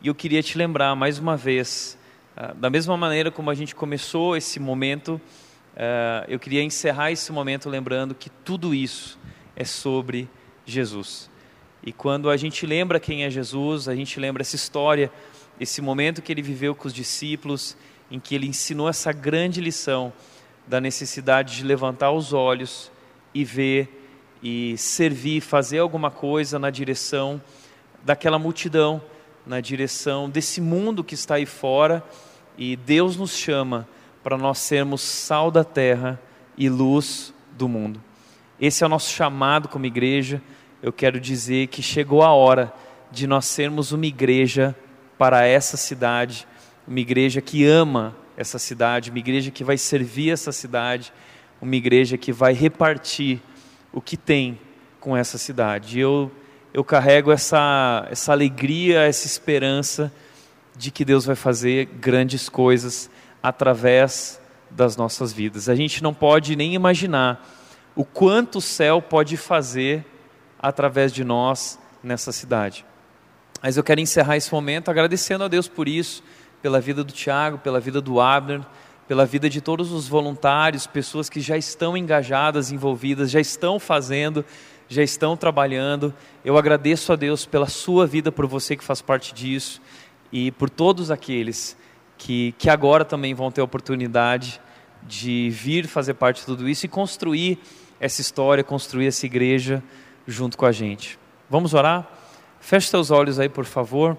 E 0.00 0.08
eu 0.08 0.14
queria 0.14 0.42
te 0.42 0.56
lembrar 0.56 0.94
mais 0.94 1.18
uma 1.18 1.36
vez, 1.36 1.98
ah, 2.36 2.54
da 2.54 2.70
mesma 2.70 2.96
maneira 2.96 3.30
como 3.30 3.50
a 3.50 3.54
gente 3.54 3.74
começou 3.74 4.36
esse 4.36 4.60
momento, 4.60 5.20
ah, 5.76 6.24
eu 6.28 6.38
queria 6.38 6.62
encerrar 6.62 7.10
esse 7.10 7.32
momento 7.32 7.68
lembrando 7.68 8.14
que 8.14 8.30
tudo 8.30 8.74
isso 8.74 9.18
é 9.56 9.64
sobre 9.64 10.28
Jesus. 10.64 11.30
E 11.82 11.92
quando 11.92 12.30
a 12.30 12.36
gente 12.36 12.66
lembra 12.66 13.00
quem 13.00 13.24
é 13.24 13.30
Jesus, 13.30 13.88
a 13.88 13.94
gente 13.94 14.18
lembra 14.20 14.42
essa 14.42 14.56
história, 14.56 15.10
esse 15.60 15.80
momento 15.80 16.22
que 16.22 16.30
ele 16.32 16.42
viveu 16.42 16.74
com 16.74 16.86
os 16.86 16.94
discípulos, 16.94 17.76
em 18.10 18.20
que 18.20 18.34
ele 18.34 18.46
ensinou 18.46 18.88
essa 18.88 19.12
grande 19.12 19.60
lição 19.60 20.12
da 20.66 20.80
necessidade 20.80 21.56
de 21.56 21.64
levantar 21.64 22.10
os 22.12 22.32
olhos 22.32 22.90
e 23.34 23.44
ver 23.44 23.97
e 24.42 24.76
servir, 24.78 25.40
fazer 25.40 25.78
alguma 25.78 26.10
coisa 26.10 26.58
na 26.58 26.70
direção 26.70 27.40
daquela 28.04 28.38
multidão 28.38 29.02
na 29.48 29.60
direção 29.62 30.28
desse 30.28 30.60
mundo 30.60 31.02
que 31.02 31.14
está 31.14 31.36
aí 31.36 31.46
fora 31.46 32.04
e 32.58 32.76
Deus 32.76 33.16
nos 33.16 33.34
chama 33.34 33.88
para 34.22 34.36
nós 34.36 34.58
sermos 34.58 35.00
sal 35.00 35.50
da 35.50 35.64
terra 35.64 36.20
e 36.56 36.68
luz 36.68 37.32
do 37.52 37.66
mundo. 37.66 37.98
Esse 38.60 38.84
é 38.84 38.86
o 38.86 38.90
nosso 38.90 39.10
chamado 39.10 39.66
como 39.66 39.86
igreja. 39.86 40.42
Eu 40.82 40.92
quero 40.92 41.18
dizer 41.18 41.68
que 41.68 41.80
chegou 41.80 42.22
a 42.22 42.30
hora 42.30 42.70
de 43.10 43.26
nós 43.26 43.46
sermos 43.46 43.90
uma 43.90 44.04
igreja 44.04 44.76
para 45.16 45.46
essa 45.46 45.78
cidade, 45.78 46.46
uma 46.86 47.00
igreja 47.00 47.40
que 47.40 47.64
ama 47.64 48.14
essa 48.36 48.58
cidade, 48.58 49.08
uma 49.08 49.18
igreja 49.18 49.50
que 49.50 49.64
vai 49.64 49.78
servir 49.78 50.30
essa 50.30 50.52
cidade, 50.52 51.10
uma 51.58 51.74
igreja 51.74 52.18
que 52.18 52.32
vai 52.32 52.52
repartir 52.52 53.40
o 53.98 54.00
que 54.00 54.16
tem 54.16 54.60
com 55.00 55.16
essa 55.16 55.36
cidade. 55.36 55.98
Eu, 55.98 56.30
eu 56.72 56.84
carrego 56.84 57.32
essa, 57.32 58.06
essa 58.08 58.30
alegria, 58.30 59.00
essa 59.00 59.26
esperança 59.26 60.12
de 60.76 60.92
que 60.92 61.04
Deus 61.04 61.24
vai 61.24 61.34
fazer 61.34 61.86
grandes 61.86 62.48
coisas 62.48 63.10
através 63.42 64.40
das 64.70 64.96
nossas 64.96 65.32
vidas. 65.32 65.68
A 65.68 65.74
gente 65.74 66.00
não 66.00 66.14
pode 66.14 66.54
nem 66.54 66.74
imaginar 66.74 67.44
o 67.96 68.04
quanto 68.04 68.58
o 68.58 68.60
céu 68.60 69.02
pode 69.02 69.36
fazer 69.36 70.06
através 70.60 71.12
de 71.12 71.24
nós 71.24 71.76
nessa 72.00 72.30
cidade. 72.30 72.86
Mas 73.60 73.76
eu 73.76 73.82
quero 73.82 74.00
encerrar 74.00 74.36
esse 74.36 74.52
momento 74.52 74.92
agradecendo 74.92 75.42
a 75.42 75.48
Deus 75.48 75.66
por 75.66 75.88
isso, 75.88 76.22
pela 76.62 76.80
vida 76.80 77.02
do 77.02 77.12
Tiago, 77.12 77.58
pela 77.58 77.80
vida 77.80 78.00
do 78.00 78.20
Abner, 78.20 78.60
pela 79.08 79.24
vida 79.24 79.48
de 79.48 79.62
todos 79.62 79.90
os 79.90 80.06
voluntários, 80.06 80.86
pessoas 80.86 81.30
que 81.30 81.40
já 81.40 81.56
estão 81.56 81.96
engajadas, 81.96 82.70
envolvidas, 82.70 83.30
já 83.30 83.40
estão 83.40 83.80
fazendo, 83.80 84.44
já 84.86 85.02
estão 85.02 85.34
trabalhando. 85.34 86.14
Eu 86.44 86.58
agradeço 86.58 87.10
a 87.10 87.16
Deus 87.16 87.46
pela 87.46 87.66
sua 87.66 88.06
vida, 88.06 88.30
por 88.30 88.46
você 88.46 88.76
que 88.76 88.84
faz 88.84 89.00
parte 89.00 89.32
disso 89.32 89.80
e 90.30 90.50
por 90.52 90.68
todos 90.68 91.10
aqueles 91.10 91.74
que, 92.18 92.54
que 92.58 92.68
agora 92.68 93.02
também 93.02 93.32
vão 93.32 93.50
ter 93.50 93.62
a 93.62 93.64
oportunidade 93.64 94.60
de 95.02 95.48
vir 95.50 95.86
fazer 95.86 96.12
parte 96.12 96.40
de 96.40 96.46
tudo 96.46 96.68
isso 96.68 96.84
e 96.84 96.88
construir 96.88 97.58
essa 97.98 98.20
história, 98.20 98.62
construir 98.62 99.06
essa 99.06 99.24
igreja 99.24 99.82
junto 100.26 100.58
com 100.58 100.66
a 100.66 100.72
gente. 100.72 101.18
Vamos 101.48 101.72
orar? 101.72 102.06
Feche 102.60 102.88
seus 102.88 103.10
olhos 103.10 103.38
aí, 103.40 103.48
por 103.48 103.64
favor. 103.64 104.18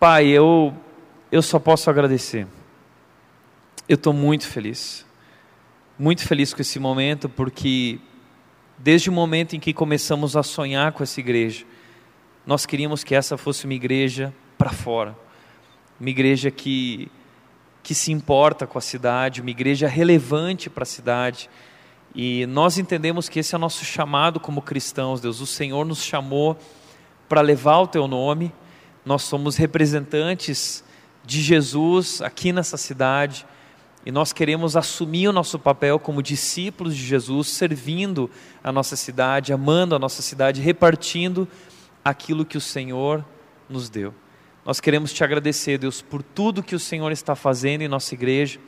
Pai, 0.00 0.26
eu, 0.26 0.74
eu 1.30 1.42
só 1.42 1.60
posso 1.60 1.88
agradecer. 1.88 2.57
Eu 3.88 3.94
estou 3.94 4.12
muito 4.12 4.46
feliz. 4.46 5.06
Muito 5.98 6.22
feliz 6.26 6.52
com 6.52 6.60
esse 6.60 6.78
momento, 6.78 7.26
porque 7.26 7.98
desde 8.76 9.08
o 9.08 9.12
momento 9.12 9.56
em 9.56 9.60
que 9.60 9.72
começamos 9.72 10.36
a 10.36 10.42
sonhar 10.42 10.92
com 10.92 11.02
essa 11.02 11.18
igreja, 11.18 11.64
nós 12.46 12.66
queríamos 12.66 13.02
que 13.02 13.14
essa 13.14 13.38
fosse 13.38 13.64
uma 13.64 13.72
igreja 13.72 14.34
para 14.58 14.68
fora. 14.68 15.16
Uma 15.98 16.10
igreja 16.10 16.50
que, 16.50 17.10
que 17.82 17.94
se 17.94 18.12
importa 18.12 18.66
com 18.66 18.76
a 18.76 18.80
cidade, 18.82 19.40
uma 19.40 19.50
igreja 19.50 19.88
relevante 19.88 20.68
para 20.68 20.82
a 20.82 20.86
cidade. 20.86 21.48
E 22.14 22.44
nós 22.44 22.76
entendemos 22.76 23.26
que 23.26 23.38
esse 23.38 23.54
é 23.54 23.58
o 23.58 23.60
nosso 23.60 23.86
chamado 23.86 24.38
como 24.38 24.60
cristãos, 24.60 25.18
Deus. 25.18 25.40
O 25.40 25.46
Senhor 25.46 25.86
nos 25.86 26.04
chamou 26.04 26.58
para 27.26 27.40
levar 27.40 27.78
o 27.78 27.86
teu 27.86 28.06
nome. 28.06 28.52
Nós 29.02 29.22
somos 29.22 29.56
representantes 29.56 30.84
de 31.24 31.40
Jesus 31.40 32.20
aqui 32.20 32.52
nessa 32.52 32.76
cidade. 32.76 33.46
E 34.08 34.10
nós 34.10 34.32
queremos 34.32 34.74
assumir 34.74 35.28
o 35.28 35.34
nosso 35.34 35.58
papel 35.58 35.98
como 35.98 36.22
discípulos 36.22 36.96
de 36.96 37.04
Jesus, 37.04 37.48
servindo 37.48 38.30
a 38.64 38.72
nossa 38.72 38.96
cidade, 38.96 39.52
amando 39.52 39.94
a 39.94 39.98
nossa 39.98 40.22
cidade, 40.22 40.62
repartindo 40.62 41.46
aquilo 42.02 42.42
que 42.42 42.56
o 42.56 42.60
Senhor 42.60 43.22
nos 43.68 43.90
deu. 43.90 44.14
Nós 44.64 44.80
queremos 44.80 45.12
te 45.12 45.22
agradecer, 45.22 45.76
Deus, 45.76 46.00
por 46.00 46.22
tudo 46.22 46.62
que 46.62 46.74
o 46.74 46.78
Senhor 46.78 47.12
está 47.12 47.36
fazendo 47.36 47.82
em 47.82 47.88
nossa 47.88 48.14
igreja, 48.14 48.58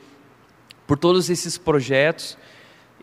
por 0.85 0.95
todos 0.95 1.27
esses 1.27 1.57
projetos, 1.57 2.37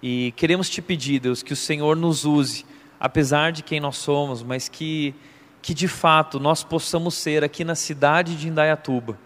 e 0.01 0.33
queremos 0.37 0.71
te 0.71 0.81
pedir, 0.81 1.19
Deus, 1.19 1.43
que 1.43 1.53
o 1.53 1.57
Senhor 1.57 1.97
nos 1.97 2.25
use, 2.25 2.65
apesar 3.01 3.51
de 3.51 3.65
quem 3.65 3.81
nós 3.81 3.97
somos, 3.97 4.45
mas 4.45 4.69
que, 4.69 5.13
que 5.61 5.75
de 5.75 5.89
fato 5.89 6.39
nós 6.39 6.63
possamos 6.63 7.15
ser 7.15 7.43
aqui 7.43 7.65
na 7.65 7.75
cidade 7.75 8.37
de 8.37 8.47
Indaiatuba, 8.47 9.19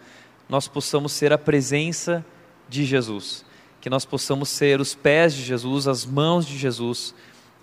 nós 0.48 0.66
possamos 0.66 1.12
ser 1.12 1.30
a 1.30 1.36
presença 1.36 2.24
de 2.72 2.86
Jesus, 2.86 3.44
que 3.82 3.90
nós 3.90 4.06
possamos 4.06 4.48
ser 4.48 4.80
os 4.80 4.94
pés 4.94 5.34
de 5.34 5.42
Jesus, 5.42 5.86
as 5.86 6.06
mãos 6.06 6.46
de 6.46 6.56
Jesus, 6.56 7.14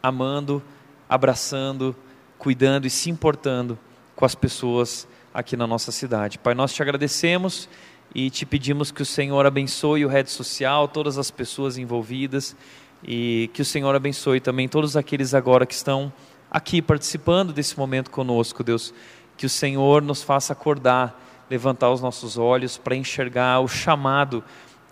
amando, 0.01 0.61
abraçando, 1.09 1.95
cuidando 2.37 2.85
e 2.85 2.89
se 2.91 3.09
importando 3.09 3.77
com 4.15 4.23
as 4.23 4.35
pessoas 4.35 5.07
aqui 5.33 5.57
na 5.57 5.65
nossa 5.65 5.91
cidade. 5.91 6.37
Pai, 6.37 6.53
nós 6.53 6.73
te 6.73 6.81
agradecemos 6.83 7.67
e 8.13 8.29
te 8.29 8.45
pedimos 8.45 8.91
que 8.91 9.01
o 9.01 9.05
Senhor 9.05 9.45
abençoe 9.45 10.05
o 10.05 10.07
rede 10.07 10.29
social, 10.29 10.87
todas 10.87 11.17
as 11.17 11.31
pessoas 11.31 11.77
envolvidas 11.77 12.55
e 13.03 13.49
que 13.53 13.63
o 13.63 13.65
Senhor 13.65 13.95
abençoe 13.95 14.39
também 14.39 14.67
todos 14.67 14.95
aqueles 14.95 15.33
agora 15.33 15.65
que 15.65 15.73
estão 15.73 16.13
aqui 16.51 16.81
participando 16.81 17.51
desse 17.51 17.77
momento 17.77 18.11
conosco, 18.11 18.63
Deus. 18.63 18.93
Que 19.35 19.45
o 19.45 19.49
Senhor 19.49 20.03
nos 20.03 20.21
faça 20.21 20.53
acordar, 20.53 21.19
levantar 21.49 21.89
os 21.89 22.01
nossos 22.01 22.37
olhos 22.37 22.77
para 22.77 22.95
enxergar 22.95 23.59
o 23.61 23.67
chamado 23.67 24.43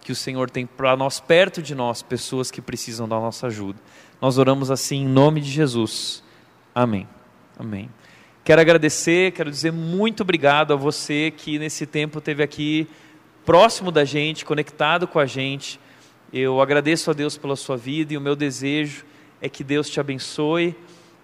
que 0.07 0.11
o 0.13 0.15
Senhor 0.15 0.49
tem 0.49 0.65
para 0.65 0.95
nós, 0.95 1.19
perto 1.19 1.61
de 1.61 1.75
nós, 1.75 2.01
pessoas 2.01 2.49
que 2.49 2.61
precisam 2.61 3.09
da 3.09 3.19
nossa 3.19 3.47
ajuda. 3.47 3.77
Nós 4.21 4.37
oramos 4.37 4.71
assim 4.71 5.01
em 5.01 5.05
nome 5.05 5.41
de 5.41 5.51
Jesus. 5.51 6.23
Amém. 6.73 7.05
Amém. 7.59 7.89
Quero 8.41 8.61
agradecer, 8.61 9.33
quero 9.33 9.51
dizer 9.51 9.73
muito 9.73 10.21
obrigado 10.21 10.71
a 10.71 10.77
você 10.77 11.29
que 11.35 11.59
nesse 11.59 11.85
tempo 11.85 12.19
esteve 12.19 12.41
aqui 12.41 12.87
próximo 13.45 13.91
da 13.91 14.05
gente, 14.05 14.45
conectado 14.45 15.09
com 15.09 15.19
a 15.19 15.25
gente. 15.25 15.77
Eu 16.31 16.61
agradeço 16.61 17.11
a 17.11 17.13
Deus 17.13 17.37
pela 17.37 17.57
sua 17.57 17.75
vida 17.75 18.13
e 18.13 18.17
o 18.17 18.21
meu 18.21 18.33
desejo 18.33 19.03
é 19.41 19.49
que 19.49 19.61
Deus 19.61 19.89
te 19.89 19.99
abençoe 19.99 20.73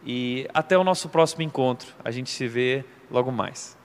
e 0.05 0.45
até 0.53 0.77
o 0.77 0.84
nosso 0.84 1.07
próximo 1.07 1.41
encontro. 1.41 1.88
A 2.03 2.11
gente 2.11 2.30
se 2.30 2.49
vê 2.49 2.84
logo 3.10 3.31
mais. 3.31 3.77